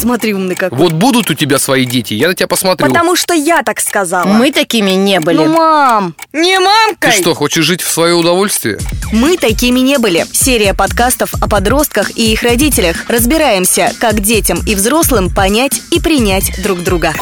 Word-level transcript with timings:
Смотри, 0.00 0.34
умный 0.34 0.56
какой. 0.56 0.78
Вот 0.78 0.92
будут 0.92 1.30
у 1.30 1.34
тебя 1.34 1.58
свои 1.58 1.84
дети, 1.84 2.14
я 2.14 2.28
на 2.28 2.34
тебя 2.34 2.48
посмотрю. 2.48 2.88
Потому 2.88 3.16
что 3.16 3.34
я 3.34 3.62
так 3.62 3.80
сказала. 3.80 4.24
Мы 4.26 4.50
такими 4.50 4.92
не 4.92 5.20
были. 5.20 5.36
Ну, 5.36 5.46
мам, 5.46 6.14
не 6.32 6.56
Ты 6.56 6.64
мамкой. 6.64 7.12
что, 7.12 7.34
хочешь 7.34 7.64
жить 7.64 7.82
в 7.82 7.90
свое 7.90 8.14
удовольствие? 8.14 8.78
Мы 9.12 9.36
такими 9.36 9.80
не 9.80 9.98
были. 9.98 10.26
Серия 10.32 10.74
подкастов 10.74 11.34
о 11.40 11.48
подростках 11.48 12.16
и 12.16 12.32
их 12.32 12.42
родителях. 12.42 13.04
Разбираемся, 13.08 13.92
как 14.00 14.20
детям 14.20 14.60
и 14.66 14.74
взрослым 14.74 15.32
понять 15.32 15.80
и 15.90 16.00
принять 16.00 16.62
друг 16.62 16.82
друга. 16.82 17.14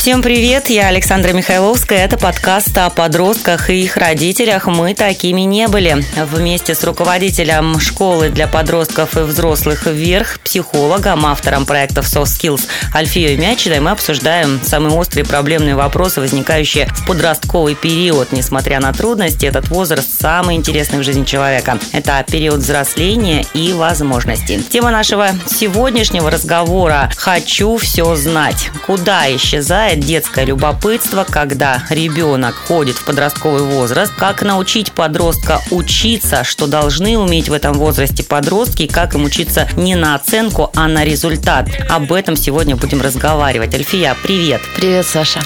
Всем 0.00 0.22
привет, 0.22 0.70
я 0.70 0.86
Александра 0.86 1.34
Михайловская. 1.34 2.06
Это 2.06 2.16
подкаст 2.16 2.76
о 2.78 2.88
подростках 2.88 3.68
и 3.68 3.82
их 3.82 3.98
родителях. 3.98 4.66
Мы 4.66 4.94
такими 4.94 5.42
не 5.42 5.68
были. 5.68 6.02
Вместе 6.16 6.74
с 6.74 6.82
руководителем 6.84 7.78
школы 7.78 8.30
для 8.30 8.46
подростков 8.46 9.18
и 9.18 9.20
взрослых 9.20 9.84
«Вверх», 9.84 10.40
психологом, 10.40 11.26
автором 11.26 11.66
проектов 12.00 12.06
Soft 12.06 12.40
Skills 12.40 12.66
Альфией 12.94 13.36
Мячиной 13.36 13.80
мы 13.80 13.90
обсуждаем 13.90 14.60
самые 14.62 14.94
острые 14.94 15.24
проблемные 15.24 15.74
вопросы, 15.74 16.20
возникающие 16.20 16.86
в 16.86 17.06
подростковый 17.06 17.74
период. 17.74 18.32
Несмотря 18.32 18.80
на 18.80 18.92
трудности, 18.92 19.46
этот 19.46 19.68
возраст 19.68 20.20
самый 20.20 20.56
интересный 20.56 20.98
в 20.98 21.02
жизни 21.02 21.24
человека. 21.24 21.78
Это 21.92 22.24
период 22.30 22.60
взросления 22.60 23.44
и 23.54 23.72
возможностей. 23.72 24.62
Тема 24.62 24.90
нашего 24.90 25.28
сегодняшнего 25.46 26.30
разговора 26.30 27.10
«Хочу 27.16 27.76
все 27.76 28.14
знать». 28.16 28.70
Куда 28.86 29.34
исчезает 29.34 30.00
детское 30.00 30.44
любопытство, 30.44 31.24
когда 31.28 31.82
ребенок 31.90 32.54
ходит 32.54 32.96
в 32.96 33.04
подростковый 33.04 33.62
возраст, 33.62 34.12
как 34.16 34.42
научить 34.42 34.92
подростка 34.92 35.60
учиться, 35.70 36.44
что 36.44 36.66
должны 36.66 37.18
уметь 37.18 37.48
в 37.48 37.52
этом 37.52 37.74
возрасте 37.74 38.24
подростки, 38.24 38.86
как 38.86 39.14
им 39.14 39.24
учиться 39.24 39.68
не 39.76 39.94
на 39.94 40.14
оценку, 40.14 40.70
а 40.74 40.88
на 40.88 41.04
результат. 41.04 41.68
Об 41.90 42.12
этом 42.12 42.36
сегодня 42.36 42.76
будем 42.76 43.00
разговаривать. 43.00 43.74
Альфия, 43.74 44.16
привет! 44.22 44.60
Привет, 44.76 45.04
Саша. 45.04 45.40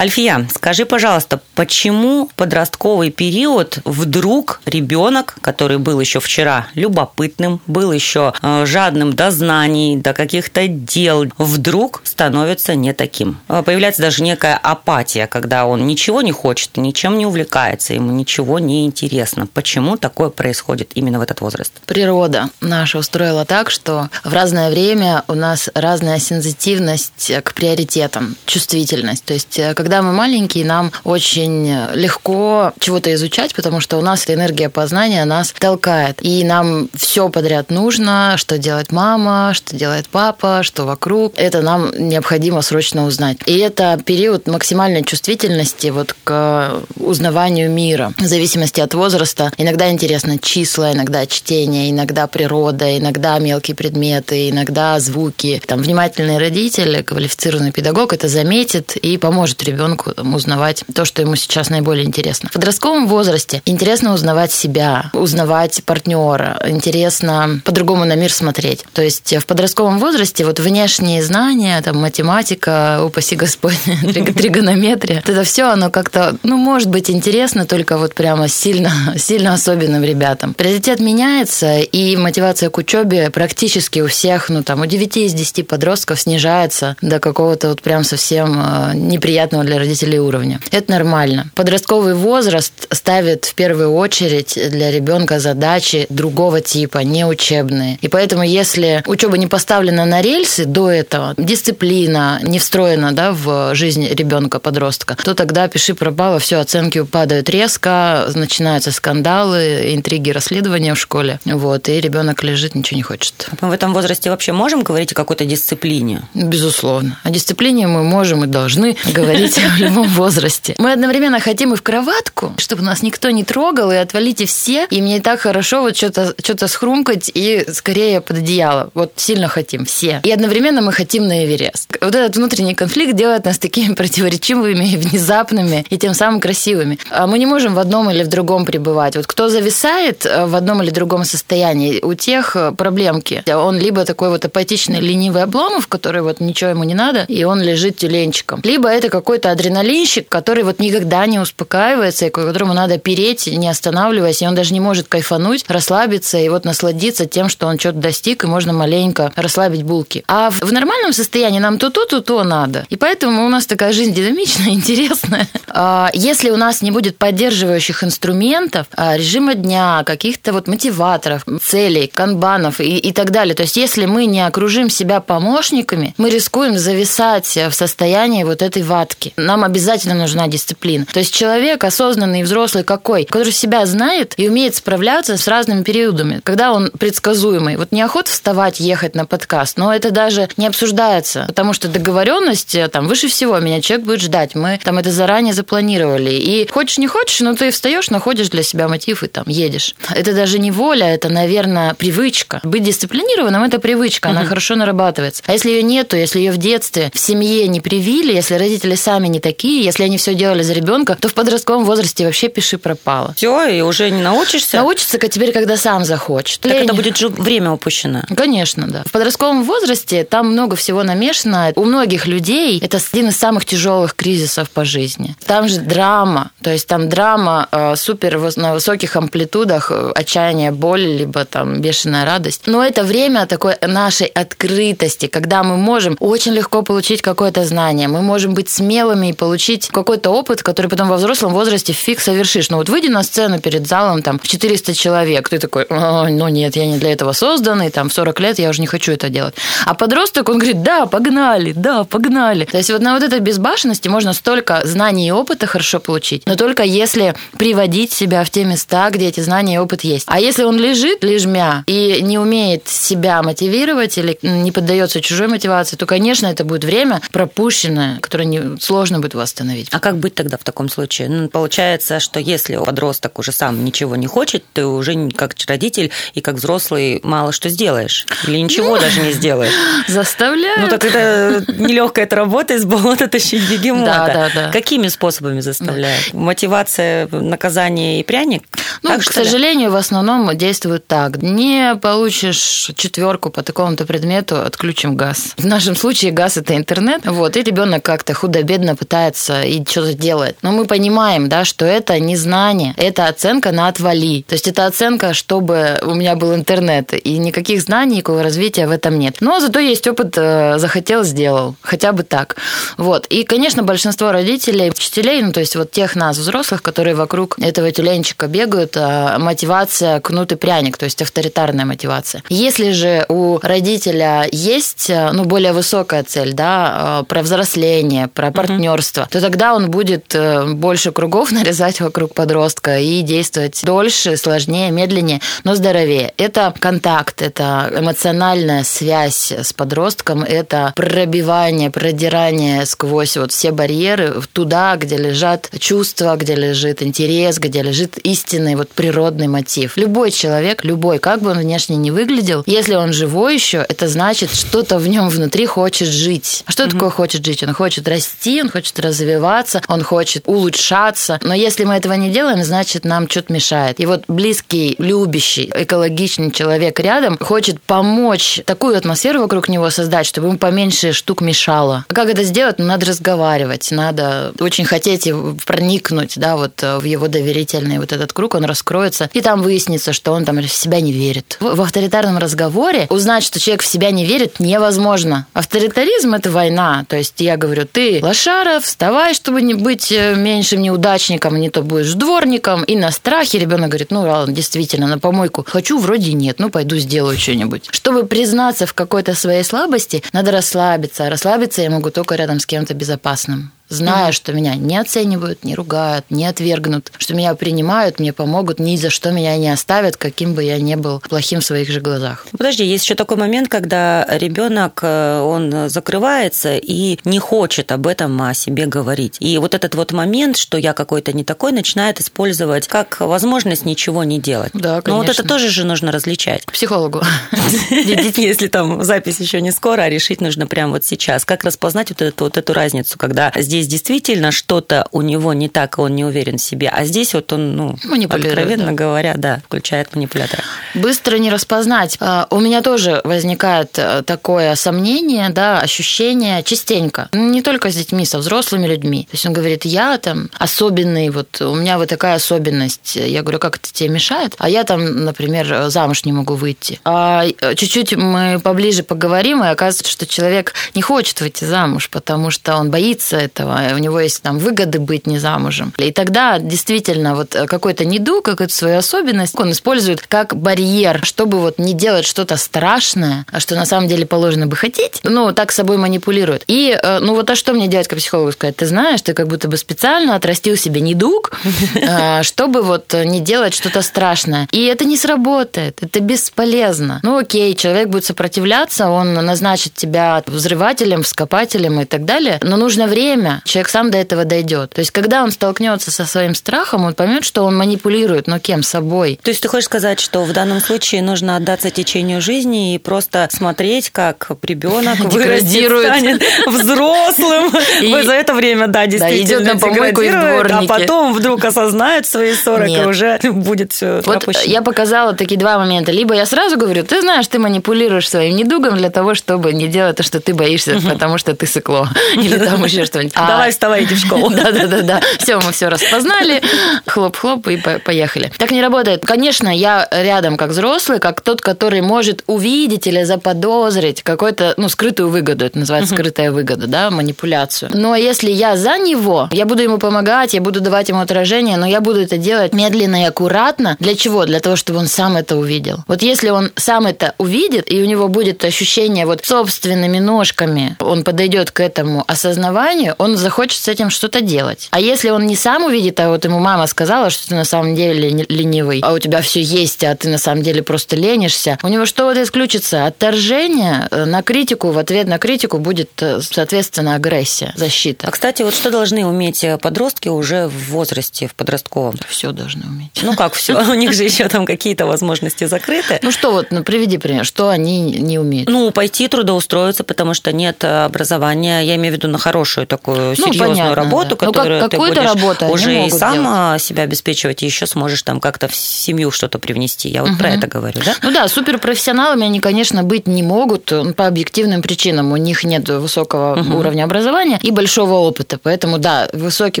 Альфия, 0.00 0.48
скажи, 0.54 0.86
пожалуйста, 0.86 1.42
почему 1.54 2.26
в 2.26 2.34
подростковый 2.34 3.10
период 3.10 3.80
вдруг 3.84 4.62
ребенок, 4.64 5.36
который 5.42 5.76
был 5.76 6.00
еще 6.00 6.20
вчера 6.20 6.68
любопытным, 6.74 7.60
был 7.66 7.92
еще 7.92 8.32
э, 8.40 8.64
жадным 8.64 9.12
до 9.12 9.30
знаний, 9.30 9.98
до 9.98 10.14
каких-то 10.14 10.68
дел, 10.68 11.26
вдруг 11.36 12.00
становится 12.04 12.74
не 12.76 12.94
таким? 12.94 13.40
Э, 13.50 13.62
Появляется 13.62 14.00
даже 14.00 14.22
некая 14.22 14.56
апатия, 14.56 15.26
когда 15.26 15.66
он 15.66 15.86
ничего 15.86 16.22
не 16.22 16.32
хочет, 16.32 16.78
ничем 16.78 17.18
не 17.18 17.26
увлекается, 17.26 17.92
ему 17.92 18.10
ничего 18.10 18.58
не 18.58 18.86
интересно. 18.86 19.46
Почему 19.52 19.98
такое 19.98 20.30
происходит 20.30 20.92
именно 20.94 21.18
в 21.18 21.22
этот 21.22 21.42
возраст? 21.42 21.74
Природа 21.84 22.48
наша 22.62 22.96
устроила 22.96 23.44
так, 23.44 23.68
что 23.68 24.08
в 24.24 24.32
разное 24.32 24.70
время 24.70 25.24
у 25.28 25.34
нас 25.34 25.68
разная 25.74 26.20
сензитивность 26.20 27.30
к 27.44 27.52
приоритетам, 27.52 28.34
чувствительность. 28.46 29.26
То 29.26 29.34
есть, 29.34 29.58
э, 29.58 29.74
когда 29.90 30.02
мы 30.02 30.12
маленькие, 30.12 30.64
нам 30.64 30.92
очень 31.02 31.68
легко 31.94 32.72
чего-то 32.78 33.12
изучать, 33.14 33.56
потому 33.56 33.80
что 33.80 33.96
у 33.96 34.02
нас 34.02 34.22
эта 34.22 34.34
энергия 34.34 34.68
познания 34.68 35.24
нас 35.24 35.52
толкает. 35.58 36.20
И 36.20 36.44
нам 36.44 36.88
все 36.94 37.28
подряд 37.28 37.72
нужно, 37.72 38.34
что 38.36 38.56
делает 38.56 38.92
мама, 38.92 39.50
что 39.52 39.74
делает 39.74 40.06
папа, 40.08 40.60
что 40.62 40.84
вокруг. 40.84 41.32
Это 41.34 41.60
нам 41.60 41.90
необходимо 41.98 42.62
срочно 42.62 43.04
узнать. 43.04 43.38
И 43.46 43.58
это 43.58 44.00
период 44.06 44.46
максимальной 44.46 45.02
чувствительности 45.02 45.88
вот 45.88 46.14
к 46.22 46.82
узнаванию 46.94 47.68
мира. 47.68 48.12
В 48.16 48.26
зависимости 48.26 48.80
от 48.80 48.94
возраста. 48.94 49.50
Иногда 49.58 49.90
интересно 49.90 50.38
числа, 50.38 50.92
иногда 50.92 51.26
чтение, 51.26 51.90
иногда 51.90 52.28
природа, 52.28 52.96
иногда 52.96 53.40
мелкие 53.40 53.74
предметы, 53.74 54.50
иногда 54.50 55.00
звуки. 55.00 55.60
Там 55.66 55.82
внимательный 55.82 56.38
родитель, 56.38 57.02
квалифицированный 57.02 57.72
педагог 57.72 58.12
это 58.12 58.28
заметит 58.28 58.96
и 58.96 59.18
поможет 59.18 59.64
ребенку 59.64 59.79
там, 59.80 60.34
узнавать 60.34 60.84
то, 60.94 61.04
что 61.04 61.22
ему 61.22 61.36
сейчас 61.36 61.70
наиболее 61.70 62.06
интересно. 62.06 62.48
В 62.50 62.52
подростковом 62.52 63.06
возрасте 63.06 63.62
интересно 63.64 64.14
узнавать 64.14 64.52
себя, 64.52 65.10
узнавать 65.12 65.82
партнера, 65.84 66.60
интересно 66.66 67.60
по-другому 67.64 68.04
на 68.04 68.14
мир 68.14 68.32
смотреть. 68.32 68.84
То 68.92 69.02
есть 69.02 69.34
в 69.36 69.46
подростковом 69.46 69.98
возрасте 69.98 70.44
вот 70.44 70.60
внешние 70.60 71.22
знания, 71.22 71.80
там 71.82 71.98
математика, 71.98 73.02
упаси 73.04 73.36
Господь, 73.36 73.78
тригонометрия, 74.12 75.22
это 75.26 75.44
все, 75.44 75.70
оно 75.70 75.90
как-то, 75.90 76.36
ну, 76.42 76.56
может 76.56 76.88
быть 76.88 77.10
интересно 77.10 77.66
только 77.66 77.98
вот 77.98 78.14
прямо 78.14 78.48
сильно, 78.48 78.90
сильно 79.16 79.54
особенным 79.54 80.04
ребятам. 80.04 80.54
Приоритет 80.54 81.00
меняется, 81.00 81.78
и 81.78 82.16
мотивация 82.16 82.70
к 82.70 82.78
учебе 82.78 83.30
практически 83.30 84.00
у 84.00 84.08
всех, 84.08 84.48
ну, 84.48 84.62
там, 84.62 84.82
у 84.82 84.86
9 84.86 85.16
из 85.16 85.34
10 85.34 85.66
подростков 85.66 86.20
снижается 86.20 86.96
до 87.00 87.18
какого-то 87.18 87.68
вот 87.68 87.82
прям 87.82 88.04
совсем 88.04 88.60
э, 88.60 88.92
неприятного 88.94 89.62
для 89.70 89.78
родителей 89.78 90.18
уровня. 90.18 90.58
Это 90.72 90.90
нормально. 90.90 91.46
Подростковый 91.54 92.14
возраст 92.14 92.72
ставит 92.90 93.44
в 93.44 93.54
первую 93.54 93.94
очередь 93.94 94.58
для 94.70 94.90
ребенка 94.90 95.38
задачи 95.38 96.06
другого 96.08 96.60
типа, 96.60 96.98
не 96.98 97.24
учебные. 97.24 97.98
И 98.00 98.08
поэтому, 98.08 98.42
если 98.42 99.04
учеба 99.06 99.38
не 99.38 99.46
поставлена 99.46 100.04
на 100.06 100.22
рельсы 100.22 100.64
до 100.64 100.90
этого, 100.90 101.34
дисциплина 101.36 102.40
не 102.42 102.58
встроена 102.58 103.12
да, 103.12 103.30
в 103.30 103.76
жизнь 103.76 104.08
ребенка-подростка, 104.08 105.16
то 105.22 105.34
тогда 105.34 105.68
пиши 105.68 105.94
пропало, 105.94 106.40
все, 106.40 106.56
оценки 106.56 107.04
падают 107.04 107.48
резко, 107.48 108.28
начинаются 108.34 108.90
скандалы, 108.90 109.94
интриги, 109.94 110.30
расследования 110.30 110.94
в 110.94 110.98
школе. 110.98 111.38
Вот, 111.44 111.88
и 111.88 112.00
ребенок 112.00 112.42
лежит, 112.42 112.74
ничего 112.74 112.96
не 112.96 113.02
хочет. 113.04 113.48
Мы 113.60 113.68
в 113.68 113.72
этом 113.72 113.94
возрасте 113.94 114.30
вообще 114.30 114.52
можем 114.52 114.82
говорить 114.82 115.12
о 115.12 115.14
какой-то 115.14 115.44
дисциплине? 115.44 116.22
Безусловно. 116.34 117.20
О 117.22 117.30
дисциплине 117.30 117.86
мы 117.86 118.02
можем 118.02 118.42
и 118.42 118.48
должны 118.48 118.96
говорить 119.14 119.59
в 119.68 119.76
любом 119.78 120.08
возрасте. 120.08 120.74
Мы 120.78 120.92
одновременно 120.92 121.40
хотим 121.40 121.72
и 121.72 121.76
в 121.76 121.82
кроватку, 121.82 122.54
чтобы 122.58 122.82
нас 122.82 123.02
никто 123.02 123.30
не 123.30 123.44
трогал, 123.44 123.90
и 123.92 123.96
отвалите 123.96 124.46
все, 124.46 124.86
и 124.90 125.00
мне 125.00 125.18
и 125.18 125.20
так 125.20 125.40
хорошо 125.40 125.82
вот 125.82 125.96
что-то 125.96 126.34
что 126.42 126.68
схрумкать 126.68 127.30
и 127.32 127.64
скорее 127.72 128.20
под 128.20 128.38
одеяло. 128.38 128.90
Вот 128.94 129.12
сильно 129.16 129.48
хотим 129.48 129.84
все. 129.84 130.20
И 130.22 130.30
одновременно 130.30 130.82
мы 130.82 130.92
хотим 130.92 131.26
на 131.26 131.44
Эверест. 131.44 131.96
Вот 132.00 132.14
этот 132.14 132.36
внутренний 132.36 132.74
конфликт 132.74 133.14
делает 133.14 133.44
нас 133.44 133.58
такими 133.58 133.94
противоречивыми 134.00 134.84
и 134.92 134.96
внезапными, 134.96 135.84
и 135.88 135.98
тем 135.98 136.14
самым 136.14 136.40
красивыми. 136.40 136.98
А 137.10 137.26
мы 137.26 137.38
не 137.38 137.46
можем 137.46 137.74
в 137.74 137.78
одном 137.78 138.10
или 138.10 138.22
в 138.22 138.28
другом 138.28 138.64
пребывать. 138.64 139.16
Вот 139.16 139.26
кто 139.26 139.48
зависает 139.48 140.26
э, 140.26 140.46
в 140.46 140.54
одном 140.54 140.82
или 140.82 140.90
другом 140.90 141.24
состоянии, 141.24 142.00
у 142.02 142.14
тех 142.14 142.56
э, 142.56 142.72
проблемки. 142.72 143.42
Он 143.50 143.78
либо 143.78 144.04
такой 144.04 144.30
вот 144.30 144.44
апатичный, 144.44 145.00
ленивый 145.00 145.42
обломов, 145.42 145.86
который 145.86 146.22
вот 146.22 146.40
ничего 146.40 146.70
ему 146.70 146.84
не 146.84 146.94
надо, 146.94 147.24
и 147.28 147.44
он 147.44 147.60
лежит 147.60 147.96
тюленчиком. 147.96 148.60
Либо 148.62 148.88
это 148.88 149.08
какой-то 149.08 149.39
адреналинщик, 149.46 150.28
который 150.28 150.64
вот 150.64 150.80
никогда 150.80 151.26
не 151.26 151.38
успокаивается, 151.38 152.26
и 152.26 152.30
которому 152.30 152.74
надо 152.74 152.98
переть, 152.98 153.46
не 153.46 153.68
останавливаясь, 153.68 154.42
и 154.42 154.46
он 154.46 154.54
даже 154.54 154.72
не 154.72 154.80
может 154.80 155.08
кайфануть, 155.08 155.64
расслабиться 155.68 156.38
и 156.38 156.48
вот 156.48 156.64
насладиться 156.64 157.26
тем, 157.26 157.48
что 157.48 157.66
он 157.66 157.78
что-то 157.78 157.98
достиг, 157.98 158.44
и 158.44 158.46
можно 158.46 158.72
маленько 158.72 159.32
расслабить 159.36 159.82
булки. 159.82 160.24
А 160.26 160.50
в 160.50 160.72
нормальном 160.72 161.12
состоянии 161.12 161.58
нам 161.58 161.78
то 161.78 161.90
то, 161.90 162.04
то 162.04 162.20
то 162.20 162.44
надо. 162.44 162.86
И 162.88 162.96
поэтому 162.96 163.46
у 163.46 163.48
нас 163.48 163.66
такая 163.66 163.92
жизнь 163.92 164.12
динамичная, 164.14 164.68
интересная. 164.74 165.48
А, 165.68 166.10
Если 166.12 166.50
у 166.50 166.56
нас 166.56 166.82
не 166.82 166.90
будет 166.90 167.16
поддерживающих 167.18 168.04
инструментов, 168.04 168.86
а, 168.96 169.16
режима 169.16 169.54
дня, 169.54 170.02
каких-то 170.04 170.52
вот 170.52 170.68
мотиваторов, 170.68 171.44
целей, 171.62 172.10
канбанов 172.12 172.80
и, 172.80 172.98
и 172.98 173.12
так 173.12 173.30
далее, 173.30 173.54
то 173.54 173.62
есть 173.62 173.76
если 173.76 174.06
мы 174.06 174.26
не 174.26 174.46
окружим 174.46 174.90
себя 174.90 175.20
помощниками, 175.20 176.14
мы 176.18 176.30
рискуем 176.30 176.78
зависать 176.78 177.56
в 177.56 177.72
состоянии 177.72 178.44
вот 178.44 178.62
этой 178.62 178.82
ватки. 178.82 179.29
Нам 179.36 179.64
обязательно 179.64 180.14
нужна 180.14 180.48
дисциплина. 180.48 181.06
То 181.06 181.20
есть 181.20 181.34
человек 181.34 181.84
осознанный 181.84 182.42
взрослый 182.42 182.84
какой, 182.84 183.24
который 183.24 183.52
себя 183.52 183.86
знает 183.86 184.34
и 184.36 184.48
умеет 184.48 184.74
справляться 184.74 185.36
с 185.36 185.48
разными 185.48 185.82
периодами, 185.82 186.40
когда 186.44 186.72
он 186.72 186.90
предсказуемый. 186.90 187.76
Вот 187.76 187.92
неохота 187.92 188.30
вставать, 188.30 188.80
ехать 188.80 189.14
на 189.14 189.26
подкаст, 189.26 189.76
но 189.76 189.94
это 189.94 190.10
даже 190.10 190.48
не 190.56 190.66
обсуждается, 190.66 191.44
потому 191.46 191.72
что 191.72 191.88
договоренность 191.88 192.76
там 192.90 193.08
выше 193.08 193.28
всего, 193.28 193.58
меня 193.58 193.80
человек 193.80 194.06
будет 194.06 194.20
ждать. 194.20 194.54
Мы 194.54 194.78
там 194.82 194.98
это 194.98 195.10
заранее 195.10 195.54
запланировали. 195.54 196.30
И 196.30 196.68
хочешь 196.70 196.98
не 196.98 197.06
хочешь, 197.06 197.40
но 197.40 197.54
ты 197.54 197.70
встаешь, 197.70 198.10
находишь 198.10 198.48
для 198.48 198.62
себя 198.62 198.88
мотив 198.88 199.22
и 199.22 199.26
там 199.28 199.44
едешь. 199.46 199.94
Это 200.14 200.32
даже 200.32 200.58
не 200.58 200.70
воля, 200.70 201.06
это, 201.06 201.28
наверное, 201.28 201.94
привычка. 201.94 202.60
Быть 202.62 202.82
дисциплинированным– 202.82 203.62
это 203.64 203.78
привычка, 203.78 204.30
она 204.30 204.44
хорошо 204.44 204.76
нарабатывается. 204.76 205.42
А 205.46 205.52
если 205.52 205.70
ее 205.70 205.82
нету, 205.82 206.16
если 206.16 206.38
ее 206.38 206.52
в 206.52 206.58
детстве 206.58 207.10
в 207.12 207.18
семье 207.18 207.68
не 207.68 207.80
привили, 207.80 208.32
если 208.32 208.54
родители 208.54 208.94
сами 208.94 209.19
сами 209.20 209.28
не 209.28 209.40
такие. 209.40 209.84
Если 209.84 210.04
они 210.04 210.16
все 210.16 210.34
делали 210.34 210.62
за 210.62 210.72
ребенка, 210.72 211.16
то 211.20 211.28
в 211.28 211.34
подростковом 211.34 211.84
возрасте 211.84 212.24
вообще 212.24 212.48
пиши 212.48 212.78
пропало. 212.78 213.34
Все, 213.36 213.66
и 213.66 213.80
уже 213.82 214.10
не 214.10 214.22
научишься? 214.22 214.78
Научится 214.78 215.18
теперь, 215.18 215.52
когда 215.52 215.76
сам 215.76 216.04
захочет. 216.04 216.60
Так 216.60 216.72
Лень. 216.72 216.84
это 216.84 216.94
будет 216.94 217.16
же 217.16 217.28
время 217.28 217.72
упущено. 217.72 218.22
Конечно, 218.34 218.86
да. 218.88 219.02
В 219.06 219.10
подростковом 219.12 219.64
возрасте 219.64 220.24
там 220.24 220.52
много 220.52 220.76
всего 220.76 221.02
намешано. 221.02 221.72
У 221.76 221.84
многих 221.84 222.26
людей 222.26 222.80
это 222.80 222.98
один 223.12 223.28
из 223.28 223.36
самых 223.36 223.64
тяжелых 223.64 224.14
кризисов 224.14 224.70
по 224.70 224.84
жизни. 224.84 225.36
Там 225.46 225.68
же 225.68 225.80
драма, 225.80 226.50
то 226.62 226.70
есть 226.70 226.86
там 226.86 227.08
драма 227.08 227.68
э, 227.70 227.96
супер 227.96 228.40
на 228.56 228.74
высоких 228.74 229.16
амплитудах, 229.16 229.90
э, 229.90 230.12
отчаяние, 230.14 230.70
боль, 230.70 231.02
либо 231.02 231.44
там 231.44 231.80
бешеная 231.80 232.24
радость. 232.24 232.62
Но 232.66 232.84
это 232.84 233.02
время 233.02 233.46
такой 233.46 233.74
нашей 233.86 234.28
открытости, 234.28 235.26
когда 235.26 235.62
мы 235.62 235.76
можем 235.76 236.16
очень 236.20 236.52
легко 236.52 236.82
получить 236.82 237.20
какое-то 237.20 237.64
знание, 237.64 238.08
мы 238.08 238.22
можем 238.22 238.54
быть 238.54 238.70
смелыми 239.10 239.30
и 239.30 239.32
получить 239.32 239.88
какой-то 239.88 240.30
опыт, 240.30 240.62
который 240.62 240.86
потом 240.86 241.08
во 241.08 241.16
взрослом 241.16 241.52
возрасте 241.52 241.92
фиг 241.92 242.20
совершишь. 242.20 242.70
Ну 242.70 242.76
вот 242.76 242.88
выйди 242.88 243.08
на 243.08 243.22
сцену 243.22 243.60
перед 243.60 243.86
залом 243.86 244.22
там 244.22 244.38
400 244.38 244.94
человек, 244.94 245.48
ты 245.48 245.58
такой, 245.58 245.86
ну 245.88 246.48
нет, 246.48 246.76
я 246.76 246.86
не 246.86 246.98
для 246.98 247.12
этого 247.12 247.32
создан, 247.32 247.82
и 247.82 247.90
там 247.90 248.08
в 248.08 248.12
40 248.12 248.40
лет 248.40 248.58
я 248.58 248.70
уже 248.70 248.80
не 248.80 248.86
хочу 248.86 249.12
это 249.12 249.28
делать. 249.28 249.54
А 249.86 249.94
подросток, 249.94 250.48
он 250.48 250.58
говорит, 250.58 250.82
да, 250.82 251.06
погнали, 251.06 251.72
да, 251.72 252.04
погнали. 252.04 252.64
То 252.64 252.78
есть 252.78 252.90
вот 252.90 253.02
на 253.02 253.14
вот 253.14 253.22
этой 253.22 253.40
безбашенности 253.40 254.08
можно 254.08 254.32
столько 254.32 254.80
знаний 254.84 255.28
и 255.28 255.32
опыта 255.32 255.66
хорошо 255.66 256.00
получить, 256.00 256.46
но 256.46 256.54
только 256.54 256.82
если 256.82 257.34
приводить 257.58 258.12
себя 258.12 258.44
в 258.44 258.50
те 258.50 258.64
места, 258.64 259.10
где 259.10 259.28
эти 259.28 259.40
знания 259.40 259.74
и 259.74 259.78
опыт 259.78 260.04
есть. 260.04 260.24
А 260.26 260.40
если 260.40 260.64
он 260.64 260.78
лежит 260.78 261.24
лежмя 261.24 261.84
и 261.86 262.20
не 262.22 262.38
умеет 262.38 262.88
себя 262.88 263.42
мотивировать 263.42 264.18
или 264.18 264.38
не 264.42 264.72
поддается 264.72 265.20
чужой 265.20 265.48
мотивации, 265.48 265.96
то, 265.96 266.06
конечно, 266.06 266.46
это 266.46 266.64
будет 266.64 266.84
время 266.84 267.20
пропущенное, 267.32 268.18
которое 268.20 268.44
не, 268.44 268.78
сложно 268.80 268.99
будет 269.08 269.34
восстановить. 269.34 269.88
А 269.92 270.00
как 270.00 270.18
быть 270.18 270.34
тогда 270.34 270.56
в 270.56 270.64
таком 270.64 270.88
случае? 270.88 271.28
Ну, 271.28 271.48
получается, 271.48 272.20
что 272.20 272.40
если 272.40 272.76
подросток 272.76 273.38
уже 273.38 273.52
сам 273.52 273.84
ничего 273.84 274.16
не 274.16 274.26
хочет, 274.26 274.64
ты 274.72 274.84
уже 274.84 275.30
как 275.30 275.54
родитель 275.66 276.10
и 276.34 276.40
как 276.40 276.56
взрослый 276.56 277.20
мало 277.22 277.52
что 277.52 277.68
сделаешь. 277.68 278.26
Или 278.46 278.58
ничего 278.58 278.96
ну, 278.96 279.00
даже 279.00 279.20
не 279.20 279.32
сделаешь. 279.32 279.72
Заставляют. 280.08 280.80
Ну, 280.82 280.88
так 280.88 281.04
это 281.04 281.64
нелегкая 281.72 282.26
эта 282.26 282.36
работа 282.36 282.74
из 282.74 282.84
болота 282.84 283.28
тащить 283.28 283.68
бегемота. 283.70 284.04
Да, 284.04 284.26
да, 284.26 284.50
да. 284.54 284.72
Какими 284.72 285.08
способами 285.08 285.60
заставляют? 285.60 286.32
Мотивация, 286.32 287.28
наказание 287.28 288.20
и 288.20 288.22
пряник? 288.22 288.64
Ну, 289.02 289.10
так, 289.10 289.20
к 289.20 289.32
сожалению, 289.32 289.90
в 289.90 289.96
основном 289.96 290.56
действуют 290.56 291.06
так. 291.06 291.42
Не 291.42 291.96
получишь 291.96 292.90
четверку 292.96 293.50
по 293.50 293.62
такому-то 293.62 294.04
предмету, 294.06 294.60
отключим 294.60 295.16
газ. 295.16 295.54
В 295.56 295.66
нашем 295.66 295.96
случае 295.96 296.32
газ 296.32 296.56
это 296.56 296.76
интернет. 296.76 297.24
Вот, 297.24 297.56
и 297.56 297.62
ребенок 297.62 298.04
как-то 298.04 298.34
худо-бедно 298.34 298.89
пытается 298.94 299.62
и 299.62 299.84
что-то 299.84 300.14
делает. 300.14 300.58
Но 300.62 300.72
мы 300.72 300.84
понимаем, 300.86 301.48
да, 301.48 301.64
что 301.64 301.84
это 301.84 302.18
не 302.18 302.36
знание, 302.36 302.94
это 302.96 303.26
оценка 303.26 303.72
на 303.72 303.88
отвали. 303.88 304.42
То 304.42 304.54
есть 304.54 304.68
это 304.68 304.86
оценка, 304.86 305.34
чтобы 305.34 305.98
у 306.02 306.14
меня 306.14 306.36
был 306.36 306.54
интернет, 306.54 307.12
и 307.12 307.38
никаких 307.38 307.82
знаний, 307.82 308.16
никакого 308.16 308.42
развития 308.42 308.86
в 308.86 308.90
этом 308.90 309.18
нет. 309.18 309.36
Но 309.40 309.60
зато 309.60 309.78
есть 309.78 310.06
опыт, 310.06 310.34
э, 310.36 310.78
захотел, 310.78 311.24
сделал. 311.24 311.74
Хотя 311.82 312.12
бы 312.12 312.22
так. 312.22 312.56
Вот. 312.96 313.26
И, 313.26 313.44
конечно, 313.44 313.82
большинство 313.82 314.32
родителей, 314.32 314.90
учителей, 314.90 315.42
ну, 315.42 315.52
то 315.52 315.60
есть 315.60 315.76
вот 315.76 315.90
тех 315.90 316.16
нас, 316.16 316.38
взрослых, 316.38 316.82
которые 316.82 317.14
вокруг 317.14 317.58
этого 317.58 317.90
тюленчика 317.92 318.46
бегают, 318.46 318.96
э, 318.96 319.38
мотивация 319.38 320.20
кнут 320.20 320.52
и 320.52 320.56
пряник, 320.56 320.96
то 320.96 321.04
есть 321.04 321.22
авторитарная 321.22 321.84
мотивация. 321.84 322.42
Если 322.48 322.92
же 322.92 323.24
у 323.28 323.58
родителя 323.58 324.46
есть, 324.52 325.10
э, 325.10 325.30
ну, 325.32 325.44
более 325.44 325.72
высокая 325.72 326.22
цель, 326.24 326.52
да, 326.52 327.24
про 327.28 327.42
взросление, 327.42 328.28
про 328.28 328.50
партнерство, 328.50 328.79
uh-huh. 328.88 329.28
то 329.30 329.40
тогда 329.40 329.74
он 329.74 329.90
будет 329.90 330.34
больше 330.74 331.12
кругов 331.12 331.52
нарезать 331.52 332.00
вокруг 332.00 332.34
подростка 332.34 332.98
и 332.98 333.22
действовать 333.22 333.80
дольше, 333.82 334.36
сложнее, 334.36 334.90
медленнее, 334.90 335.40
но 335.64 335.74
здоровее. 335.74 336.32
Это 336.36 336.74
контакт, 336.78 337.42
это 337.42 337.92
эмоциональная 337.94 338.84
связь 338.84 339.52
с 339.52 339.72
подростком, 339.72 340.42
это 340.42 340.92
пробивание, 340.96 341.90
продирание 341.90 342.86
сквозь 342.86 343.36
вот 343.36 343.52
все 343.52 343.70
барьеры 343.70 344.34
туда, 344.52 344.96
где 344.96 345.16
лежат 345.16 345.70
чувства, 345.78 346.36
где 346.36 346.54
лежит 346.54 347.02
интерес, 347.02 347.58
где 347.58 347.82
лежит 347.82 348.18
истинный 348.18 348.74
вот 348.74 348.90
природный 348.90 349.48
мотив. 349.48 349.96
Любой 349.96 350.30
человек, 350.30 350.84
любой, 350.84 351.18
как 351.18 351.42
бы 351.42 351.50
он 351.50 351.58
внешне 351.58 351.96
не 351.96 352.10
выглядел, 352.10 352.62
если 352.66 352.94
он 352.94 353.12
живой 353.12 353.54
еще, 353.54 353.84
это 353.88 354.08
значит, 354.08 354.54
что-то 354.54 354.98
в 354.98 355.06
нем 355.08 355.28
внутри 355.28 355.66
хочет 355.66 356.08
жить. 356.08 356.62
А 356.66 356.72
что 356.72 356.84
mm-hmm. 356.84 356.90
такое 356.90 357.10
хочет 357.10 357.44
жить? 357.44 357.62
Он 357.62 357.74
хочет 357.74 358.08
расти, 358.08 358.62
он 358.62 358.69
хочет 358.70 358.98
развиваться, 359.00 359.82
он 359.88 360.02
хочет 360.02 360.44
улучшаться. 360.46 361.38
Но 361.42 361.54
если 361.54 361.84
мы 361.84 361.94
этого 361.94 362.14
не 362.14 362.30
делаем, 362.30 362.62
значит, 362.64 363.04
нам 363.04 363.28
что-то 363.28 363.52
мешает. 363.52 364.00
И 364.00 364.06
вот 364.06 364.24
близкий, 364.28 364.94
любящий, 364.98 365.70
экологичный 365.74 366.50
человек 366.50 366.98
рядом 367.00 367.38
хочет 367.38 367.80
помочь 367.82 368.60
такую 368.64 368.96
атмосферу 368.96 369.40
вокруг 369.40 369.68
него 369.68 369.90
создать, 369.90 370.26
чтобы 370.26 370.48
ему 370.48 370.58
поменьше 370.58 371.12
штук 371.12 371.40
мешало. 371.40 372.04
Как 372.08 372.28
это 372.28 372.44
сделать? 372.44 372.78
Ну, 372.78 372.86
надо 372.86 373.06
разговаривать, 373.06 373.90
надо 373.90 374.52
очень 374.60 374.84
хотеть 374.84 375.28
проникнуть, 375.66 376.34
да, 376.36 376.56
вот 376.56 376.82
в 376.82 377.04
его 377.04 377.28
доверительный 377.28 377.98
вот 377.98 378.12
этот 378.12 378.32
круг, 378.32 378.54
он 378.54 378.64
раскроется, 378.64 379.28
и 379.32 379.40
там 379.40 379.62
выяснится, 379.62 380.12
что 380.12 380.32
он 380.32 380.44
там 380.44 380.58
в 380.60 380.68
себя 380.68 381.00
не 381.00 381.12
верит. 381.12 381.56
В 381.60 381.80
авторитарном 381.80 382.38
разговоре 382.38 383.06
узнать, 383.10 383.44
что 383.44 383.58
человек 383.58 383.82
в 383.82 383.86
себя 383.86 384.10
не 384.10 384.24
верит, 384.24 384.60
невозможно. 384.60 385.46
Авторитаризм– 385.52 386.34
это 386.36 386.50
война. 386.50 387.04
То 387.08 387.16
есть 387.16 387.40
я 387.40 387.56
говорю, 387.56 387.86
ты 387.86 388.20
лошара, 388.50 388.80
вставай, 388.80 389.34
чтобы 389.34 389.62
не 389.62 389.74
быть 389.74 390.12
э, 390.12 390.34
меньшим 390.34 390.82
неудачником, 390.82 391.56
не 391.56 391.70
то 391.70 391.82
будешь 391.82 392.12
дворником. 392.14 392.84
И 392.84 392.96
на 392.96 393.10
страхе 393.10 393.58
ребенок 393.58 393.90
говорит, 393.90 394.10
ну 394.10 394.22
ладно, 394.22 394.54
действительно, 394.54 395.06
на 395.06 395.18
помойку 395.18 395.64
хочу, 395.66 395.98
вроде 395.98 396.32
нет, 396.32 396.58
ну 396.58 396.70
пойду 396.70 396.96
сделаю 396.96 397.38
что-нибудь. 397.38 397.88
Чтобы 397.90 398.26
признаться 398.26 398.86
в 398.86 398.94
какой-то 398.94 399.34
своей 399.34 399.64
слабости, 399.64 400.22
надо 400.32 400.52
расслабиться. 400.52 401.26
А 401.26 401.30
расслабиться 401.30 401.82
я 401.82 401.90
могу 401.90 402.10
только 402.10 402.34
рядом 402.34 402.60
с 402.60 402.66
кем-то 402.66 402.94
безопасным 402.94 403.72
зная, 403.90 404.32
что 404.32 404.52
меня 404.52 404.74
не 404.76 404.96
оценивают, 404.96 405.64
не 405.64 405.74
ругают, 405.74 406.24
не 406.30 406.46
отвергнут, 406.46 407.12
что 407.18 407.34
меня 407.34 407.54
принимают, 407.54 408.18
мне 408.18 408.32
помогут, 408.32 408.78
ни 408.78 408.96
за 408.96 409.10
что 409.10 409.30
меня 409.30 409.56
не 409.58 409.68
оставят, 409.68 410.16
каким 410.16 410.54
бы 410.54 410.62
я 410.64 410.78
ни 410.78 410.94
был 410.94 411.20
плохим 411.20 411.60
в 411.60 411.64
своих 411.64 411.90
же 411.90 412.00
глазах. 412.00 412.46
Подожди, 412.56 412.84
есть 412.84 413.04
еще 413.04 413.14
такой 413.14 413.36
момент, 413.36 413.68
когда 413.68 414.26
ребенок, 414.30 415.00
э, 415.02 415.40
он 415.40 415.88
закрывается 415.90 416.76
и 416.76 417.18
не 417.24 417.38
хочет 417.38 417.92
об 417.92 418.06
этом 418.06 418.40
о 418.42 418.54
себе 418.54 418.86
говорить. 418.86 419.36
И 419.40 419.58
вот 419.58 419.74
этот 419.74 419.94
вот 419.94 420.12
момент, 420.12 420.56
что 420.56 420.78
я 420.78 420.92
какой-то 420.92 421.32
не 421.32 421.44
такой, 421.44 421.72
начинает 421.72 422.20
использовать 422.20 422.86
как 422.88 423.20
возможность 423.20 423.84
ничего 423.84 424.24
не 424.24 424.38
делать. 424.40 424.70
Да, 424.72 425.00
конечно. 425.00 425.10
Но 425.10 425.16
вот 425.18 425.28
это 425.28 425.46
тоже 425.46 425.68
же 425.68 425.84
нужно 425.84 426.12
различать. 426.12 426.64
К 426.64 426.72
психологу. 426.72 427.22
Если 427.90 428.68
там 428.68 429.02
запись 429.04 429.40
еще 429.40 429.60
не 429.60 429.72
скоро, 429.72 430.02
а 430.02 430.08
решить 430.08 430.40
нужно 430.40 430.66
прямо 430.66 430.92
вот 430.92 431.04
сейчас. 431.04 431.44
Как 431.44 431.64
распознать 431.64 432.10
вот 432.10 432.22
эту, 432.22 432.44
вот 432.44 432.56
эту 432.56 432.72
разницу, 432.72 433.18
когда 433.18 433.52
здесь 433.56 433.79
здесь 433.82 434.00
действительно 434.00 434.50
что-то 434.50 435.06
у 435.12 435.22
него 435.22 435.52
не 435.52 435.68
так, 435.68 435.98
он 435.98 436.16
не 436.16 436.24
уверен 436.24 436.58
в 436.58 436.62
себе, 436.62 436.88
а 436.88 437.04
здесь 437.04 437.34
вот 437.34 437.52
он, 437.52 437.76
ну, 437.76 437.96
откровенно 438.28 438.86
да. 438.86 438.92
говоря, 438.92 439.34
да, 439.36 439.60
включает 439.64 440.14
манипулятора. 440.14 440.62
Быстро 440.94 441.36
не 441.36 441.50
распознать. 441.50 442.16
А, 442.20 442.46
у 442.50 442.58
меня 442.60 442.82
тоже 442.82 443.20
возникает 443.24 443.98
э, 443.98 444.22
такое 444.22 444.74
сомнение, 444.74 445.50
да, 445.50 445.80
ощущение 445.80 446.62
частенько. 446.62 447.28
Не 447.32 447.62
только 447.62 447.90
с 447.90 447.94
детьми, 447.94 448.24
со 448.24 448.38
взрослыми 448.38 448.86
людьми. 448.86 449.24
То 449.30 449.34
есть 449.34 449.46
он 449.46 449.52
говорит, 449.52 449.84
я 449.84 450.18
там 450.18 450.50
особенный, 450.58 451.30
вот 451.30 451.60
у 451.60 451.74
меня 451.74 451.98
вот 451.98 452.08
такая 452.08 452.34
особенность. 452.34 453.16
Я 453.16 453.42
говорю, 453.42 453.58
как 453.58 453.76
это 453.76 453.92
тебе 453.92 454.08
мешает? 454.08 454.54
А 454.58 454.68
я 454.68 454.84
там, 454.84 455.24
например, 455.24 455.88
замуж 455.88 456.24
не 456.24 456.32
могу 456.32 456.54
выйти. 456.54 457.00
А 457.04 457.44
э, 457.46 457.74
чуть-чуть 457.74 458.16
мы 458.16 458.60
поближе 458.62 459.02
поговорим, 459.02 459.62
и 459.62 459.68
оказывается, 459.68 460.10
что 460.10 460.26
человек 460.26 460.74
не 460.94 461.02
хочет 461.02 461.40
выйти 461.40 461.64
замуж, 461.64 462.08
потому 462.10 462.50
что 462.50 462.76
он 462.76 462.90
боится 462.90 463.36
этого 463.36 463.69
у 463.94 463.98
него 463.98 464.20
есть 464.20 464.42
там 464.42 464.58
выгоды 464.58 464.98
быть 464.98 465.26
не 465.26 465.38
замужем. 465.38 465.92
И 465.98 466.12
тогда 466.12 466.58
действительно 466.58 467.34
вот 467.34 467.50
какой-то 467.50 468.04
недуг, 468.04 468.44
какую-то 468.44 468.74
свою 468.74 468.98
особенность 468.98 469.58
он 469.58 469.72
использует 469.72 470.20
как 470.26 470.56
барьер, 470.56 471.20
чтобы 471.24 471.58
вот 471.58 471.78
не 471.78 471.94
делать 471.94 472.26
что-то 472.26 472.56
страшное, 472.56 473.46
а 473.50 473.60
что 473.60 473.74
на 473.74 473.86
самом 473.86 474.08
деле 474.08 474.26
положено 474.26 474.66
бы 474.66 474.76
хотеть, 474.76 475.20
ну, 475.22 475.52
так 475.52 475.72
собой 475.72 475.96
манипулирует. 475.96 476.64
И, 476.66 476.98
э, 477.00 477.18
ну, 477.20 477.34
вот 477.34 477.50
а 477.50 477.54
что 477.54 477.72
мне 477.72 477.88
делать 477.88 478.08
как 478.08 478.18
психологу 478.18 478.52
сказать? 478.52 478.76
Ты 478.76 478.86
знаешь, 478.86 479.22
ты 479.22 479.34
как 479.34 479.48
будто 479.48 479.68
бы 479.68 479.76
специально 479.76 480.34
отрастил 480.36 480.76
себе 480.76 481.00
недуг, 481.00 481.52
э, 481.94 482.42
чтобы 482.42 482.82
вот 482.82 483.14
не 483.14 483.40
делать 483.40 483.74
что-то 483.74 484.02
страшное. 484.02 484.68
И 484.72 484.84
это 484.84 485.04
не 485.04 485.16
сработает, 485.16 485.98
это 486.02 486.20
бесполезно. 486.20 487.20
Ну, 487.22 487.38
окей, 487.38 487.74
человек 487.74 488.08
будет 488.08 488.24
сопротивляться, 488.24 489.08
он 489.08 489.34
назначит 489.34 489.94
тебя 489.94 490.42
взрывателем, 490.46 491.22
вскопателем 491.22 492.00
и 492.00 492.04
так 492.04 492.24
далее, 492.24 492.58
но 492.62 492.76
нужно 492.76 493.06
время, 493.06 493.59
время 493.60 493.70
человек 493.70 493.88
сам 493.88 494.10
до 494.10 494.18
этого 494.18 494.44
дойдет. 494.44 494.90
То 494.90 495.00
есть, 495.00 495.10
когда 495.10 495.42
он 495.42 495.50
столкнется 495.50 496.10
со 496.10 496.24
своим 496.24 496.54
страхом, 496.54 497.04
он 497.04 497.14
поймет, 497.14 497.44
что 497.44 497.64
он 497.64 497.76
манипулирует, 497.76 498.46
но 498.46 498.58
кем? 498.58 498.82
Собой. 498.82 499.38
То 499.42 499.50
есть 499.50 499.62
ты 499.62 499.68
хочешь 499.68 499.86
сказать, 499.86 500.20
что 500.20 500.44
в 500.44 500.52
данном 500.52 500.80
случае 500.80 501.22
нужно 501.22 501.56
отдаться 501.56 501.90
течению 501.90 502.40
жизни 502.40 502.94
и 502.94 502.98
просто 502.98 503.48
смотреть, 503.52 504.10
как 504.10 504.50
ребенок 504.62 505.18
вырастет, 505.20 505.90
станет 505.90 506.42
взрослым. 506.66 507.72
И... 508.02 508.22
За 508.22 508.32
это 508.32 508.54
время, 508.54 508.86
да, 508.86 509.06
действительно, 509.06 509.48
да, 509.48 509.54
идет 509.54 509.74
на 509.74 509.80
помойку 509.80 510.20
и 510.20 510.28
а 510.28 510.82
потом 510.86 511.32
вдруг 511.32 511.64
осознает 511.64 512.26
свои 512.26 512.54
40 512.54 512.88
Нет. 512.88 513.02
и 513.02 513.08
уже 513.08 513.38
будет 513.52 513.92
все 513.92 514.22
Вот 514.24 514.46
я 514.64 514.82
показала 514.82 515.34
такие 515.34 515.58
два 515.58 515.78
момента. 515.78 516.12
Либо 516.12 516.34
я 516.34 516.46
сразу 516.46 516.76
говорю, 516.76 517.04
ты 517.04 517.20
знаешь, 517.20 517.46
ты 517.48 517.58
манипулируешь 517.58 518.28
своим 518.28 518.56
недугом 518.56 518.96
для 518.96 519.10
того, 519.10 519.34
чтобы 519.34 519.72
не 519.72 519.88
делать 519.88 520.16
то, 520.16 520.22
что 520.22 520.40
ты 520.40 520.54
боишься, 520.54 521.00
потому 521.06 521.38
что 521.38 521.54
ты 521.54 521.66
сыкло. 521.66 522.08
Или 522.34 522.58
там 522.58 522.84
еще 522.84 523.04
что-нибудь. 523.04 523.34
Давай 523.52 523.70
вставай, 523.70 524.04
иди 524.04 524.14
в 524.14 524.18
школу. 524.18 524.50
Да-да-да. 524.50 525.20
Все, 525.38 525.58
мы 525.58 525.72
все 525.72 525.88
распознали. 525.88 526.62
Хлоп-хлоп 527.06 527.68
и 527.68 527.76
поехали. 527.76 528.52
Так 528.58 528.70
не 528.70 528.82
работает. 528.82 529.24
Конечно, 529.24 529.68
я 529.68 530.08
рядом 530.10 530.56
как 530.56 530.70
взрослый, 530.70 531.18
как 531.18 531.40
тот, 531.40 531.60
который 531.60 532.00
может 532.00 532.42
увидеть 532.46 533.06
или 533.06 533.22
заподозрить 533.24 534.22
какую-то, 534.22 534.74
ну, 534.76 534.88
скрытую 534.88 535.28
выгоду. 535.28 535.64
Это 535.64 535.78
называется 535.78 536.14
скрытая 536.14 536.52
выгода, 536.52 536.86
да, 536.86 537.10
манипуляцию. 537.10 537.90
Но 537.94 538.16
если 538.16 538.50
я 538.50 538.76
за 538.76 538.98
него, 538.98 539.48
я 539.52 539.66
буду 539.66 539.82
ему 539.82 539.98
помогать, 539.98 540.54
я 540.54 540.60
буду 540.60 540.80
давать 540.80 541.08
ему 541.08 541.20
отражение, 541.20 541.76
но 541.76 541.86
я 541.86 542.00
буду 542.00 542.20
это 542.20 542.38
делать 542.38 542.72
медленно 542.72 543.22
и 543.22 543.24
аккуратно. 543.24 543.96
Для 544.00 544.14
чего? 544.14 544.44
Для 544.44 544.60
того, 544.60 544.76
чтобы 544.76 544.98
он 544.98 545.06
сам 545.06 545.36
это 545.36 545.56
увидел. 545.56 546.04
Вот 546.06 546.22
если 546.22 546.50
он 546.50 546.70
сам 546.76 547.06
это 547.06 547.34
увидит, 547.38 547.90
и 547.90 548.02
у 548.02 548.06
него 548.06 548.28
будет 548.28 548.64
ощущение 548.64 549.26
вот 549.26 549.44
собственными 549.44 550.18
ножками, 550.18 550.96
он 551.00 551.24
подойдет 551.24 551.70
к 551.70 551.80
этому 551.80 552.24
осознаванию, 552.26 553.14
он 553.18 553.29
захочет 553.36 553.80
с 553.80 553.88
этим 553.88 554.10
что-то 554.10 554.40
делать. 554.40 554.88
А 554.90 555.00
если 555.00 555.30
он 555.30 555.46
не 555.46 555.56
сам 555.56 555.84
увидит, 555.84 556.18
а 556.20 556.28
вот 556.28 556.44
ему 556.44 556.58
мама 556.58 556.86
сказала, 556.86 557.30
что 557.30 557.48
ты 557.48 557.54
на 557.54 557.64
самом 557.64 557.94
деле 557.94 558.46
ленивый, 558.48 559.00
а 559.02 559.12
у 559.12 559.18
тебя 559.18 559.40
все 559.40 559.60
есть, 559.60 560.04
а 560.04 560.14
ты 560.16 560.28
на 560.28 560.38
самом 560.38 560.62
деле 560.62 560.82
просто 560.82 561.16
ленишься, 561.16 561.78
у 561.82 561.88
него 561.88 562.06
что 562.06 562.24
вот 562.24 562.36
исключится? 562.36 563.06
Отторжение 563.06 564.08
э, 564.10 564.24
на 564.24 564.42
критику, 564.42 564.90
в 564.90 564.98
ответ 564.98 565.26
на 565.26 565.38
критику 565.38 565.78
будет, 565.78 566.10
э, 566.22 566.40
соответственно, 566.40 567.14
агрессия, 567.14 567.72
защита. 567.76 568.26
А, 568.26 568.30
кстати, 568.30 568.62
вот 568.62 568.74
что 568.74 568.90
должны 568.90 569.26
уметь 569.26 569.64
э, 569.64 569.78
подростки 569.78 570.28
уже 570.28 570.66
в 570.68 570.90
возрасте, 570.90 571.46
в 571.46 571.54
подростковом? 571.54 572.16
Все 572.28 572.52
должны 572.52 572.86
уметь. 572.86 573.20
Ну 573.22 573.34
как 573.34 573.54
все? 573.54 573.74
У 573.90 573.94
них 573.94 574.12
же 574.12 574.24
еще 574.24 574.48
там 574.48 574.66
какие-то 574.66 575.06
возможности 575.06 575.64
закрыты. 575.64 576.18
Ну 576.22 576.30
что 576.30 576.50
вот, 576.52 576.68
ну 576.70 576.82
приведи 576.82 577.18
пример, 577.18 577.44
что 577.44 577.68
они 577.68 578.00
не 578.00 578.38
умеют? 578.38 578.68
Ну, 578.68 578.90
пойти 578.90 579.28
трудоустроиться, 579.28 580.04
потому 580.04 580.34
что 580.34 580.52
нет 580.52 580.84
образования, 580.84 581.82
я 581.82 581.96
имею 581.96 582.14
в 582.14 582.16
виду 582.16 582.28
на 582.28 582.38
хорошую 582.38 582.86
такую 582.86 583.19
ну, 583.36 583.52
серьезную 583.52 583.94
работу, 583.94 584.36
да. 584.36 584.46
которую 584.46 584.76
ну, 584.76 584.80
как, 584.82 584.90
ты 584.90 584.96
будешь 584.98 585.22
работу 585.22 585.66
уже 585.66 586.06
и 586.06 586.10
сам 586.10 586.34
делать. 586.34 586.82
себя 586.82 587.02
обеспечивать, 587.04 587.62
и 587.62 587.66
еще 587.66 587.86
сможешь 587.86 588.22
там 588.22 588.40
как-то 588.40 588.68
в 588.68 588.74
семью 588.74 589.30
что-то 589.30 589.58
привнести. 589.58 590.08
Я 590.08 590.22
вот 590.22 590.30
угу. 590.30 590.38
про 590.38 590.50
это 590.50 590.66
говорю, 590.66 591.00
да? 591.04 591.14
Ну 591.22 591.32
да, 591.32 591.48
суперпрофессионалами 591.48 592.44
они, 592.44 592.60
конечно, 592.60 593.02
быть 593.02 593.26
не 593.26 593.42
могут 593.42 593.92
по 594.16 594.26
объективным 594.26 594.82
причинам. 594.82 595.32
У 595.32 595.36
них 595.36 595.64
нет 595.64 595.88
высокого 595.88 596.60
угу. 596.60 596.78
уровня 596.78 597.04
образования 597.04 597.58
и 597.62 597.70
большого 597.70 598.14
опыта. 598.14 598.58
Поэтому, 598.62 598.98
да, 598.98 599.28
высокий 599.32 599.80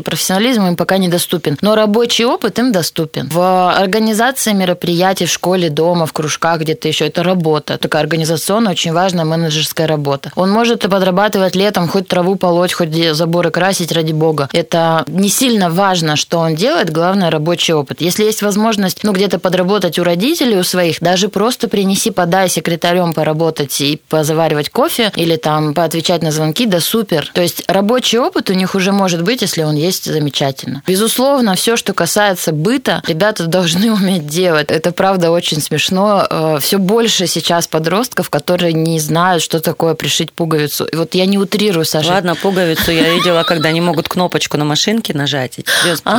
профессионализм 0.00 0.66
им 0.66 0.76
пока 0.76 0.98
недоступен. 0.98 1.58
Но 1.60 1.74
рабочий 1.74 2.24
опыт 2.24 2.58
им 2.58 2.72
доступен. 2.72 3.28
В 3.28 3.72
организации 3.72 4.52
мероприятий 4.52 5.26
в 5.26 5.30
школе, 5.30 5.70
дома, 5.70 6.06
в 6.06 6.12
кружках, 6.12 6.60
где-то 6.60 6.88
еще 6.88 7.06
это 7.06 7.22
работа. 7.22 7.78
Такая 7.78 8.02
организационная, 8.02 8.72
очень 8.72 8.92
важная 8.92 9.24
менеджерская 9.24 9.86
работа. 9.86 10.32
Он 10.36 10.50
может 10.50 10.82
подрабатывать 10.82 11.54
летом, 11.56 11.88
хоть 11.88 12.08
траву 12.08 12.36
полоть, 12.36 12.72
хоть 12.72 12.90
заборы 13.30 13.52
красить, 13.52 13.92
ради 13.92 14.12
бога. 14.12 14.48
Это 14.52 15.04
не 15.06 15.28
сильно 15.28 15.70
важно, 15.70 16.16
что 16.16 16.38
он 16.38 16.56
делает, 16.56 16.90
главное 16.90 17.30
рабочий 17.30 17.72
опыт. 17.72 18.00
Если 18.00 18.24
есть 18.24 18.42
возможность, 18.42 19.04
ну, 19.04 19.12
где-то 19.12 19.38
подработать 19.38 19.98
у 20.00 20.02
родителей, 20.04 20.58
у 20.58 20.64
своих, 20.64 21.00
даже 21.00 21.28
просто 21.28 21.68
принеси, 21.68 22.10
подай 22.10 22.48
секретарем 22.48 23.12
поработать 23.12 23.80
и 23.80 24.00
позаваривать 24.08 24.70
кофе 24.70 25.12
или 25.14 25.36
там 25.36 25.74
поотвечать 25.74 26.22
на 26.22 26.32
звонки, 26.32 26.66
да 26.66 26.80
супер. 26.80 27.30
То 27.32 27.40
есть 27.40 27.62
рабочий 27.68 28.18
опыт 28.18 28.50
у 28.50 28.54
них 28.54 28.74
уже 28.74 28.90
может 28.90 29.22
быть, 29.22 29.42
если 29.42 29.62
он 29.62 29.76
есть, 29.76 30.12
замечательно. 30.12 30.82
Безусловно, 30.88 31.54
все, 31.54 31.76
что 31.76 31.92
касается 31.92 32.52
быта, 32.52 33.00
ребята 33.06 33.46
должны 33.46 33.92
уметь 34.00 34.26
делать. 34.26 34.70
Это 34.72 34.90
правда 34.90 35.30
очень 35.30 35.60
смешно. 35.60 36.26
Э, 36.28 36.58
все 36.60 36.78
больше 36.78 37.28
сейчас 37.28 37.68
подростков, 37.68 38.28
которые 38.28 38.72
не 38.72 38.98
знают, 38.98 39.42
что 39.42 39.60
такое 39.60 39.94
пришить 39.94 40.32
пуговицу. 40.32 40.84
И 40.84 40.96
вот 40.96 41.14
я 41.14 41.26
не 41.26 41.38
утрирую, 41.38 41.84
Саша. 41.84 42.08
Ладно, 42.08 42.34
пуговицу 42.34 42.90
я 42.90 43.19
видела, 43.20 43.42
когда 43.44 43.68
они 43.68 43.80
могут 43.80 44.08
кнопочку 44.08 44.56
на 44.56 44.64
машинке 44.64 45.14
нажать. 45.14 45.58
Ну, 46.04 46.18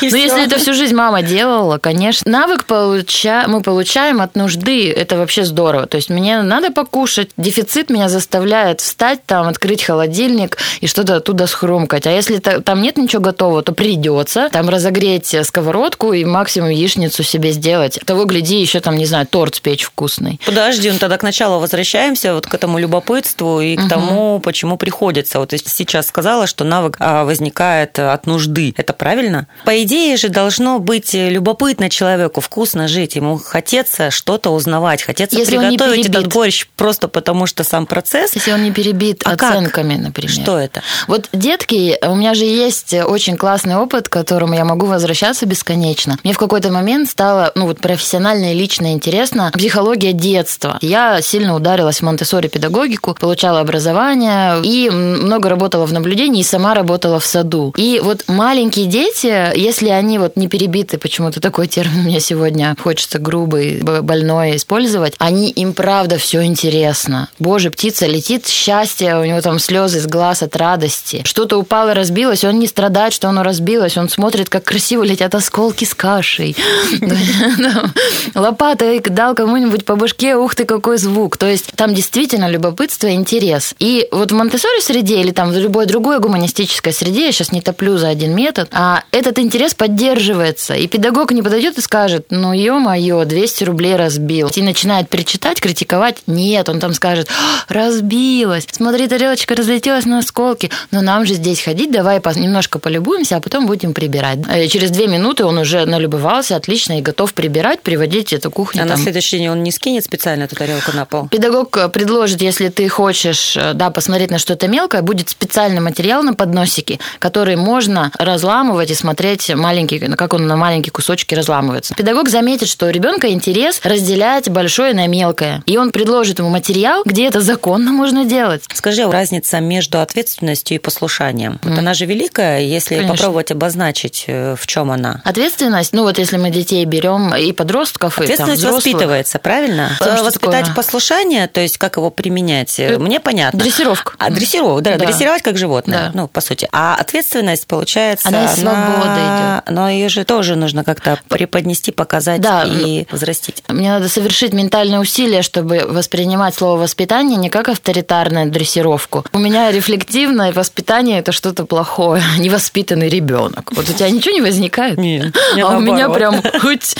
если 0.00 0.44
это 0.44 0.58
всю 0.58 0.74
жизнь 0.74 0.94
мама 0.94 1.22
делала, 1.22 1.78
конечно. 1.78 2.30
Навык 2.30 2.64
получа... 2.64 3.44
мы 3.48 3.62
получаем 3.62 4.20
от 4.20 4.36
нужды. 4.36 4.90
Это 4.90 5.16
вообще 5.16 5.44
здорово. 5.44 5.86
То 5.86 5.96
есть 5.96 6.10
мне 6.10 6.42
надо 6.42 6.70
покушать. 6.70 7.30
Дефицит 7.36 7.90
меня 7.90 8.08
заставляет 8.08 8.80
встать, 8.80 9.24
там, 9.26 9.48
открыть 9.48 9.82
холодильник 9.82 10.58
и 10.80 10.86
что-то 10.86 11.16
оттуда 11.16 11.46
схрумкать. 11.46 12.06
А 12.06 12.10
если 12.10 12.38
там 12.38 12.82
нет 12.82 12.96
ничего 12.96 13.22
готового, 13.22 13.62
то 13.62 13.72
придется 13.72 14.48
там 14.52 14.68
разогреть 14.68 15.34
сковородку 15.44 16.12
и 16.12 16.24
максимум 16.24 16.70
яичницу 16.70 17.22
себе 17.22 17.52
сделать. 17.52 17.98
Того, 18.04 18.24
гляди, 18.24 18.60
еще 18.60 18.80
там, 18.80 18.96
не 18.96 19.06
знаю, 19.06 19.26
торт 19.26 19.56
спечь 19.56 19.84
вкусный. 19.84 20.40
Подожди, 20.44 20.90
ну 20.90 20.98
тогда 20.98 21.16
к 21.16 21.22
началу 21.22 21.58
возвращаемся 21.58 22.34
вот 22.34 22.46
к 22.46 22.54
этому 22.54 22.78
любопытству 22.78 23.60
и 23.60 23.76
к 23.76 23.88
тому, 23.88 24.40
почему 24.40 24.76
приходится. 24.76 25.38
Вот 25.38 25.52
сейчас 25.52 26.06
сказала, 26.18 26.48
что 26.48 26.64
навык 26.64 26.96
а, 26.98 27.24
возникает 27.24 27.96
от 28.00 28.26
нужды. 28.26 28.74
Это 28.76 28.92
правильно? 28.92 29.46
По 29.64 29.80
идее 29.84 30.16
же 30.16 30.28
должно 30.28 30.80
быть 30.80 31.14
любопытно 31.14 31.90
человеку, 31.90 32.40
вкусно 32.40 32.88
жить. 32.88 33.14
Ему 33.14 33.38
хотеться 33.38 34.10
что-то 34.10 34.50
узнавать, 34.50 35.00
хотеться 35.00 35.38
Если 35.38 35.56
приготовить 35.56 36.08
этот 36.08 36.26
борщ 36.32 36.66
просто 36.74 37.06
потому, 37.06 37.46
что 37.46 37.62
сам 37.62 37.86
процесс. 37.86 38.34
Если 38.34 38.50
он 38.50 38.64
не 38.64 38.72
перебит 38.72 39.22
а 39.24 39.34
оценками, 39.34 39.94
как? 39.94 40.02
например. 40.02 40.32
Что 40.32 40.58
это? 40.58 40.82
Вот 41.06 41.28
детки, 41.32 41.96
у 42.04 42.16
меня 42.16 42.34
же 42.34 42.46
есть 42.46 42.94
очень 42.94 43.36
классный 43.36 43.76
опыт, 43.76 44.08
к 44.08 44.12
которому 44.12 44.54
я 44.54 44.64
могу 44.64 44.86
возвращаться 44.86 45.46
бесконечно. 45.46 46.18
Мне 46.24 46.32
в 46.32 46.38
какой-то 46.38 46.72
момент 46.72 47.08
стало, 47.08 47.52
ну 47.54 47.66
вот 47.66 47.78
профессионально 47.78 48.54
и 48.54 48.58
лично 48.58 48.92
интересно 48.92 49.52
психология 49.54 50.12
детства. 50.12 50.78
Я 50.80 51.22
сильно 51.22 51.54
ударилась 51.54 52.00
в 52.00 52.02
монте 52.02 52.24
педагогику, 52.48 53.14
получала 53.14 53.60
образование 53.60 54.60
и 54.64 54.90
много 54.90 55.48
работала 55.48 55.86
в 55.86 55.92
наблюдении 55.92 56.07
и 56.14 56.42
сама 56.42 56.74
работала 56.74 57.20
в 57.20 57.26
саду. 57.26 57.72
И 57.76 58.00
вот 58.02 58.24
маленькие 58.28 58.86
дети, 58.86 59.56
если 59.56 59.88
они 59.88 60.18
вот 60.18 60.36
не 60.36 60.48
перебиты, 60.48 60.98
почему-то 60.98 61.40
такой 61.40 61.66
термин 61.66 62.04
мне 62.04 62.20
сегодня 62.20 62.76
хочется 62.80 63.18
грубый, 63.18 63.82
больной 63.82 64.56
использовать, 64.56 65.14
они 65.18 65.50
им 65.50 65.72
правда 65.72 66.18
все 66.18 66.44
интересно. 66.44 67.28
Боже, 67.38 67.70
птица 67.70 68.06
летит, 68.06 68.46
счастье, 68.46 69.18
у 69.18 69.24
него 69.24 69.40
там 69.40 69.58
слезы 69.58 69.98
из 69.98 70.06
глаз 70.06 70.42
от 70.42 70.56
радости. 70.56 71.22
Что-то 71.24 71.58
упало, 71.58 71.94
разбилось, 71.94 72.44
он 72.44 72.58
не 72.58 72.66
страдает, 72.66 73.12
что 73.12 73.28
оно 73.28 73.42
разбилось, 73.42 73.96
он 73.96 74.08
смотрит, 74.08 74.48
как 74.48 74.64
красиво 74.64 75.02
летят 75.02 75.34
осколки 75.34 75.84
с 75.84 75.94
кашей. 75.94 76.56
Лопатой 78.34 79.00
дал 79.00 79.34
кому-нибудь 79.34 79.84
по 79.84 79.96
башке, 79.96 80.36
ух 80.36 80.54
ты, 80.54 80.64
какой 80.64 80.98
звук. 80.98 81.36
То 81.36 81.46
есть 81.46 81.72
там 81.74 81.94
действительно 81.94 82.48
любопытство 82.48 83.06
и 83.08 83.14
интерес. 83.14 83.74
И 83.78 84.08
вот 84.12 84.32
в 84.32 84.34
монте 84.34 84.58
среде 84.80 85.20
или 85.20 85.30
там 85.30 85.50
в 85.50 85.56
любой 85.56 85.86
другой 85.86 85.97
гуманистической 85.98 86.92
среде, 86.92 87.26
я 87.26 87.32
сейчас 87.32 87.52
не 87.52 87.60
топлю 87.60 87.98
за 87.98 88.08
один 88.08 88.34
метод, 88.34 88.68
а 88.72 89.02
этот 89.10 89.38
интерес 89.38 89.74
поддерживается. 89.74 90.74
И 90.74 90.86
педагог 90.86 91.32
не 91.32 91.42
подойдет 91.42 91.78
и 91.78 91.80
скажет, 91.80 92.26
ну, 92.30 92.52
ё-моё, 92.52 93.24
200 93.24 93.64
рублей 93.64 93.96
разбил. 93.96 94.50
И 94.54 94.62
начинает 94.62 95.08
перечитать, 95.08 95.60
критиковать. 95.60 96.22
Нет, 96.26 96.68
он 96.68 96.80
там 96.80 96.92
скажет, 96.92 97.28
разбилась. 97.68 98.66
Смотри, 98.70 99.08
тарелочка 99.08 99.54
разлетелась 99.54 100.04
на 100.06 100.18
осколки. 100.18 100.70
Но 100.90 101.00
нам 101.00 101.26
же 101.26 101.34
здесь 101.34 101.60
ходить, 101.60 101.90
давай 101.90 102.20
немножко 102.36 102.78
полюбуемся, 102.78 103.36
а 103.36 103.40
потом 103.40 103.66
будем 103.66 103.94
прибирать. 103.94 104.38
И 104.38 104.50
э, 104.50 104.68
через 104.68 104.90
две 104.90 105.06
минуты 105.06 105.44
он 105.44 105.58
уже 105.58 105.84
налюбовался 105.84 106.56
отлично 106.56 106.98
и 106.98 107.02
готов 107.02 107.34
прибирать, 107.34 107.82
приводить 107.82 108.32
эту 108.32 108.50
кухню. 108.50 108.82
А 108.82 108.86
там. 108.86 108.96
на 108.96 109.02
следующий 109.02 109.38
день 109.38 109.48
он 109.48 109.62
не 109.62 109.72
скинет 109.72 110.04
специально 110.04 110.44
эту 110.44 110.56
тарелку 110.56 110.94
на 110.94 111.04
пол? 111.04 111.28
Педагог 111.28 111.76
э, 111.76 111.88
предложит, 111.88 112.42
если 112.42 112.68
ты 112.68 112.88
хочешь, 112.88 113.56
э, 113.56 113.72
да, 113.74 113.90
посмотреть 113.90 114.30
на 114.30 114.38
что-то 114.38 114.68
мелкое, 114.68 115.02
будет 115.02 115.28
специальный 115.28 115.80
материал 115.88 116.22
на 116.22 116.34
подносике, 116.34 116.98
который 117.18 117.56
можно 117.56 118.12
разламывать 118.18 118.90
и 118.90 118.94
смотреть 118.94 119.54
маленький, 119.54 119.98
как 119.98 120.34
он 120.34 120.46
на 120.46 120.56
маленькие 120.56 120.92
кусочки 120.92 121.34
разламывается. 121.34 121.94
Педагог 121.94 122.28
заметит, 122.28 122.68
что 122.68 122.86
у 122.86 122.90
ребенка 122.90 123.30
интерес 123.30 123.80
разделять 123.84 124.50
большое 124.50 124.92
на 124.94 125.06
мелкое. 125.06 125.62
И 125.66 125.78
он 125.78 125.90
предложит 125.90 126.38
ему 126.40 126.50
материал, 126.50 127.02
где 127.04 127.26
это 127.26 127.40
законно 127.40 127.92
можно 127.92 128.24
делать. 128.24 128.64
Скажи, 128.72 129.10
разница 129.10 129.60
между 129.60 130.00
ответственностью 130.00 130.76
и 130.76 130.78
послушанием. 130.78 131.52
Mm. 131.62 131.70
Вот 131.70 131.78
она 131.78 131.94
же 131.94 132.04
великая, 132.04 132.60
если 132.60 132.96
Конечно. 132.96 133.16
попробовать 133.16 133.50
обозначить, 133.50 134.24
э, 134.26 134.56
в 134.58 134.66
чем 134.66 134.90
она. 134.90 135.22
Ответственность, 135.24 135.92
ну 135.92 136.02
вот 136.02 136.18
если 136.18 136.36
мы 136.36 136.50
детей 136.50 136.84
берем 136.84 137.34
и 137.34 137.52
подростков, 137.52 138.18
Ответственность 138.18 138.62
и 138.62 138.64
там, 138.64 138.74
воспитывается, 138.74 139.38
правильно? 139.38 139.90
Том, 139.98 140.24
Воспитать 140.24 140.66
такое? 140.66 140.74
послушание, 140.74 141.46
то 141.46 141.60
есть 141.60 141.78
как 141.78 141.96
его 141.96 142.10
применять, 142.10 142.78
э, 142.78 142.98
мне 142.98 143.20
понятно. 143.20 143.58
Дрессировка. 143.58 144.14
А 144.18 144.30
дрессировка, 144.30 144.82
да, 144.82 144.96
да. 144.96 145.06
дрессировать 145.06 145.42
как 145.42 145.56
животное 145.56 145.67
животное, 145.68 145.98
Да. 146.06 146.10
ну, 146.14 146.28
по 146.28 146.40
сути. 146.40 146.68
А 146.72 146.94
ответственность, 146.94 147.66
получается, 147.66 148.28
Она 148.28 148.44
из 148.46 148.52
свободы 148.58 149.20
идет. 149.20 149.70
Но 149.70 149.88
ее 149.90 150.08
же 150.08 150.24
тоже 150.24 150.56
нужно 150.56 150.84
как-то 150.84 151.20
преподнести, 151.28 151.92
показать 151.92 152.40
Да, 152.40 152.64
и 152.64 153.06
возрастить. 153.10 153.62
Мне 153.68 153.90
надо 153.90 154.08
совершить 154.08 154.52
ментальные 154.54 155.00
усилия, 155.00 155.42
чтобы 155.42 155.84
воспринимать 155.88 156.54
слово 156.54 156.80
воспитание 156.80 157.36
не 157.36 157.50
как 157.50 157.68
авторитарную 157.68 158.50
дрессировку. 158.50 159.24
У 159.32 159.38
меня 159.38 159.70
рефлективное 159.70 160.52
воспитание 160.52 161.18
это 161.18 161.32
что-то 161.32 161.66
плохое, 161.66 162.22
невоспитанный 162.38 163.08
ребенок. 163.08 163.70
Вот 163.72 163.88
у 163.88 163.92
тебя 163.92 164.10
ничего 164.10 164.34
не 164.34 164.40
возникает? 164.42 164.98
Нет, 164.98 165.36
а 165.62 165.76
у 165.76 165.80
меня 165.80 166.08
прям 166.08 166.42
хоть 166.60 166.96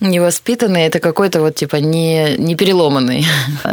невоспитанный, 0.00 0.82
это 0.82 1.00
какой-то 1.00 1.40
вот 1.40 1.56
типа 1.56 1.76
не, 1.76 2.36
не 2.38 2.54
переломанный. 2.54 3.26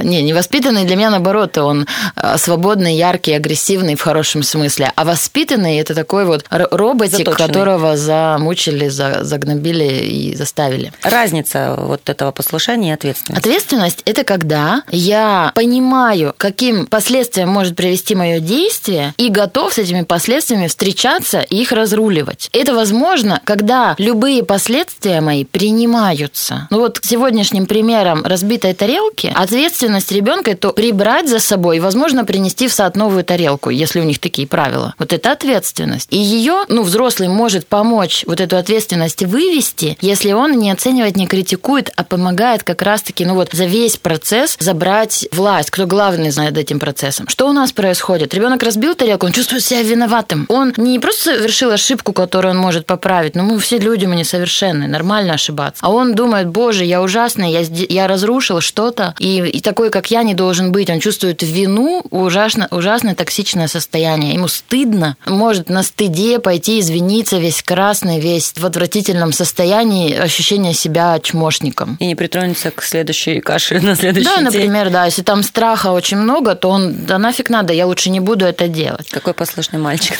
Не, 0.03 0.23
невоспитанный 0.23 0.85
для 0.85 0.95
меня 0.95 1.09
наоборот, 1.11 1.57
он 1.57 1.85
а, 2.15 2.37
свободный, 2.37 2.95
яркий, 2.95 3.33
агрессивный 3.33 3.95
в 3.95 4.01
хорошем 4.01 4.30
смысле. 4.43 4.91
А 4.95 5.03
воспитанный 5.03 5.77
это 5.77 5.93
такой 5.93 6.25
вот 6.25 6.45
роботик, 6.49 7.17
Заточенный. 7.17 7.47
которого 7.47 7.97
замучили, 7.97 8.87
за- 8.87 9.23
загнобили 9.23 10.05
и 10.05 10.35
заставили. 10.35 10.93
Разница 11.03 11.75
вот 11.77 12.07
этого 12.09 12.31
послушания 12.31 12.91
и 12.91 12.93
ответственности. 12.93 13.39
Ответственность– 13.47 14.01
это 14.05 14.23
когда 14.23 14.83
я 14.91 15.51
понимаю, 15.55 16.33
каким 16.37 16.85
последствиям 16.85 17.49
может 17.49 17.75
привести 17.75 18.15
мое 18.15 18.39
действие, 18.39 19.13
и 19.17 19.29
готов 19.29 19.73
с 19.73 19.77
этими 19.79 20.03
последствиями 20.03 20.67
встречаться 20.67 21.41
и 21.41 21.57
их 21.61 21.71
разруливать. 21.71 22.49
Это 22.53 22.73
возможно, 22.73 23.41
когда 23.43 23.95
любые 23.97 24.43
последствия 24.43 25.21
мои 25.21 25.43
принимаются. 25.91 26.67
Ну 26.69 26.79
вот 26.79 26.99
сегодняшним 27.03 27.65
примером 27.65 28.23
разбитой 28.25 28.73
тарелки 28.73 29.31
ответственность 29.35 30.11
ребенка– 30.11 30.51
это 30.51 30.69
прибрать 30.69 31.27
за 31.27 31.39
собой 31.39 31.77
и, 31.77 31.79
возможно, 31.79 32.23
принести 32.25 32.67
в 32.67 32.73
сад 32.73 32.95
новую 32.95 33.23
тарелку, 33.23 33.69
если 33.69 33.99
у 33.99 34.03
них 34.03 34.19
такие 34.21 34.47
правила. 34.47 34.93
Вот 34.97 35.13
это 35.13 35.31
ответственность. 35.31 36.07
И 36.11 36.17
ее, 36.17 36.63
ну, 36.69 36.83
взрослый 36.83 37.27
может 37.27 37.67
помочь 37.67 38.23
вот 38.27 38.39
эту 38.39 38.57
ответственность 38.57 39.23
вывести, 39.23 39.97
если 40.01 40.31
он 40.31 40.57
не 40.59 40.71
оценивает, 40.71 41.17
не 41.17 41.27
критикует, 41.27 41.91
а 41.95 42.03
помогает 42.03 42.63
как 42.63 42.81
раз-таки, 42.81 43.25
ну 43.25 43.35
вот, 43.35 43.49
за 43.51 43.65
весь 43.65 43.97
процесс 43.97 44.55
забрать 44.59 45.27
власть. 45.31 45.71
Кто 45.71 45.85
главный 45.87 46.31
над 46.31 46.57
этим 46.57 46.79
процессом? 46.79 47.27
Что 47.27 47.49
у 47.49 47.53
нас 47.53 47.71
происходит? 47.71 48.33
Ребенок 48.33 48.63
разбил 48.63 48.95
тарелку, 48.95 49.25
он 49.25 49.31
чувствует 49.31 49.63
себя 49.63 49.81
виноватым. 49.81 50.45
Он 50.49 50.73
не 50.77 50.99
просто 50.99 51.35
совершил 51.35 51.71
ошибку, 51.71 52.13
которую 52.13 52.53
он 52.53 52.57
может 52.57 52.85
поправить, 52.85 53.35
но 53.35 53.43
мы 53.43 53.59
все 53.59 53.77
люди, 53.79 54.05
мы 54.05 54.15
несовершенны, 54.15 54.87
нормально 54.87 55.33
ошибаться. 55.33 55.83
А 55.83 55.89
он 55.91 56.13
думает, 56.13 56.47
боже, 56.47 56.85
я 56.85 57.01
ужасный, 57.01 57.51
я, 57.51 57.61
я 57.61 58.07
разрушил 58.07 58.61
что-то, 58.61 59.15
и, 59.19 59.37
и 59.37 59.61
такой, 59.61 59.89
как 59.89 60.11
я, 60.11 60.23
не 60.23 60.33
должен 60.33 60.71
быть. 60.71 60.89
Он 60.89 60.99
чувствует 60.99 61.41
вину, 61.41 62.03
ужасно, 62.11 62.67
ужасное 62.71 63.15
токсичное 63.15 63.67
состояние. 63.67 64.10
Ему 64.17 64.47
стыдно. 64.47 65.17
Может 65.25 65.69
на 65.69 65.83
стыде 65.83 66.39
пойти 66.39 66.79
извиниться, 66.79 67.37
весь 67.37 67.61
красный, 67.63 68.19
весь 68.19 68.53
в 68.55 68.65
отвратительном 68.65 69.33
состоянии, 69.33 70.13
ощущение 70.13 70.73
себя 70.73 71.19
чмошником. 71.19 71.97
И 71.99 72.05
не 72.05 72.15
притронется 72.15 72.71
к 72.71 72.83
следующей 72.83 73.39
каше 73.39 73.79
на 73.79 73.95
следующий 73.95 74.27
Да, 74.27 74.35
день. 74.35 74.45
например, 74.45 74.89
да, 74.89 75.05
если 75.05 75.21
там 75.21 75.43
страха 75.43 75.87
очень 75.91 76.17
много, 76.17 76.55
то 76.55 76.69
он, 76.69 77.05
да 77.05 77.17
нафиг 77.17 77.49
надо, 77.49 77.73
я 77.73 77.85
лучше 77.85 78.09
не 78.09 78.19
буду 78.19 78.45
это 78.45 78.67
делать. 78.67 79.09
Какой 79.09 79.33
послушный 79.33 79.79
мальчик. 79.79 80.17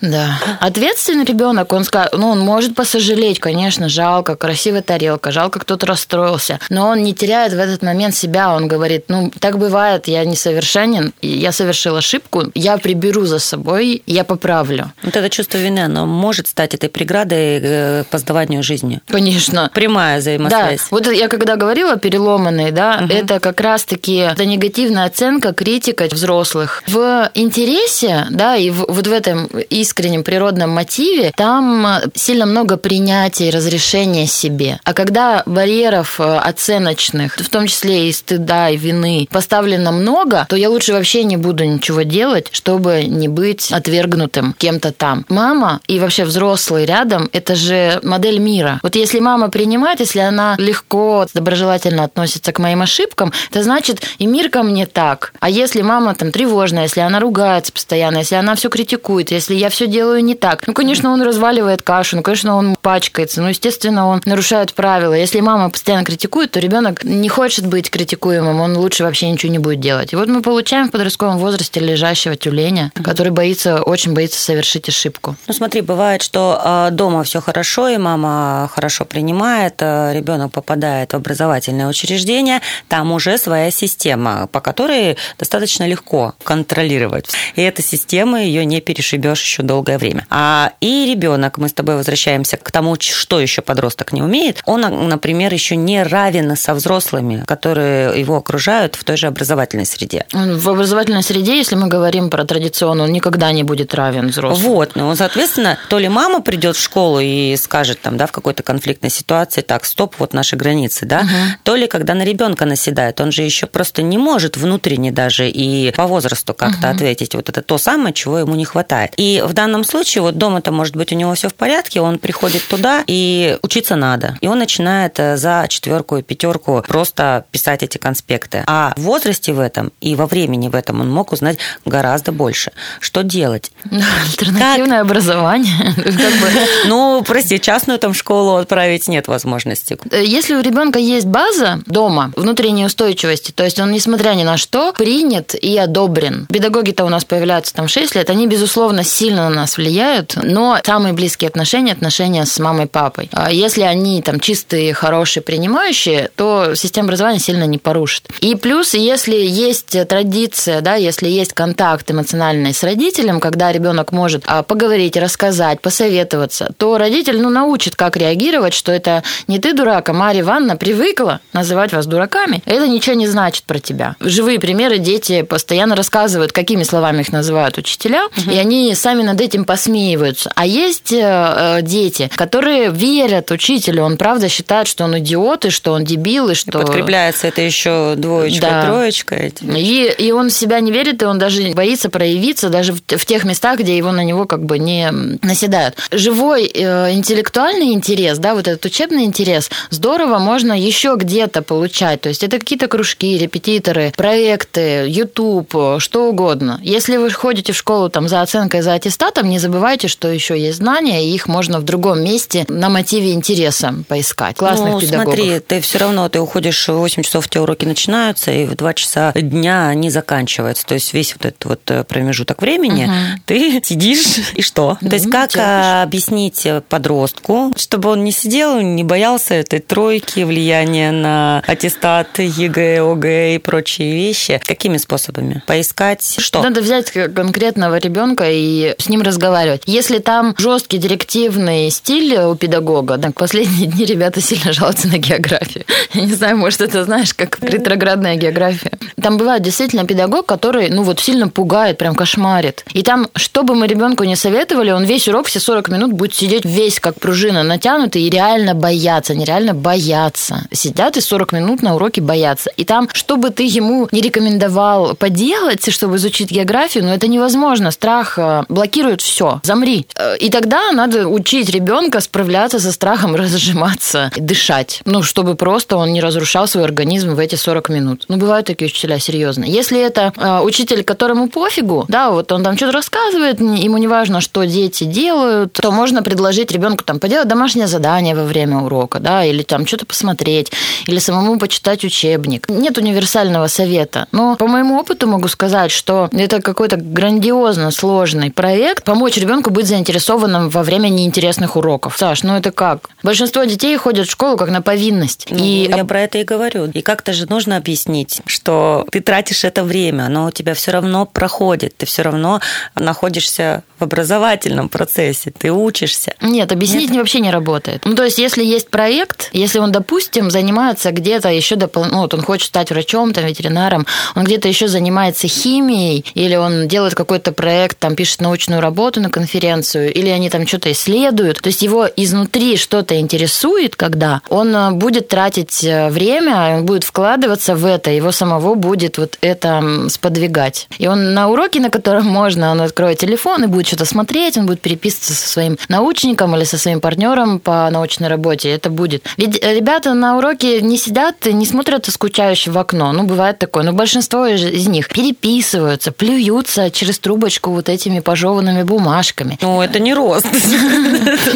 Да. 0.00 0.38
Ответственный 0.60 1.24
ребенок, 1.24 1.72
он 1.72 1.84
ну, 2.12 2.28
он 2.28 2.40
может 2.40 2.74
посожалеть, 2.74 3.40
конечно, 3.40 3.88
жалко, 3.88 4.36
красивая 4.36 4.82
тарелка, 4.82 5.30
жалко, 5.30 5.58
кто-то 5.58 5.86
расстроился, 5.86 6.60
но 6.68 6.88
он 6.88 7.02
не 7.02 7.14
теряет 7.14 7.52
в 7.52 7.58
этот 7.58 7.82
момент 7.82 8.14
себя, 8.14 8.54
он 8.54 8.68
говорит, 8.68 9.06
ну, 9.08 9.32
так 9.40 9.58
бывает, 9.58 10.08
я 10.08 10.24
несовершенен, 10.24 11.12
я 11.22 11.52
совершил 11.52 11.96
ошибку, 11.96 12.44
я 12.54 12.78
приберу 12.78 13.25
за 13.26 13.38
собой, 13.38 14.02
я 14.06 14.24
поправлю. 14.24 14.92
Вот 15.02 15.16
это 15.16 15.28
чувство 15.30 15.58
вины, 15.58 15.80
оно 15.80 16.06
может 16.06 16.46
стать 16.48 16.74
этой 16.74 16.88
преградой 16.88 17.60
э, 17.62 18.04
к 18.04 18.06
познаванию 18.10 18.62
жизни. 18.62 19.00
Конечно. 19.08 19.70
Прямая 19.74 20.16
Да, 20.16 20.20
взаимосвязь. 20.20 20.80
вот 20.90 21.06
я 21.12 21.28
когда 21.28 21.56
говорила 21.56 21.96
переломанные, 21.96 22.72
да, 22.72 22.98
Мгм. 23.02 23.10
это 23.10 23.40
как 23.40 23.60
раз-таки 23.60 24.14
это 24.16 24.44
негативная 24.44 25.04
оценка, 25.06 25.52
критика 25.52 26.04
взрослых. 26.10 26.82
В 26.86 27.30
интересе, 27.34 28.26
да, 28.30 28.56
и 28.56 28.70
в- 28.70 28.86
вот 28.88 29.06
в 29.06 29.12
этом 29.12 29.46
искреннем 29.70 30.22
природном 30.22 30.70
мотиве 30.70 31.32
там 31.36 31.86
э, 31.86 32.00
сильно 32.14 32.46
много 32.46 32.76
принятия 32.76 33.48
и 33.48 33.50
разрешения 33.50 34.26
себе. 34.26 34.78
А 34.84 34.92
когда 34.92 35.42
барьеров 35.46 36.20
э, 36.20 36.36
оценочных, 36.38 37.36
в 37.36 37.48
том 37.48 37.66
числе 37.66 38.08
и 38.08 38.12
стыда, 38.12 38.70
и 38.70 38.76
вины, 38.76 39.26
поставлено 39.30 39.92
много, 39.92 40.46
то 40.48 40.56
я 40.56 40.68
лучше 40.70 40.92
вообще 40.92 41.24
не 41.24 41.36
буду 41.36 41.64
ничего 41.64 42.02
делать, 42.02 42.48
чтобы 42.52 43.04
не 43.16 43.28
быть 43.28 43.72
отвергнутым 43.72 44.54
кем-то 44.58 44.92
там. 44.92 45.24
Мама 45.28 45.80
и 45.86 45.98
вообще 45.98 46.24
взрослый 46.24 46.84
рядом– 46.84 47.28
это 47.32 47.54
же 47.54 48.00
модель 48.02 48.38
мира. 48.38 48.80
Вот 48.82 48.94
если 48.94 49.20
мама 49.20 49.50
принимает, 49.50 50.00
если 50.00 50.20
она 50.20 50.54
легко, 50.58 51.26
доброжелательно 51.34 52.04
относится 52.04 52.52
к 52.52 52.58
моим 52.58 52.82
ошибкам, 52.82 53.32
это 53.50 53.62
значит 53.62 54.02
и 54.18 54.26
мир 54.26 54.50
ко 54.50 54.62
мне 54.62 54.86
так. 54.86 55.32
А 55.40 55.50
если 55.50 55.82
мама 55.82 56.14
там 56.14 56.32
тревожная, 56.32 56.84
если 56.84 57.00
она 57.00 57.20
ругается 57.20 57.72
постоянно, 57.72 58.18
если 58.18 58.36
она 58.36 58.54
все 58.54 58.68
критикует, 58.68 59.30
если 59.30 59.54
я 59.54 59.68
все 59.70 59.86
делаю 59.86 60.22
не 60.22 60.34
так, 60.34 60.66
ну, 60.66 60.74
конечно, 60.74 61.10
он 61.10 61.22
разваливает 61.22 61.82
кашу, 61.82 62.16
ну, 62.16 62.22
конечно, 62.22 62.56
он 62.56 62.76
пачкается, 62.80 63.42
ну, 63.42 63.48
естественно, 63.48 64.06
он 64.06 64.22
нарушает 64.24 64.74
правила. 64.74 65.14
Если 65.14 65.40
мама 65.40 65.70
постоянно 65.70 66.04
критикует, 66.04 66.52
то 66.52 66.60
ребенок 66.60 67.04
не 67.04 67.28
хочет 67.28 67.66
быть 67.66 67.90
критикуемым, 67.90 68.60
он 68.60 68.76
лучше 68.76 69.04
вообще 69.04 69.30
ничего 69.30 69.52
не 69.52 69.58
будет 69.58 69.80
делать. 69.80 70.12
И 70.12 70.16
вот 70.16 70.28
мы 70.28 70.42
получаем 70.42 70.88
в 70.88 70.90
подростковом 70.90 71.38
возрасте 71.38 71.80
лежащего 71.80 72.36
тюленя, 72.36 72.92
который 73.06 73.30
боится, 73.30 73.82
очень 73.82 74.14
боится 74.14 74.40
совершить 74.40 74.88
ошибку. 74.88 75.36
Ну 75.46 75.54
смотри, 75.54 75.80
бывает, 75.80 76.22
что 76.22 76.60
э, 76.62 76.88
дома 76.90 77.22
все 77.22 77.40
хорошо, 77.40 77.88
и 77.88 77.98
мама 77.98 78.68
хорошо 78.74 79.04
принимает, 79.04 79.76
э, 79.78 80.12
ребенок 80.12 80.50
попадает 80.50 81.12
в 81.12 81.16
образовательное 81.16 81.86
учреждение, 81.86 82.60
там 82.88 83.12
уже 83.12 83.38
своя 83.38 83.70
система, 83.70 84.48
по 84.48 84.60
которой 84.60 85.16
достаточно 85.38 85.86
легко 85.86 86.34
контролировать. 86.42 87.28
И 87.54 87.62
эта 87.62 87.80
система, 87.80 88.42
ее 88.42 88.64
не 88.64 88.80
перешибешь 88.80 89.40
еще 89.40 89.62
долгое 89.62 89.98
время. 89.98 90.26
А 90.28 90.72
и 90.80 91.06
ребенок, 91.08 91.58
мы 91.58 91.68
с 91.68 91.72
тобой 91.72 91.94
возвращаемся 91.94 92.56
к 92.56 92.72
тому, 92.72 92.96
что 92.98 93.38
еще 93.38 93.62
подросток 93.62 94.12
не 94.12 94.22
умеет, 94.22 94.62
он, 94.66 94.84
а, 94.84 94.90
например, 94.90 95.52
еще 95.52 95.76
не 95.76 96.02
равен 96.02 96.56
со 96.56 96.74
взрослыми, 96.74 97.44
которые 97.46 98.20
его 98.20 98.36
окружают 98.36 98.96
в 98.96 99.04
той 99.04 99.16
же 99.16 99.28
образовательной 99.28 99.86
среде. 99.86 100.26
В 100.32 100.70
образовательной 100.70 101.22
среде, 101.22 101.56
если 101.56 101.76
мы 101.76 101.86
говорим 101.86 102.30
про 102.30 102.44
традиционную, 102.44 102.95
он 103.00 103.12
никогда 103.12 103.52
не 103.52 103.62
будет 103.62 103.94
равен 103.94 104.28
взрослым. 104.28 104.66
Вот, 104.66 104.92
ну, 104.94 105.14
соответственно, 105.14 105.78
то 105.88 105.98
ли 105.98 106.08
мама 106.08 106.40
придет 106.40 106.76
в 106.76 106.82
школу 106.82 107.20
и 107.20 107.56
скажет 107.56 108.00
там, 108.00 108.16
да, 108.16 108.26
в 108.26 108.32
какой-то 108.32 108.62
конфликтной 108.62 109.10
ситуации, 109.10 109.60
так, 109.60 109.84
стоп, 109.84 110.14
вот 110.18 110.32
наши 110.34 110.56
границы, 110.56 111.06
да, 111.06 111.24
то 111.62 111.76
ли 111.76 111.86
когда 111.86 112.14
на 112.14 112.24
ребенка 112.24 112.64
наседает, 112.64 113.20
он 113.20 113.32
же 113.32 113.42
еще 113.42 113.66
просто 113.66 114.02
не 114.02 114.18
может 114.18 114.56
внутренне 114.56 115.12
даже 115.12 115.48
и 115.48 115.92
по 115.92 116.06
возрасту 116.06 116.54
как-то 116.54 116.90
ответить. 116.90 117.34
Вот 117.34 117.48
это 117.48 117.62
то 117.62 117.78
самое, 117.78 118.14
чего 118.14 118.38
ему 118.38 118.54
не 118.54 118.64
хватает. 118.64 119.12
И 119.16 119.42
в 119.44 119.52
данном 119.52 119.84
случае 119.84 120.22
вот 120.22 120.36
дома-то 120.38 120.72
может 120.72 120.96
быть 120.96 121.12
у 121.12 121.16
него 121.16 121.34
все 121.34 121.48
в 121.48 121.54
порядке, 121.54 122.00
он 122.00 122.18
приходит 122.18 122.66
туда 122.68 123.02
и 123.06 123.58
учиться 123.62 123.96
надо, 123.96 124.36
и 124.40 124.48
он 124.48 124.58
начинает 124.58 125.18
э, 125.18 125.36
за 125.36 125.66
четверку 125.68 126.16
и 126.16 126.22
пятерку 126.22 126.82
просто 126.86 127.44
писать 127.50 127.82
эти 127.82 127.98
конспекты. 127.98 128.64
А 128.66 128.92
в 128.96 129.02
возрасте 129.02 129.52
в 129.52 129.60
этом 129.60 129.92
и 130.00 130.14
во 130.14 130.26
времени 130.26 130.68
в 130.68 130.74
этом 130.74 131.00
он 131.00 131.10
мог 131.10 131.32
узнать 131.32 131.58
гораздо 131.84 132.32
больше. 132.32 132.72
Что 133.00 133.22
делать? 133.22 133.70
Альтернативное 133.90 135.00
образование. 135.00 135.74
Как 135.96 136.04
бы, 136.14 136.48
Ну, 136.86 137.22
прости, 137.26 137.60
частную 137.60 137.98
там 137.98 138.14
школу 138.14 138.56
отправить 138.56 139.08
нет 139.08 139.28
возможности. 139.28 139.98
э, 140.10 140.24
Если 140.24 140.54
у 140.54 140.60
ребенка 140.60 140.98
есть 140.98 141.26
база 141.26 141.80
дома 141.86 142.32
внутренней 142.36 142.86
устойчивости, 142.86 143.52
то 143.52 143.64
есть 143.64 143.78
он, 143.80 143.90
несмотря 143.92 144.30
ни 144.34 144.44
на 144.44 144.56
что, 144.56 144.92
принят 144.92 145.54
и 145.54 145.76
одобрен. 145.76 146.46
Педагоги-то 146.46 147.04
у 147.04 147.08
нас 147.08 147.24
появляются 147.24 147.74
там 147.74 147.86
в 147.86 147.90
6 147.90 148.14
лет, 148.14 148.30
они, 148.30 148.46
безусловно, 148.46 149.04
сильно 149.04 149.48
на 149.48 149.54
нас 149.54 149.76
влияют, 149.76 150.34
но 150.36 150.78
самые 150.84 151.12
близкие 151.12 151.48
отношения– 151.48 151.92
отношения 151.96 152.44
с 152.46 152.58
мамой 152.58 152.84
и 152.84 152.88
папой. 152.88 153.28
А 153.32 153.50
Если 153.50 153.82
они 153.82 154.22
там 154.22 154.40
чистые, 154.40 154.92
хорошие, 154.94 155.42
принимающие, 155.42 156.30
то 156.36 156.74
система 156.74 157.06
образования 157.06 157.38
сильно 157.38 157.64
не 157.64 157.78
порушит. 157.78 158.28
И 158.40 158.54
плюс, 158.54 158.94
если 158.94 159.34
есть 159.36 159.96
традиция, 160.08 160.80
да, 160.80 160.94
если 160.94 161.28
есть 161.28 161.52
контакт 161.52 162.10
эмоциональный 162.10 162.65
с 162.72 162.82
родителем, 162.82 163.40
когда 163.40 163.72
ребенок 163.72 164.12
может 164.12 164.44
а, 164.46 164.62
поговорить, 164.62 165.16
рассказать, 165.16 165.80
посоветоваться, 165.80 166.72
то 166.76 166.98
родитель 166.98 167.40
ну, 167.40 167.50
научит, 167.50 167.96
как 167.96 168.16
реагировать, 168.16 168.74
что 168.74 168.92
это 168.92 169.22
не 169.46 169.58
ты 169.58 169.72
дурак, 169.72 170.08
а 170.08 170.12
Марья 170.12 170.42
Ивановна 170.42 170.76
привыкла 170.76 171.40
называть 171.52 171.92
вас 171.92 172.06
дураками. 172.06 172.62
Это 172.66 172.88
ничего 172.88 173.16
не 173.16 173.26
значит 173.26 173.64
про 173.64 173.78
тебя. 173.78 174.16
Живые 174.20 174.58
примеры 174.58 174.98
дети 174.98 175.42
постоянно 175.42 175.96
рассказывают, 175.96 176.52
какими 176.52 176.82
словами 176.82 177.22
их 177.22 177.32
называют 177.32 177.78
учителя, 177.78 178.28
и 178.50 178.56
они 178.56 178.94
сами 178.94 179.22
над 179.22 179.40
этим 179.40 179.64
посмеиваются. 179.64 180.50
А 180.54 180.66
есть 180.66 181.12
э, 181.12 181.18
э, 181.20 181.82
дети, 181.82 182.30
которые 182.34 182.90
верят 182.90 183.50
учителю, 183.50 184.02
он 184.02 184.16
правда 184.16 184.48
считает, 184.48 184.88
что 184.88 185.04
он 185.04 185.18
идиот, 185.18 185.66
и 185.66 185.70
что 185.70 185.92
он 185.92 186.04
дебил, 186.04 186.48
и 186.50 186.54
что... 186.54 186.78
Подкрепляется 186.78 187.48
это 187.48 187.60
еще 187.60 188.14
двоечкой, 188.16 188.60
Да. 188.60 188.82
троечкой. 188.86 189.38
этим. 189.48 189.74
И, 189.76 190.10
и 190.18 190.32
он 190.32 190.48
в 190.48 190.52
себя 190.52 190.80
не 190.80 190.92
верит, 190.92 191.22
и 191.22 191.26
он 191.26 191.38
даже 191.38 191.62
боится 191.72 192.08
проявиться 192.08 192.55
учиться 192.56 192.70
даже 192.70 192.92
в, 192.92 193.00
в 193.00 193.24
тех 193.26 193.44
местах, 193.44 193.80
где 193.80 193.96
его 193.96 194.12
на 194.12 194.24
него 194.24 194.46
как 194.46 194.64
бы 194.64 194.78
не 194.78 195.10
наседают. 195.42 195.96
Живой 196.10 196.66
э, 196.66 197.12
интеллектуальный 197.12 197.92
интерес, 197.92 198.38
да, 198.38 198.54
вот 198.54 198.66
этот 198.66 198.84
учебный 198.84 199.24
интерес, 199.24 199.70
здорово 199.90 200.38
можно 200.38 200.72
еще 200.72 201.16
где-то 201.18 201.62
получать. 201.62 202.22
То 202.22 202.28
есть 202.28 202.42
это 202.42 202.58
какие-то 202.58 202.88
кружки, 202.88 203.38
репетиторы, 203.38 204.12
проекты, 204.16 205.04
YouTube, 205.08 205.98
что 205.98 206.28
угодно. 206.28 206.80
Если 206.82 207.18
вы 207.18 207.30
ходите 207.30 207.72
в 207.72 207.76
школу 207.76 208.08
там 208.08 208.28
за 208.28 208.40
оценкой, 208.40 208.80
за 208.82 208.94
аттестатом, 208.94 209.48
не 209.48 209.58
забывайте, 209.58 210.08
что 210.08 210.28
еще 210.28 210.58
есть 210.58 210.78
знания, 210.78 211.26
и 211.26 211.34
их 211.34 211.48
можно 211.48 211.78
в 211.78 211.82
другом 211.82 212.24
месте 212.24 212.64
на 212.68 212.88
мотиве 212.88 213.32
интереса 213.32 213.94
поискать. 214.08 214.56
Классных 214.56 214.94
ну, 214.94 215.00
педагогов. 215.00 215.34
смотри, 215.34 215.60
ты 215.60 215.80
все 215.80 215.98
равно, 215.98 216.28
ты 216.28 216.40
уходишь 216.40 216.88
в 216.88 216.94
8 216.94 217.22
часов, 217.22 217.48
тебя 217.48 217.62
уроки 217.62 217.84
начинаются, 217.84 218.50
и 218.50 218.64
в 218.64 218.74
2 218.74 218.94
часа 218.94 219.32
дня 219.34 219.88
они 219.88 220.10
заканчиваются. 220.10 220.86
То 220.86 220.94
есть 220.94 221.12
весь 221.12 221.34
вот 221.34 221.44
этот 221.44 221.64
вот 221.64 221.80
э, 221.90 222.04
промежуток 222.46 222.62
времени 222.62 223.04
угу. 223.04 223.40
ты 223.44 223.80
сидишь, 223.84 224.52
и 224.54 224.62
что? 224.62 224.96
То 225.00 225.14
есть 225.14 225.30
как 225.30 225.50
терпишь. 225.50 226.02
объяснить 226.02 226.66
подростку, 226.88 227.72
чтобы 227.76 228.10
он 228.10 228.24
не 228.24 228.32
сидел, 228.32 228.80
не 228.80 229.04
боялся 229.04 229.54
этой 229.54 229.80
тройки, 229.80 230.40
влияния 230.40 231.12
на 231.12 231.62
аттестат, 231.66 232.38
ЕГЭ, 232.38 233.00
ОГЭ 233.00 233.56
и 233.56 233.58
прочие 233.58 234.14
вещи? 234.14 234.60
Какими 234.64 234.96
способами? 234.96 235.62
Поискать 235.66 236.36
что? 236.38 236.62
Надо 236.62 236.80
взять 236.80 237.10
конкретного 237.10 237.98
ребенка 237.98 238.44
и 238.48 238.94
с 238.98 239.08
ним 239.08 239.22
разговаривать. 239.22 239.82
Если 239.86 240.18
там 240.18 240.54
жесткий 240.58 240.98
директивный 240.98 241.90
стиль 241.90 242.36
у 242.36 242.54
педагога, 242.54 243.18
так 243.18 243.34
последние 243.34 243.86
дни 243.86 244.04
ребята 244.04 244.40
сильно 244.40 244.72
жалуются 244.72 245.08
на 245.08 245.18
географию. 245.18 245.84
Я 246.12 246.22
не 246.22 246.34
знаю, 246.34 246.56
может, 246.56 246.80
это 246.80 247.04
знаешь, 247.04 247.34
как 247.34 247.58
ретроградная 247.62 248.36
география. 248.36 248.92
Там 249.20 249.38
бывает 249.38 249.62
действительно 249.62 250.04
педагог, 250.04 250.46
который, 250.46 250.90
ну 250.90 251.02
вот, 251.02 251.20
сильно 251.20 251.48
пугает, 251.48 251.98
прям 251.98 252.14
кошмарит. 252.36 252.84
И 252.92 253.02
там, 253.02 253.28
что 253.34 253.62
бы 253.62 253.74
мы 253.74 253.86
ребенку 253.86 254.24
не 254.24 254.36
советовали, 254.36 254.90
он 254.90 255.04
весь 255.04 255.28
урок, 255.28 255.46
все 255.46 255.60
40 255.60 255.88
минут 255.88 256.12
будет 256.12 256.34
сидеть 256.34 256.64
весь 256.64 257.00
как 257.00 257.18
пружина 257.18 257.62
натянутый 257.62 258.22
и 258.22 258.30
реально 258.30 258.74
бояться, 258.74 259.34
нереально 259.34 259.74
бояться. 259.74 260.66
Сидят 260.72 261.16
и 261.16 261.20
40 261.20 261.52
минут 261.52 261.82
на 261.82 261.94
уроке 261.94 262.20
боятся. 262.20 262.70
И 262.76 262.84
там, 262.84 263.08
что 263.12 263.36
бы 263.36 263.50
ты 263.50 263.64
ему 263.64 264.08
не 264.12 264.20
рекомендовал 264.20 265.14
поделать, 265.14 265.90
чтобы 265.90 266.16
изучить 266.16 266.50
географию, 266.50 267.04
но 267.04 267.10
ну, 267.10 267.16
это 267.16 267.28
невозможно. 267.28 267.90
Страх 267.90 268.38
э, 268.38 268.64
блокирует 268.68 269.22
все. 269.22 269.60
Замри. 269.62 270.06
Э, 270.18 270.36
и 270.36 270.50
тогда 270.50 270.92
надо 270.92 271.28
учить 271.28 271.70
ребенка 271.70 272.20
справляться 272.20 272.78
со 272.78 272.92
страхом, 272.92 273.34
разжиматься, 273.36 274.30
дышать. 274.36 275.00
Ну, 275.04 275.22
чтобы 275.22 275.54
просто 275.54 275.96
он 275.96 276.12
не 276.12 276.20
разрушал 276.20 276.68
свой 276.68 276.84
организм 276.84 277.34
в 277.34 277.38
эти 277.38 277.54
40 277.54 277.88
минут. 277.88 278.24
Ну, 278.28 278.36
бывают 278.36 278.66
такие 278.66 278.86
учителя, 278.86 279.18
серьезно. 279.18 279.64
Если 279.64 280.00
это 280.00 280.32
э, 280.36 280.60
учитель, 280.62 281.02
которому 281.04 281.48
пофигу, 281.48 282.04
да, 282.08 282.25
вот 282.30 282.52
он 282.52 282.62
там 282.62 282.76
что-то 282.76 282.92
рассказывает, 282.92 283.60
ему 283.60 283.98
не 283.98 284.08
важно, 284.08 284.40
что 284.40 284.64
дети 284.64 285.04
делают, 285.04 285.72
то 285.72 285.90
можно 285.90 286.22
предложить 286.22 286.70
ребенку 286.70 287.04
там 287.04 287.18
поделать 287.18 287.48
домашнее 287.48 287.86
задание 287.86 288.34
во 288.34 288.44
время 288.44 288.78
урока, 288.78 289.18
да, 289.18 289.44
или 289.44 289.62
там 289.62 289.86
что-то 289.86 290.06
посмотреть, 290.06 290.72
или 291.06 291.18
самому 291.18 291.58
почитать 291.58 292.04
учебник. 292.04 292.68
Нет 292.68 292.98
универсального 292.98 293.66
совета. 293.68 294.26
Но 294.32 294.56
по 294.56 294.66
моему 294.66 294.98
опыту 294.98 295.26
могу 295.26 295.48
сказать, 295.48 295.90
что 295.90 296.28
это 296.32 296.60
какой-то 296.60 296.96
грандиозно 296.96 297.90
сложный 297.90 298.50
проект, 298.50 299.04
помочь 299.04 299.36
ребенку 299.36 299.70
быть 299.70 299.86
заинтересованным 299.86 300.68
во 300.68 300.82
время 300.82 301.08
неинтересных 301.08 301.76
уроков. 301.76 302.16
Саш, 302.18 302.42
ну 302.42 302.56
это 302.56 302.70
как? 302.70 303.10
Большинство 303.22 303.64
детей 303.64 303.96
ходят 303.96 304.26
в 304.26 304.30
школу 304.30 304.56
как 304.56 304.70
на 304.70 304.82
повинность. 304.82 305.46
Ну, 305.50 305.58
и 305.58 305.88
я 305.88 306.04
про 306.04 306.22
это 306.22 306.38
и 306.38 306.44
говорю. 306.44 306.86
И 306.86 307.02
как-то 307.02 307.32
же 307.32 307.46
нужно 307.46 307.76
объяснить, 307.76 308.42
что 308.46 309.06
ты 309.10 309.20
тратишь 309.20 309.64
это 309.64 309.84
время, 309.84 310.28
но 310.28 310.46
у 310.46 310.50
тебя 310.50 310.74
все 310.74 310.92
равно 310.92 311.26
проходит, 311.26 311.96
ты 311.96 312.06
все 312.06 312.15
равно 312.22 312.60
находишься 312.94 313.82
в 313.98 314.04
образовательном 314.04 314.88
процессе, 314.88 315.52
ты 315.56 315.72
учишься. 315.72 316.34
Нет, 316.40 316.72
объяснить 316.72 317.10
Нет? 317.10 317.18
вообще 317.18 317.40
не 317.40 317.50
работает. 317.50 318.02
Ну, 318.04 318.14
то 318.14 318.24
есть, 318.24 318.38
если 318.38 318.64
есть 318.64 318.88
проект, 318.90 319.48
если 319.52 319.78
он, 319.78 319.92
допустим, 319.92 320.50
занимается 320.50 321.12
где-то 321.12 321.48
еще 321.48 321.76
дополнительно, 321.76 322.16
ну, 322.16 322.22
вот 322.22 322.34
он 322.34 322.42
хочет 322.42 322.68
стать 322.68 322.90
врачом, 322.90 323.32
там, 323.32 323.44
ветеринаром, 323.44 324.06
он 324.34 324.44
где-то 324.44 324.68
еще 324.68 324.88
занимается 324.88 325.48
химией, 325.48 326.24
или 326.34 326.56
он 326.56 326.88
делает 326.88 327.14
какой-то 327.14 327.52
проект, 327.52 327.98
там, 327.98 328.14
пишет 328.14 328.40
научную 328.40 328.80
работу 328.80 329.20
на 329.20 329.30
конференцию, 329.30 330.12
или 330.12 330.28
они 330.28 330.50
там 330.50 330.66
что-то 330.66 330.92
исследуют, 330.92 331.60
то 331.60 331.68
есть 331.68 331.82
его 331.82 332.06
изнутри 332.16 332.76
что-то 332.76 333.18
интересует, 333.18 333.96
когда 333.96 334.40
он 334.48 334.74
э, 334.74 334.90
будет 334.92 335.28
тратить 335.28 335.84
э, 335.84 336.08
время, 336.10 336.76
он 336.76 336.86
будет 336.86 337.04
вкладываться 337.04 337.74
в 337.74 337.84
это, 337.84 338.10
его 338.10 338.32
самого 338.32 338.74
будет 338.74 339.18
вот 339.18 339.38
это 339.40 340.08
сподвигать. 340.08 340.88
И 340.98 341.06
он 341.06 341.34
на 341.34 341.48
уроке, 341.48 341.80
на 341.80 341.90
котором 342.06 342.26
можно, 342.26 342.70
он 342.70 342.80
откроет 342.82 343.18
телефон 343.18 343.64
и 343.64 343.66
будет 343.66 343.88
что-то 343.88 344.04
смотреть, 344.04 344.56
он 344.56 344.66
будет 344.66 344.80
переписываться 344.80 345.34
со 345.34 345.48
своим 345.48 345.76
научником 345.88 346.54
или 346.54 346.62
со 346.62 346.78
своим 346.78 347.00
партнером 347.00 347.58
по 347.58 347.90
научной 347.90 348.28
работе. 348.28 348.70
Это 348.70 348.90
будет. 348.90 349.24
Ведь 349.36 349.60
ребята 349.60 350.14
на 350.14 350.38
уроке 350.38 350.82
не 350.82 350.98
сидят, 350.98 351.46
не 351.46 351.66
смотрят 351.66 352.06
скучающе 352.06 352.70
в 352.70 352.78
окно. 352.78 353.10
Ну, 353.10 353.24
бывает 353.24 353.58
такое. 353.58 353.82
Но 353.82 353.92
большинство 353.92 354.46
из 354.46 354.86
них 354.86 355.08
переписываются, 355.08 356.12
плюются 356.12 356.92
через 356.92 357.18
трубочку 357.18 357.72
вот 357.72 357.88
этими 357.88 358.20
пожеванными 358.20 358.84
бумажками. 358.84 359.58
Ну, 359.60 359.82
это 359.82 359.98
не 359.98 360.14
рост. 360.14 360.46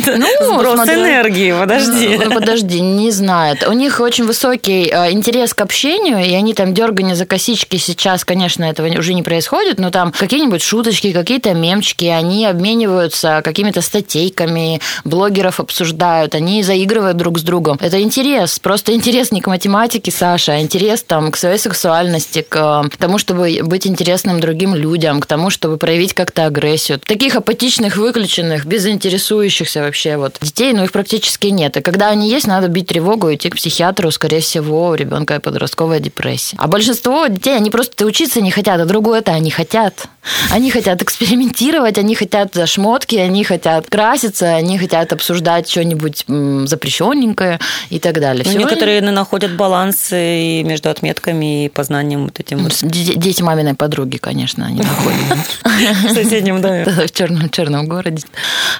Ну, 0.07 0.55
Сброс 0.55 0.89
энергии, 0.89 1.53
подожди. 1.53 2.19
Ну, 2.25 2.33
подожди, 2.33 2.81
не 2.81 3.11
знает. 3.11 3.67
У 3.69 3.73
них 3.73 4.01
очень 4.01 4.25
высокий 4.25 4.91
э, 4.91 5.13
интерес 5.13 5.55
к 5.55 5.61
общению, 5.61 6.19
и 6.19 6.35
они 6.35 6.55
там 6.55 6.75
дергание 6.75 7.15
за 7.15 7.27
косички 7.27 7.77
сейчас, 7.77 8.25
конечно, 8.25 8.65
этого 8.65 8.89
уже 8.99 9.15
не 9.15 9.23
происходит, 9.23 9.79
но 9.79 9.91
там 9.91 10.13
какие-нибудь 10.40 10.62
шуточки, 10.62 11.12
какие-то 11.12 11.53
мемчики, 11.53 12.07
они 12.07 12.46
обмениваются 12.46 13.42
какими-то 13.44 13.83
статейками, 13.83 14.81
блогеров 15.05 15.61
обсуждают, 15.61 16.35
они 16.35 16.62
заигрывают 16.62 17.18
друг 17.18 17.38
с 17.38 17.42
другом. 17.42 17.76
Это 17.79 18.00
интерес, 18.00 18.59
просто 18.59 18.94
интерес 18.94 19.33
не 19.33 19.42
к 19.42 19.48
математике, 19.48 20.11
Саша, 20.11 20.53
а 20.53 20.61
интерес 20.62 21.03
там, 21.03 21.31
к 21.31 21.37
своей 21.37 21.59
сексуальности, 21.59 22.40
к 22.48 22.88
тому, 22.98 23.18
чтобы 23.18 23.59
быть 23.62 23.87
интересным 23.87 24.40
другим 24.40 24.74
людям, 24.74 25.20
к 25.20 25.26
тому, 25.26 25.50
чтобы 25.50 25.76
проявить 25.76 26.14
как-то 26.14 26.46
агрессию. 26.46 26.98
Таких 27.00 27.37
апатичных, 27.37 27.98
выключенных, 27.98 28.64
безинтересующихся 28.64 29.81
вообще 29.81 30.16
вот 30.16 30.38
детей, 30.40 30.72
ну 30.72 30.85
их 30.85 30.92
практически 30.92 31.48
нет. 31.48 31.76
И 31.76 31.83
когда 31.83 32.09
они 32.09 32.31
есть, 32.31 32.46
надо 32.46 32.68
бить 32.68 32.87
тревогу 32.87 33.31
идти 33.35 33.50
к 33.50 33.57
психиатру, 33.57 34.11
скорее 34.11 34.40
всего, 34.40 34.88
у 34.88 34.94
ребенка 34.94 35.38
подростковая 35.38 36.00
депрессия. 36.00 36.57
А 36.59 36.66
большинство 36.66 37.26
детей, 37.26 37.55
они 37.55 37.68
просто 37.68 38.07
учиться 38.07 38.40
не 38.40 38.50
хотят, 38.50 38.81
а 38.81 38.87
другое-то 38.87 39.33
они 39.33 39.50
хотят. 39.50 40.07
Они 40.51 40.71
хотят 40.71 41.03
экспериментировать, 41.03 41.99
они 41.99 42.15
хотят 42.15 42.57
шмотки, 42.69 43.17
они 43.17 43.45
хотят 43.45 43.89
краситься, 43.89 44.55
они 44.55 44.79
хотят 44.79 45.13
обсуждать 45.13 45.71
что-нибудь 45.71 46.25
запрещенненькое 46.69 47.59
и 47.89 47.99
так 47.99 48.21
далее. 48.21 48.45
Ну, 48.47 48.59
некоторые 48.59 48.99
они... 48.99 49.11
находят 49.11 49.57
баланс 49.57 50.09
и 50.13 50.63
между 50.65 50.91
отметками 50.91 51.67
и 51.67 51.69
познанием 51.69 52.25
вот 52.25 52.41
этим. 52.41 52.69
Дети 52.83 53.43
маминой 53.43 53.75
подруги, 53.75 54.19
конечно, 54.19 54.67
они 54.67 54.83
находят. 54.83 55.21
В 56.11 56.15
соседнем 56.15 56.61
доме. 56.61 56.85
В 56.85 57.11
черном, 57.13 57.49
черном 57.51 57.87
городе. 57.87 58.23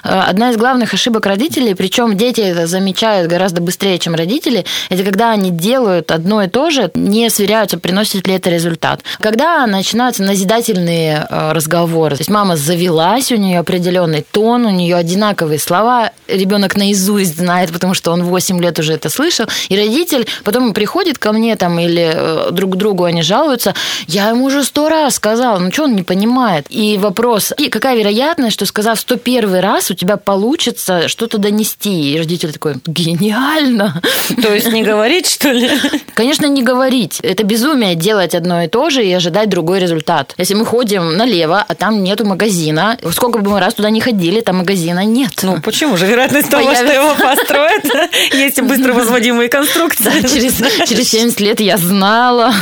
А, 0.03 0.25
одна 0.27 0.51
из 0.51 0.57
главных 0.57 0.93
ошибок 0.93 1.25
родителей, 1.25 1.73
причем 1.73 2.17
дети 2.17 2.41
это 2.41 2.67
замечают 2.67 3.29
гораздо 3.29 3.61
быстрее, 3.61 3.97
чем 3.99 4.15
родители, 4.15 4.65
это 4.89 5.03
когда 5.03 5.31
они 5.31 5.51
делают 5.51 6.11
одно 6.11 6.43
и 6.43 6.47
то 6.47 6.69
же, 6.69 6.91
не 6.95 7.29
сверяются, 7.29 7.77
приносит 7.77 8.27
ли 8.27 8.35
это 8.35 8.49
результат. 8.49 9.01
Когда 9.19 9.65
начинаются 9.67 10.23
назидательные 10.23 11.27
Э, 11.33 11.53
разговоры. 11.53 12.17
То 12.17 12.21
есть 12.21 12.29
мама 12.29 12.57
завелась, 12.57 13.31
у 13.31 13.37
нее 13.37 13.59
определенный 13.59 14.25
тон, 14.31 14.65
у 14.65 14.69
нее 14.69 14.97
одинаковые 14.97 15.59
слова, 15.59 16.11
ребенок 16.27 16.75
наизусть 16.75 17.37
знает, 17.37 17.71
потому 17.71 17.93
что 17.93 18.11
он 18.11 18.23
8 18.23 18.61
лет 18.61 18.77
уже 18.79 18.93
это 18.93 19.09
слышал, 19.09 19.45
и 19.69 19.77
родитель 19.77 20.27
потом 20.43 20.73
приходит 20.73 21.17
ко 21.17 21.31
мне 21.31 21.55
там 21.55 21.79
или 21.79 22.11
э, 22.13 22.51
друг 22.51 22.73
к 22.73 22.75
другу 22.75 23.05
они 23.05 23.21
жалуются, 23.21 23.73
я 24.07 24.27
ему 24.27 24.43
уже 24.45 24.65
сто 24.65 24.89
раз 24.89 25.15
сказала, 25.15 25.57
ну 25.57 25.71
что 25.71 25.83
он 25.83 25.95
не 25.95 26.03
понимает? 26.03 26.65
И 26.67 26.97
вопрос, 26.97 27.53
и 27.57 27.69
какая 27.69 27.97
вероятность, 27.97 28.55
что 28.55 28.65
сказав 28.65 28.99
101 28.99 29.55
раз 29.55 29.89
у 29.89 29.93
тебя 29.93 30.17
получится 30.17 31.07
что-то 31.07 31.37
донести? 31.37 32.13
И 32.13 32.17
родитель 32.17 32.51
такой, 32.51 32.75
гениально! 32.85 34.01
То 34.41 34.53
есть 34.53 34.69
не 34.69 34.83
говорить, 34.83 35.27
что 35.27 35.49
ли? 35.49 35.69
Конечно, 36.13 36.45
не 36.47 36.61
говорить. 36.61 37.21
Это 37.21 37.43
безумие 37.43 37.95
делать 37.95 38.35
одно 38.35 38.63
и 38.63 38.67
то 38.67 38.89
же 38.89 39.05
и 39.05 39.13
ожидать 39.13 39.47
другой 39.47 39.79
результат. 39.79 40.33
Если 40.37 40.55
мы 40.55 40.65
ходим 40.65 41.20
налево, 41.21 41.63
а 41.67 41.75
там 41.75 42.03
нету 42.03 42.25
магазина. 42.25 42.97
Сколько 43.11 43.39
бы 43.39 43.51
мы 43.51 43.59
раз 43.59 43.75
туда 43.75 43.89
не 43.89 44.01
ходили, 44.01 44.41
там 44.41 44.57
магазина 44.57 45.05
нет. 45.05 45.31
Ну, 45.43 45.61
почему 45.61 45.97
же? 45.97 46.07
Вероятность 46.07 46.49
того, 46.49 46.73
что 46.73 46.91
его 46.91 47.13
построят, 47.13 47.85
есть 48.33 48.59
быстро 48.61 48.93
возводимые 48.93 49.49
конструкции. 49.49 50.03
Да, 50.03 50.27
через, 50.27 50.55
через 50.89 51.09
70 51.09 51.39
лет 51.39 51.59
я 51.59 51.77
знала. 51.77 52.53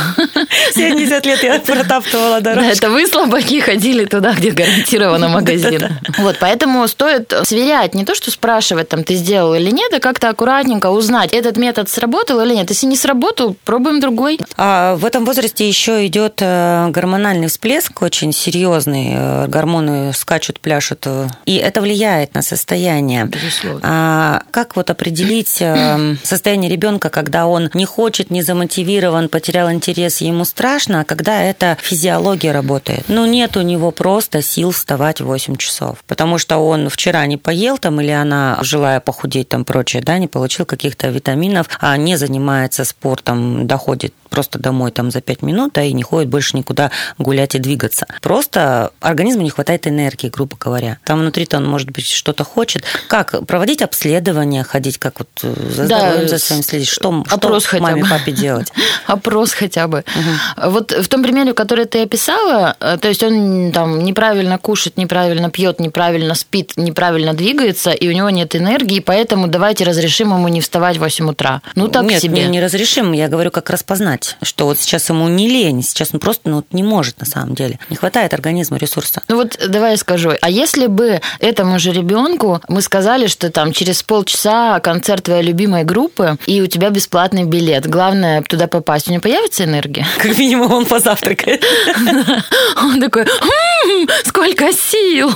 70 0.74 1.26
лет 1.26 1.42
я 1.42 1.58
протаптывала 1.66 2.40
дорожку. 2.40 2.66
Да, 2.66 2.72
это 2.72 2.90
вы, 2.90 3.06
слабаки, 3.06 3.60
ходили 3.60 4.04
туда, 4.04 4.34
где 4.34 4.50
гарантированно 4.50 5.28
магазин. 5.28 5.88
Вот, 6.18 6.36
поэтому 6.38 6.86
стоит 6.86 7.32
сверять, 7.44 7.94
не 7.94 8.04
то, 8.04 8.14
что 8.14 8.30
спрашивать, 8.30 8.88
там, 8.88 9.04
ты 9.04 9.14
сделал 9.14 9.54
или 9.54 9.70
нет, 9.70 9.92
а 9.94 10.00
как-то 10.00 10.28
аккуратненько 10.28 10.88
узнать, 10.90 11.32
этот 11.32 11.56
метод 11.56 11.88
сработал 11.88 12.40
или 12.40 12.54
нет. 12.54 12.68
Если 12.68 12.86
не 12.86 12.96
сработал, 12.96 13.56
пробуем 13.64 14.00
другой. 14.00 14.38
А 14.56 14.96
в 14.96 15.04
этом 15.06 15.24
возрасте 15.24 15.66
еще 15.66 16.06
идет 16.06 16.40
э, 16.40 16.88
гормональный 16.90 17.48
всплеск 17.48 18.02
очень 18.02 18.32
сильный 18.32 18.49
серьезный, 18.50 19.12
э, 19.14 19.46
гормоны 19.46 20.12
скачут, 20.12 20.58
пляшут, 20.60 21.06
э, 21.06 21.28
и 21.46 21.56
это 21.56 21.80
влияет 21.80 22.34
на 22.34 22.42
состояние. 22.42 23.26
Безусловно. 23.26 23.80
А 23.82 24.42
как 24.50 24.76
вот 24.76 24.90
определить 24.90 25.58
э, 25.60 26.16
состояние 26.24 26.70
ребенка, 26.70 27.10
когда 27.10 27.46
он 27.46 27.70
не 27.74 27.84
хочет, 27.84 28.30
не 28.30 28.42
замотивирован, 28.42 29.28
потерял 29.28 29.70
интерес, 29.70 30.20
ему 30.20 30.44
страшно, 30.44 31.00
а 31.00 31.04
когда 31.04 31.42
это 31.42 31.76
физиология 31.80 32.52
работает? 32.52 33.04
Ну, 33.08 33.24
нет 33.26 33.56
у 33.56 33.62
него 33.62 33.92
просто 33.92 34.42
сил 34.42 34.72
вставать 34.72 35.20
в 35.20 35.26
8 35.26 35.56
часов, 35.56 35.98
потому 36.08 36.38
что 36.38 36.58
он 36.58 36.88
вчера 36.88 37.26
не 37.26 37.36
поел 37.36 37.78
там, 37.78 38.00
или 38.00 38.10
она, 38.10 38.58
желая 38.62 38.98
похудеть 39.00 39.48
там 39.48 39.64
прочее, 39.64 40.02
да, 40.02 40.18
не 40.18 40.26
получил 40.26 40.66
каких-то 40.66 41.08
витаминов, 41.08 41.68
а 41.80 41.96
не 41.96 42.16
занимается 42.16 42.84
спортом, 42.84 43.66
доходит 43.68 44.12
просто 44.28 44.58
домой 44.58 44.92
там 44.92 45.10
за 45.10 45.20
5 45.20 45.42
минут, 45.42 45.72
да, 45.74 45.82
и 45.82 45.92
не 45.92 46.02
ходит 46.02 46.30
больше 46.30 46.56
никуда 46.56 46.90
гулять 47.18 47.54
и 47.54 47.58
двигаться. 47.58 48.06
Просто 48.22 48.39
организму 49.00 49.42
не 49.42 49.50
хватает 49.50 49.86
энергии, 49.86 50.28
грубо 50.28 50.56
говоря. 50.58 50.98
Там 51.04 51.20
внутри-то 51.20 51.58
он, 51.58 51.66
может 51.66 51.90
быть, 51.90 52.08
что-то 52.08 52.44
хочет. 52.44 52.84
Как? 53.08 53.46
Проводить 53.46 53.82
обследования, 53.82 54.62
ходить, 54.64 54.98
как 54.98 55.18
вот 55.18 55.28
э, 55.42 55.54
за 55.70 55.86
здоровьем, 55.86 56.28
за 56.28 56.38
своим 56.38 56.62
следить? 56.62 56.88
Что, 56.88 57.24
Опрос 57.30 57.64
что 57.64 57.72
хотя 57.72 57.82
маме, 57.82 58.02
бы. 58.02 58.08
папе 58.08 58.32
делать? 58.32 58.72
Опрос 59.06 59.52
хотя 59.52 59.88
бы. 59.88 60.04
Вот 60.56 60.92
в 60.92 61.08
том 61.08 61.22
примере, 61.22 61.52
который 61.52 61.84
ты 61.84 62.02
описала, 62.02 62.76
э, 62.80 62.98
то 63.00 63.08
есть 63.08 63.22
он 63.22 63.72
там 63.72 64.04
неправильно 64.04 64.58
кушает, 64.58 64.96
неправильно 64.96 65.50
пьет, 65.50 65.80
неправильно 65.80 66.34
спит, 66.34 66.72
неправильно 66.76 67.34
двигается, 67.34 67.90
и 67.90 68.08
у 68.08 68.12
него 68.12 68.30
нет 68.30 68.54
энергии, 68.56 69.00
поэтому 69.00 69.46
давайте 69.46 69.84
разрешим 69.84 70.32
ему 70.32 70.48
не 70.48 70.60
вставать 70.60 70.96
в 70.96 71.00
8 71.00 71.30
утра. 71.30 71.62
Ну 71.74 71.88
так 71.88 72.04
Нет, 72.04 72.22
себе. 72.22 72.44
не, 72.44 72.48
не 72.48 72.60
разрешим. 72.60 73.12
Я 73.12 73.28
говорю, 73.28 73.50
как 73.50 73.70
распознать, 73.70 74.36
что 74.42 74.66
вот 74.66 74.78
сейчас 74.78 75.08
ему 75.08 75.28
не 75.28 75.48
лень, 75.48 75.82
сейчас 75.82 76.10
он 76.12 76.20
просто 76.20 76.48
ну, 76.48 76.56
вот 76.56 76.66
не 76.72 76.82
может 76.82 77.18
на 77.20 77.26
самом 77.26 77.54
деле. 77.54 77.78
Не 77.90 77.96
хватает 77.96 78.29
организму 78.34 78.76
ресурса. 78.76 79.22
Ну 79.28 79.36
вот 79.36 79.58
давай 79.68 79.92
я 79.92 79.96
скажу. 79.96 80.32
А 80.40 80.50
если 80.50 80.86
бы 80.86 81.20
этому 81.38 81.78
же 81.78 81.92
ребенку 81.92 82.60
мы 82.68 82.82
сказали, 82.82 83.26
что 83.26 83.50
там 83.50 83.72
через 83.72 84.02
полчаса 84.02 84.80
концерт 84.80 85.24
твоей 85.24 85.42
любимой 85.42 85.84
группы, 85.84 86.36
и 86.46 86.60
у 86.60 86.66
тебя 86.66 86.90
бесплатный 86.90 87.44
билет, 87.44 87.86
главное 87.88 88.42
туда 88.42 88.66
попасть, 88.66 89.08
у 89.08 89.12
него 89.12 89.22
появится 89.22 89.64
энергия? 89.64 90.06
Как 90.18 90.36
минимум 90.38 90.72
он 90.72 90.86
позавтракает. 90.86 91.64
Он 92.76 93.00
такой, 93.00 93.22
«М, 93.22 94.08
сколько 94.24 94.72
сил! 94.72 95.30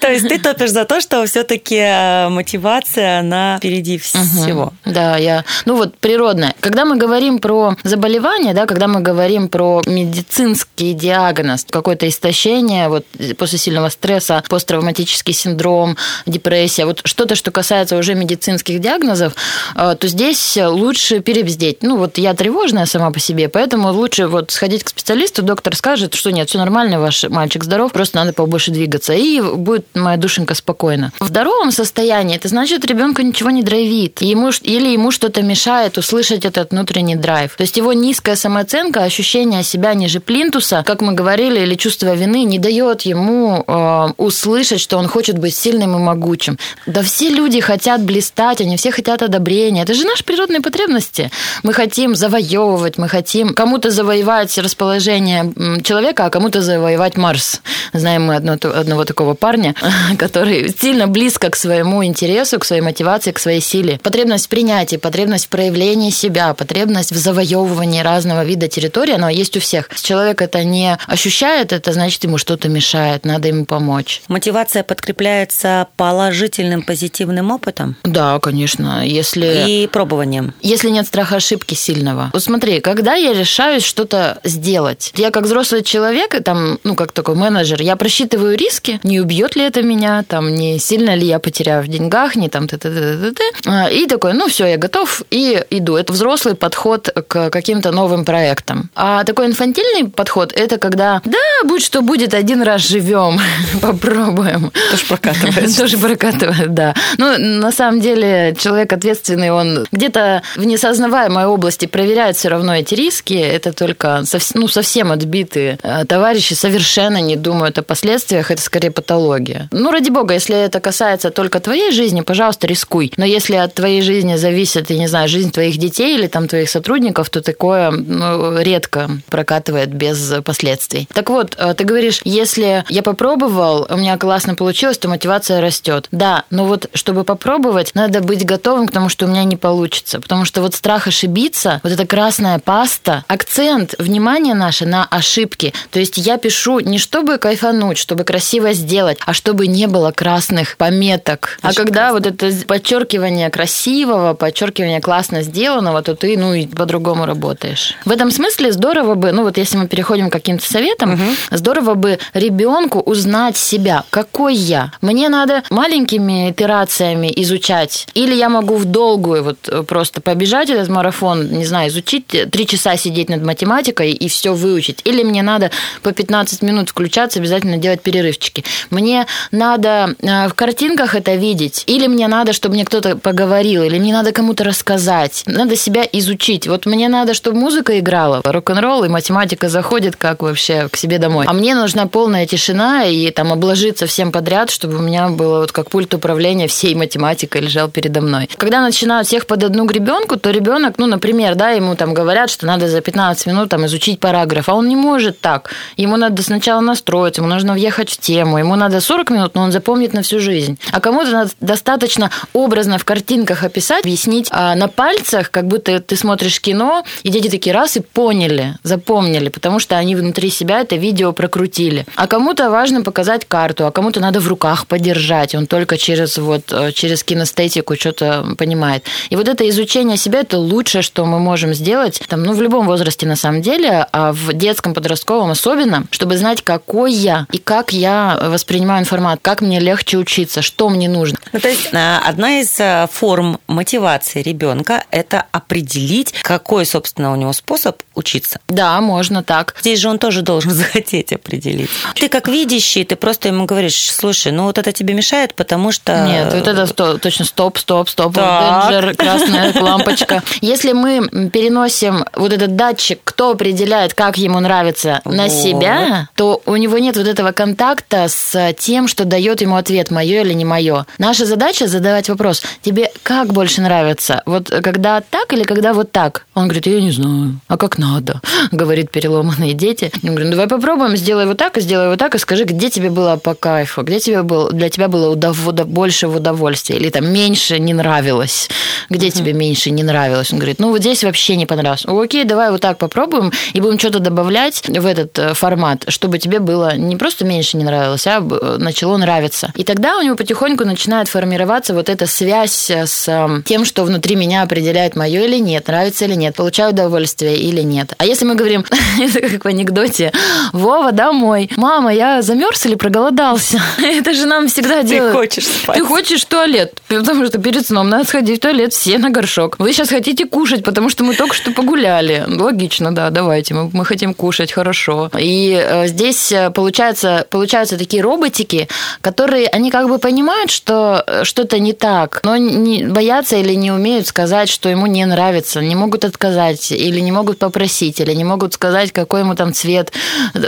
То 0.00 0.10
есть 0.10 0.28
ты 0.28 0.38
топишь 0.38 0.70
за 0.70 0.84
то, 0.84 1.00
что 1.00 1.24
все-таки 1.26 2.28
мотивация, 2.28 3.20
она 3.20 3.58
впереди 3.58 3.98
всего. 3.98 4.72
Да, 4.84 5.16
я... 5.16 5.44
Ну 5.64 5.76
вот, 5.76 5.96
природная. 5.98 6.54
Когда 6.60 6.84
мы 6.84 6.96
говорим 6.96 7.38
про 7.38 7.76
заболевание, 7.84 8.54
да, 8.54 8.66
когда 8.66 8.88
мы 8.88 9.00
говорим 9.00 9.48
про 9.48 9.82
медицинский 9.86 10.94
диагноз, 10.94 11.64
какое-то 11.90 12.08
истощение 12.08 12.88
вот, 12.88 13.04
после 13.36 13.58
сильного 13.58 13.88
стресса, 13.88 14.44
посттравматический 14.48 15.34
синдром, 15.34 15.96
депрессия, 16.24 16.86
вот 16.86 17.00
что-то, 17.04 17.34
что 17.34 17.50
касается 17.50 17.96
уже 17.96 18.14
медицинских 18.14 18.80
диагнозов, 18.80 19.32
э, 19.74 19.96
то 19.98 20.06
здесь 20.06 20.56
лучше 20.56 21.18
перебздеть. 21.18 21.82
Ну 21.82 21.96
вот 21.96 22.16
я 22.16 22.34
тревожная 22.34 22.86
сама 22.86 23.10
по 23.10 23.18
себе, 23.18 23.48
поэтому 23.48 23.92
лучше 23.92 24.28
вот 24.28 24.52
сходить 24.52 24.84
к 24.84 24.90
специалисту, 24.90 25.42
доктор 25.42 25.74
скажет, 25.74 26.14
что 26.14 26.30
нет, 26.30 26.48
все 26.48 26.58
нормально, 26.58 27.00
ваш 27.00 27.24
мальчик 27.24 27.64
здоров, 27.64 27.92
просто 27.92 28.18
надо 28.18 28.32
побольше 28.32 28.70
двигаться, 28.70 29.12
и 29.12 29.40
будет 29.40 29.86
моя 29.94 30.16
душенька 30.16 30.54
спокойна. 30.54 31.12
В 31.18 31.26
здоровом 31.26 31.72
состоянии 31.72 32.36
это 32.36 32.46
значит, 32.46 32.84
ребенку 32.84 33.22
ничего 33.22 33.50
не 33.50 33.64
драйвит, 33.64 34.22
ему, 34.22 34.50
или 34.62 34.90
ему 34.92 35.10
что-то 35.10 35.42
мешает 35.42 35.98
услышать 35.98 36.44
этот 36.44 36.70
внутренний 36.70 37.16
драйв. 37.16 37.56
То 37.56 37.62
есть 37.62 37.76
его 37.76 37.92
низкая 37.92 38.36
самооценка, 38.36 39.02
ощущение 39.02 39.64
себя 39.64 39.92
ниже 39.94 40.20
плинтуса, 40.20 40.84
как 40.86 41.00
мы 41.00 41.14
говорили, 41.14 41.58
или 41.60 41.79
чувство 41.80 42.14
вины 42.14 42.44
не 42.44 42.58
дает 42.58 43.02
ему 43.02 43.64
э, 43.66 44.08
услышать, 44.18 44.80
что 44.80 44.98
он 44.98 45.08
хочет 45.08 45.38
быть 45.38 45.56
сильным 45.56 45.96
и 45.96 45.98
могучим. 45.98 46.58
Да 46.86 47.02
все 47.02 47.30
люди 47.30 47.60
хотят 47.60 48.02
блистать, 48.02 48.60
они 48.60 48.76
все 48.76 48.92
хотят 48.92 49.22
одобрения. 49.22 49.82
Это 49.82 49.94
же 49.94 50.04
наши 50.04 50.22
природные 50.22 50.60
потребности. 50.60 51.30
Мы 51.62 51.72
хотим 51.72 52.14
завоевывать, 52.14 52.98
мы 52.98 53.08
хотим 53.08 53.54
кому-то 53.54 53.90
завоевать 53.90 54.56
расположение 54.58 55.52
человека, 55.82 56.26
а 56.26 56.30
кому-то 56.30 56.60
завоевать 56.60 57.16
Марс. 57.16 57.62
Знаем 57.92 58.26
мы 58.26 58.36
одно- 58.36 58.58
одного 58.62 59.04
такого 59.04 59.34
парня, 59.34 59.74
который 60.18 60.74
сильно 60.78 61.06
близко 61.06 61.50
к 61.50 61.56
своему 61.56 62.04
интересу, 62.04 62.58
к 62.58 62.64
своей 62.64 62.82
мотивации, 62.82 63.32
к 63.32 63.38
своей 63.38 63.60
силе. 63.60 63.98
Потребность 64.02 64.46
в 64.46 64.48
принятии, 64.48 64.96
потребность 64.96 65.46
в 65.46 65.48
проявлении 65.48 66.10
себя, 66.10 66.52
потребность 66.54 67.12
в 67.12 67.16
завоевывании 67.16 68.02
разного 68.02 68.44
вида 68.44 68.68
территории, 68.68 69.14
она 69.14 69.30
есть 69.30 69.56
у 69.56 69.60
всех. 69.60 69.88
Человек 70.02 70.42
это 70.42 70.62
не 70.64 70.98
ощущает, 71.06 71.59
это 71.60 71.92
значит, 71.92 72.24
ему 72.24 72.38
что-то 72.38 72.68
мешает, 72.68 73.24
надо 73.24 73.48
ему 73.48 73.64
помочь. 73.64 74.22
Мотивация 74.28 74.82
подкрепляется 74.82 75.88
положительным, 75.96 76.82
позитивным 76.82 77.50
опытом 77.50 77.96
Да, 78.04 78.38
конечно. 78.40 79.06
Если... 79.06 79.64
и 79.68 79.86
пробованием. 79.86 80.54
Если 80.60 80.90
нет 80.90 81.06
страха 81.06 81.36
ошибки 81.36 81.74
сильного. 81.74 82.30
Вот 82.32 82.42
смотри, 82.42 82.80
когда 82.80 83.14
я 83.14 83.32
решаюсь 83.32 83.84
что-то 83.84 84.38
сделать, 84.44 85.12
я 85.16 85.30
как 85.30 85.44
взрослый 85.44 85.82
человек, 85.82 86.34
и 86.34 86.40
там, 86.40 86.78
ну, 86.84 86.94
как 86.94 87.12
такой 87.12 87.34
менеджер, 87.34 87.82
я 87.82 87.96
просчитываю 87.96 88.56
риски, 88.56 89.00
не 89.02 89.20
убьет 89.20 89.56
ли 89.56 89.62
это 89.62 89.82
меня, 89.82 90.24
там, 90.26 90.54
не 90.54 90.78
сильно 90.78 91.14
ли 91.14 91.26
я 91.26 91.38
потеряю 91.38 91.82
в 91.82 91.88
деньгах, 91.88 92.36
не 92.36 92.48
там, 92.48 92.68
т 92.68 92.76
-т 92.76 92.88
-т 92.88 93.32
-т 93.32 93.36
-т. 93.64 93.92
и 93.92 94.06
такой, 94.06 94.32
ну, 94.32 94.48
все, 94.48 94.66
я 94.66 94.76
готов, 94.76 95.22
и 95.30 95.62
иду. 95.70 95.96
Это 95.96 96.12
взрослый 96.12 96.54
подход 96.54 97.08
к 97.28 97.50
каким-то 97.50 97.92
новым 97.92 98.24
проектам. 98.24 98.90
А 98.94 99.24
такой 99.24 99.46
инфантильный 99.46 100.08
подход, 100.08 100.52
это 100.52 100.78
когда, 100.78 101.20
да, 101.24 101.38
будь 101.64 101.84
что 101.84 102.02
будет, 102.02 102.34
один 102.34 102.62
раз 102.62 102.88
живем, 102.88 103.38
попробуем. 103.82 104.72
Тоже 104.90 105.04
прокатывает. 105.06 105.76
Тоже 105.78 105.98
прокатывает, 105.98 106.74
да. 106.74 106.94
Ну, 107.18 107.36
на 107.38 107.72
самом 107.72 108.00
деле, 108.00 108.54
человек 108.58 108.92
ответственный, 108.92 109.50
он 109.50 109.86
где-то 109.92 110.42
в 110.56 110.64
несознаваемой 110.64 111.46
области 111.46 111.86
проверяет 111.86 112.36
все 112.36 112.48
равно 112.48 112.74
эти 112.76 112.94
риски. 112.94 113.34
Это 113.34 113.72
только 113.72 114.22
ну, 114.54 114.68
совсем 114.68 115.12
отбитые 115.12 115.78
э, 115.82 116.04
товарищи 116.04 116.54
совершенно 116.54 117.20
не 117.20 117.36
думают 117.36 117.78
о 117.78 117.82
последствиях. 117.82 118.50
Это 118.50 118.62
скорее 118.62 118.90
патология. 118.90 119.68
Ну, 119.72 119.90
ради 119.90 120.10
бога, 120.10 120.34
если 120.34 120.56
это 120.56 120.80
касается 120.80 121.30
только 121.30 121.60
твоей 121.60 121.92
жизни, 121.92 122.20
пожалуйста, 122.20 122.66
рискуй. 122.66 123.12
Но 123.16 123.24
если 123.24 123.56
от 123.56 123.74
твоей 123.74 124.02
жизни 124.02 124.36
зависит, 124.36 124.90
я 124.90 124.98
не 124.98 125.06
знаю, 125.06 125.28
жизнь 125.28 125.50
твоих 125.50 125.78
детей 125.78 126.16
или 126.16 126.26
там 126.26 126.48
твоих 126.48 126.70
сотрудников, 126.70 127.30
то 127.30 127.40
такое 127.40 127.90
ну, 127.90 128.60
редко 128.60 129.10
прокатывает 129.28 129.92
без 129.92 130.32
последствий. 130.44 131.08
Так 131.12 131.30
вот, 131.30 131.39
э, 131.56 131.74
ты 131.74 131.84
говоришь, 131.84 132.20
если 132.24 132.84
я 132.88 133.02
попробовал, 133.02 133.86
у 133.88 133.96
меня 133.96 134.16
классно 134.18 134.54
получилось, 134.54 134.98
то 134.98 135.08
мотивация 135.08 135.60
растет. 135.60 136.08
Да, 136.10 136.44
но 136.50 136.64
вот 136.64 136.88
чтобы 136.94 137.24
попробовать, 137.24 137.94
надо 137.94 138.20
быть 138.20 138.44
готовым 138.44 138.88
к 138.88 138.92
тому, 138.92 139.08
что 139.08 139.26
у 139.26 139.28
меня 139.28 139.44
не 139.44 139.56
получится. 139.56 140.20
Потому 140.20 140.44
что 140.44 140.62
вот 140.62 140.74
страх 140.74 141.06
ошибиться, 141.06 141.80
вот 141.82 141.92
эта 141.92 142.06
красная 142.06 142.58
паста, 142.58 143.24
акцент 143.28 143.94
внимания 143.98 144.54
наше 144.54 144.86
на 144.86 145.04
ошибки. 145.04 145.72
То 145.90 145.98
есть 145.98 146.18
я 146.18 146.38
пишу 146.38 146.80
не 146.80 146.98
чтобы 146.98 147.38
кайфануть, 147.38 147.98
чтобы 147.98 148.24
красиво 148.24 148.72
сделать, 148.72 149.18
а 149.26 149.32
чтобы 149.32 149.66
не 149.66 149.86
было 149.86 150.12
красных 150.12 150.76
пометок. 150.76 151.58
А 151.62 151.72
когда 151.72 152.12
вот 152.12 152.26
это 152.26 152.50
подчеркивание 152.66 153.50
красивого, 153.50 154.34
подчеркивание 154.34 155.00
классно 155.00 155.42
сделанного, 155.42 156.02
то 156.02 156.14
ты, 156.14 156.38
ну, 156.38 156.54
и 156.54 156.66
по-другому 156.66 157.26
работаешь. 157.26 157.94
В 158.04 158.10
этом 158.10 158.30
смысле 158.30 158.72
здорово 158.72 159.14
бы, 159.14 159.32
ну, 159.32 159.42
вот 159.42 159.56
если 159.56 159.76
мы 159.76 159.88
переходим 159.88 160.30
к 160.30 160.32
каким-то 160.32 160.64
советам, 160.70 161.20
здорово 161.50 161.94
бы 161.94 162.18
ребенку 162.34 163.00
узнать 163.00 163.56
себя, 163.56 164.04
какой 164.10 164.54
я. 164.54 164.92
Мне 165.00 165.28
надо 165.28 165.62
маленькими 165.70 166.50
итерациями 166.50 167.32
изучать, 167.36 168.06
или 168.14 168.34
я 168.34 168.48
могу 168.48 168.76
в 168.76 168.84
долгую 168.84 169.44
вот 169.44 169.68
э, 169.68 169.82
просто 169.82 170.20
побежать 170.20 170.70
этот 170.70 170.88
марафон, 170.88 171.50
не 171.50 171.64
знаю, 171.64 171.88
изучить, 171.88 172.34
э, 172.34 172.46
три 172.46 172.66
часа 172.66 172.96
сидеть 172.96 173.28
над 173.28 173.42
математикой 173.42 174.12
и 174.12 174.28
все 174.28 174.52
выучить, 174.54 175.00
или 175.04 175.22
мне 175.22 175.42
надо 175.42 175.70
по 176.02 176.12
15 176.12 176.62
минут 176.62 176.90
включаться, 176.90 177.38
обязательно 177.38 177.76
делать 177.76 178.02
перерывчики. 178.02 178.64
Мне 178.90 179.26
надо 179.50 180.14
э, 180.20 180.48
в 180.48 180.54
картинках 180.54 181.14
это 181.14 181.34
видеть, 181.34 181.84
или 181.86 182.06
мне 182.06 182.28
надо, 182.28 182.52
чтобы 182.52 182.74
мне 182.74 182.84
кто-то 182.84 183.16
поговорил, 183.16 183.82
или 183.82 183.98
мне 183.98 184.12
надо 184.12 184.32
кому-то 184.32 184.64
рассказать. 184.64 185.42
Надо 185.46 185.76
себя 185.76 186.04
изучить. 186.12 186.66
Вот 186.66 186.86
мне 186.86 187.08
надо, 187.08 187.34
чтобы 187.34 187.58
музыка 187.58 187.98
играла, 187.98 188.40
рок-н-ролл, 188.44 189.04
и 189.04 189.08
математика 189.08 189.68
заходит 189.68 190.16
как 190.16 190.42
вообще 190.42 190.88
к 190.88 190.96
себе 190.96 191.18
домой. 191.20 191.46
А 191.48 191.52
мне 191.52 191.74
нужна 191.74 192.06
полная 192.06 192.46
тишина 192.46 193.04
и 193.04 193.30
там 193.30 193.52
обложиться 193.52 194.06
всем 194.06 194.32
подряд, 194.32 194.70
чтобы 194.70 194.96
у 194.96 195.02
меня 195.02 195.28
было 195.28 195.60
вот 195.60 195.72
как 195.72 195.90
пульт 195.90 196.14
управления 196.14 196.66
всей 196.66 196.94
математикой 196.94 197.60
лежал 197.60 197.88
передо 197.88 198.20
мной. 198.20 198.48
Когда 198.56 198.80
начинаю 198.80 199.10
начинают 199.10 199.26
всех 199.26 199.46
под 199.46 199.64
одну 199.64 199.86
гребенку, 199.86 200.36
то 200.36 200.50
ребенок, 200.50 200.94
ну, 200.98 201.06
например, 201.06 201.54
да, 201.54 201.70
ему 201.70 201.96
там 201.96 202.14
говорят, 202.14 202.50
что 202.50 202.66
надо 202.66 202.88
за 202.88 203.00
15 203.00 203.46
минут 203.46 203.68
там 203.68 203.84
изучить 203.86 204.20
параграф, 204.20 204.68
а 204.68 204.74
он 204.74 204.88
не 204.88 204.96
может 204.96 205.40
так. 205.40 205.70
Ему 205.96 206.16
надо 206.16 206.42
сначала 206.42 206.80
настроиться, 206.80 207.40
ему 207.40 207.50
нужно 207.50 207.72
въехать 207.72 208.10
в 208.10 208.18
тему, 208.18 208.58
ему 208.58 208.76
надо 208.76 209.00
40 209.00 209.30
минут, 209.30 209.54
но 209.54 209.62
он 209.62 209.72
запомнит 209.72 210.12
на 210.12 210.22
всю 210.22 210.38
жизнь. 210.38 210.78
А 210.92 211.00
кому-то 211.00 211.48
достаточно 211.60 212.30
образно 212.52 212.98
в 212.98 213.04
картинках 213.04 213.64
описать, 213.64 214.04
объяснить 214.04 214.48
а 214.50 214.74
на 214.74 214.88
пальцах, 214.88 215.50
как 215.50 215.66
будто 215.66 216.00
ты 216.00 216.16
смотришь 216.16 216.60
кино, 216.60 217.04
и 217.22 217.30
дети 217.30 217.48
такие 217.48 217.74
раз 217.74 217.96
и 217.96 218.00
поняли, 218.00 218.76
запомнили, 218.82 219.48
потому 219.48 219.78
что 219.80 219.96
они 219.96 220.14
внутри 220.14 220.50
себя 220.50 220.80
это 220.80 220.96
видео 221.10 221.32
прокрутили. 221.32 222.06
А 222.14 222.28
кому-то 222.28 222.70
важно 222.70 223.02
показать 223.02 223.44
карту, 223.44 223.86
а 223.86 223.90
кому-то 223.90 224.20
надо 224.20 224.38
в 224.38 224.46
руках 224.46 224.86
подержать, 224.86 225.56
он 225.56 225.66
только 225.66 225.98
через 225.98 226.38
вот 226.38 226.72
э, 226.72 226.92
через 226.92 227.24
кинестетику 227.24 227.96
что-то 227.96 228.46
понимает. 228.56 229.04
И 229.28 229.36
вот 229.36 229.48
это 229.48 229.68
изучение 229.68 230.16
себя 230.16 230.40
это 230.40 230.56
лучшее, 230.58 231.02
что 231.02 231.24
мы 231.26 231.40
можем 231.40 231.74
сделать, 231.74 232.22
там, 232.28 232.44
ну 232.44 232.52
в 232.52 232.62
любом 232.62 232.86
возрасте 232.86 233.26
на 233.26 233.36
самом 233.36 233.60
деле, 233.60 234.06
а 234.12 234.32
в 234.32 234.52
детском 234.52 234.94
подростковом 234.94 235.50
особенно, 235.50 236.04
чтобы 236.12 236.36
знать, 236.36 236.62
какой 236.62 237.12
я 237.12 237.46
и 237.50 237.58
как 237.58 237.92
я 237.92 238.38
воспринимаю 238.40 239.00
информацию, 239.00 239.40
как 239.42 239.60
мне 239.60 239.80
легче 239.80 240.16
учиться, 240.16 240.62
что 240.62 240.88
мне 240.88 241.08
нужно. 241.08 241.38
Ну, 241.52 241.58
то 241.58 241.68
есть 241.68 241.92
э, 241.92 242.16
одна 242.24 242.60
из 242.60 242.78
э, 242.78 243.08
форм 243.12 243.58
мотивации 243.66 244.42
ребенка– 244.42 245.02
это 245.10 245.46
определить, 245.50 246.34
какой, 246.42 246.86
собственно, 246.86 247.32
у 247.32 247.36
него 247.36 247.52
способ 247.52 248.00
учиться. 248.14 248.60
Да, 248.68 249.00
можно 249.00 249.42
так. 249.42 249.74
Здесь 249.80 249.98
же 249.98 250.08
он 250.08 250.18
тоже 250.18 250.42
должен 250.42 250.70
захотеть 251.00 251.32
определить. 251.32 251.90
Ты 252.14 252.28
как 252.28 252.48
видящий, 252.48 253.04
ты 253.04 253.16
просто 253.16 253.48
ему 253.48 253.66
говоришь, 253.66 254.10
слушай, 254.10 254.52
ну 254.52 254.64
вот 254.64 254.78
это 254.78 254.92
тебе 254.92 255.14
мешает, 255.14 255.54
потому 255.54 255.92
что... 255.92 256.26
Нет, 256.26 256.52
вот 256.52 256.66
это 256.66 256.86
сто, 256.86 257.18
точно 257.18 257.44
стоп, 257.44 257.78
стоп, 257.78 258.08
стоп, 258.08 258.34
денджер, 258.34 259.14
красная 259.18 259.72
лампочка. 259.80 260.42
Если 260.60 260.92
мы 260.92 261.50
переносим 261.50 262.24
вот 262.34 262.52
этот 262.52 262.76
датчик, 262.76 263.20
кто 263.24 263.50
определяет, 263.50 264.14
как 264.14 264.36
ему 264.36 264.60
нравится, 264.60 265.20
на 265.24 265.44
вот. 265.44 265.52
себя, 265.52 266.28
то 266.36 266.62
у 266.66 266.76
него 266.76 266.98
нет 266.98 267.16
вот 267.16 267.26
этого 267.26 267.52
контакта 267.52 268.28
с 268.28 268.74
тем, 268.78 269.08
что 269.08 269.24
дает 269.24 269.60
ему 269.60 269.76
ответ, 269.76 270.10
мое 270.10 270.42
или 270.42 270.52
не 270.52 270.64
мое. 270.64 271.06
Наша 271.18 271.46
задача 271.46 271.86
задавать 271.86 272.28
вопрос, 272.28 272.62
тебе 272.82 273.10
как 273.22 273.52
больше 273.52 273.80
нравится? 273.80 274.42
Вот 274.46 274.68
когда 274.68 275.20
так 275.20 275.52
или 275.52 275.64
когда 275.64 275.92
вот 275.92 276.12
так? 276.12 276.46
Он 276.54 276.64
говорит, 276.64 276.86
я 276.86 277.00
не 277.00 277.10
знаю. 277.10 277.60
А 277.68 277.76
как 277.76 277.98
надо? 277.98 278.40
Говорит 278.72 279.10
переломанные 279.10 279.72
дети. 279.72 280.12
Я 280.22 280.30
говорю, 280.30 280.46
ну 280.46 280.50
давай 280.52 280.66
попробуем, 280.66 280.89
сделай 281.16 281.46
вот 281.46 281.56
так, 281.56 281.78
и 281.78 281.80
сделай 281.80 282.08
вот 282.08 282.18
так, 282.18 282.34
и 282.34 282.38
скажи, 282.38 282.64
где 282.64 282.90
тебе 282.90 283.10
было 283.10 283.36
по 283.36 283.54
кайфу, 283.54 284.02
где 284.02 284.20
тебе 284.20 284.42
было, 284.42 284.72
для 284.72 284.88
тебя 284.88 285.08
было 285.08 285.30
удов, 285.30 285.58
больше 285.86 286.28
в 286.28 286.36
удовольствие, 286.36 286.98
или 286.98 287.10
там 287.10 287.32
меньше 287.32 287.78
не 287.78 287.94
нравилось, 287.94 288.68
где 289.08 289.28
uh-huh. 289.28 289.30
тебе 289.32 289.52
меньше 289.52 289.90
не 289.90 290.02
нравилось. 290.02 290.52
Он 290.52 290.58
говорит, 290.58 290.78
ну 290.78 290.90
вот 290.90 291.00
здесь 291.00 291.24
вообще 291.24 291.56
не 291.56 291.66
понравилось. 291.66 292.04
Окей, 292.06 292.44
давай 292.44 292.70
вот 292.70 292.80
так 292.80 292.98
попробуем, 292.98 293.52
и 293.72 293.80
будем 293.80 293.98
что-то 293.98 294.18
добавлять 294.18 294.82
в 294.88 295.06
этот 295.06 295.38
э, 295.38 295.54
формат, 295.54 296.04
чтобы 296.08 296.38
тебе 296.38 296.58
было 296.58 296.96
не 296.96 297.16
просто 297.16 297.44
меньше 297.44 297.76
не 297.76 297.84
нравилось, 297.84 298.26
а 298.26 298.40
начало 298.78 299.16
нравиться. 299.16 299.72
И 299.76 299.84
тогда 299.84 300.18
у 300.18 300.22
него 300.22 300.36
потихоньку 300.36 300.84
начинает 300.84 301.28
формироваться 301.28 301.94
вот 301.94 302.08
эта 302.08 302.26
связь 302.26 302.90
с 302.90 303.28
эм, 303.28 303.62
тем, 303.62 303.84
что 303.84 304.04
внутри 304.04 304.36
меня 304.36 304.62
определяет 304.62 305.16
мое 305.16 305.44
или 305.44 305.58
нет, 305.58 305.88
нравится 305.88 306.24
или 306.24 306.34
нет, 306.34 306.54
получаю 306.54 306.90
удовольствие 306.90 307.56
или 307.56 307.82
нет. 307.82 308.14
А 308.18 308.26
если 308.26 308.44
мы 308.44 308.54
говорим, 308.54 308.84
это 309.20 309.40
как 309.48 309.64
в 309.64 309.68
анекдоте, 309.68 310.32
Вова, 310.80 311.12
домой. 311.12 311.70
Мама, 311.76 312.12
я 312.12 312.42
замерз 312.42 312.86
или 312.86 312.94
проголодался? 312.94 313.80
Это 313.98 314.32
же 314.32 314.46
нам 314.46 314.68
всегда 314.68 315.02
делают. 315.02 315.32
Ты 315.32 315.38
хочешь 315.38 315.66
спать. 315.66 315.96
Ты 315.96 316.04
хочешь 316.04 316.42
в 316.42 316.46
туалет, 316.46 316.94
потому 317.08 317.46
что 317.46 317.58
перед 317.58 317.86
сном 317.86 318.08
надо 318.08 318.24
сходить 318.24 318.58
в 318.58 318.62
туалет 318.62 318.92
все 318.92 319.18
на 319.18 319.30
горшок. 319.30 319.76
Вы 319.78 319.92
сейчас 319.92 320.08
хотите 320.08 320.46
кушать, 320.46 320.82
потому 320.82 321.10
что 321.10 321.22
мы 321.24 321.34
только 321.34 321.54
что 321.54 321.70
погуляли. 321.72 322.44
Логично, 322.48 323.14
да, 323.14 323.30
давайте, 323.30 323.74
мы, 323.74 323.90
мы 323.92 324.04
хотим 324.04 324.34
кушать, 324.34 324.72
хорошо. 324.72 325.30
И 325.38 325.78
э, 325.78 326.06
здесь 326.06 326.50
э, 326.52 326.70
получается, 326.70 327.46
получаются 327.50 327.98
такие 327.98 328.22
роботики, 328.22 328.88
которые, 329.20 329.68
они 329.68 329.90
как 329.90 330.08
бы 330.08 330.18
понимают, 330.18 330.70
что 330.70 331.22
э, 331.26 331.44
что-то 331.44 331.78
не 331.78 331.92
так, 331.92 332.40
но 332.42 332.56
не, 332.56 333.04
боятся 333.04 333.56
или 333.56 333.74
не 333.74 333.92
умеют 333.92 334.26
сказать, 334.26 334.70
что 334.70 334.88
ему 334.88 335.06
не 335.06 335.26
нравится, 335.26 335.80
не 335.80 335.94
могут 335.94 336.24
отказать, 336.24 336.90
или 336.90 337.20
не 337.20 337.32
могут 337.32 337.58
попросить, 337.58 338.20
или 338.20 338.32
не 338.32 338.44
могут 338.44 338.74
сказать, 338.74 339.12
какой 339.12 339.40
ему 339.40 339.54
там 339.54 339.74
цвет 339.74 340.12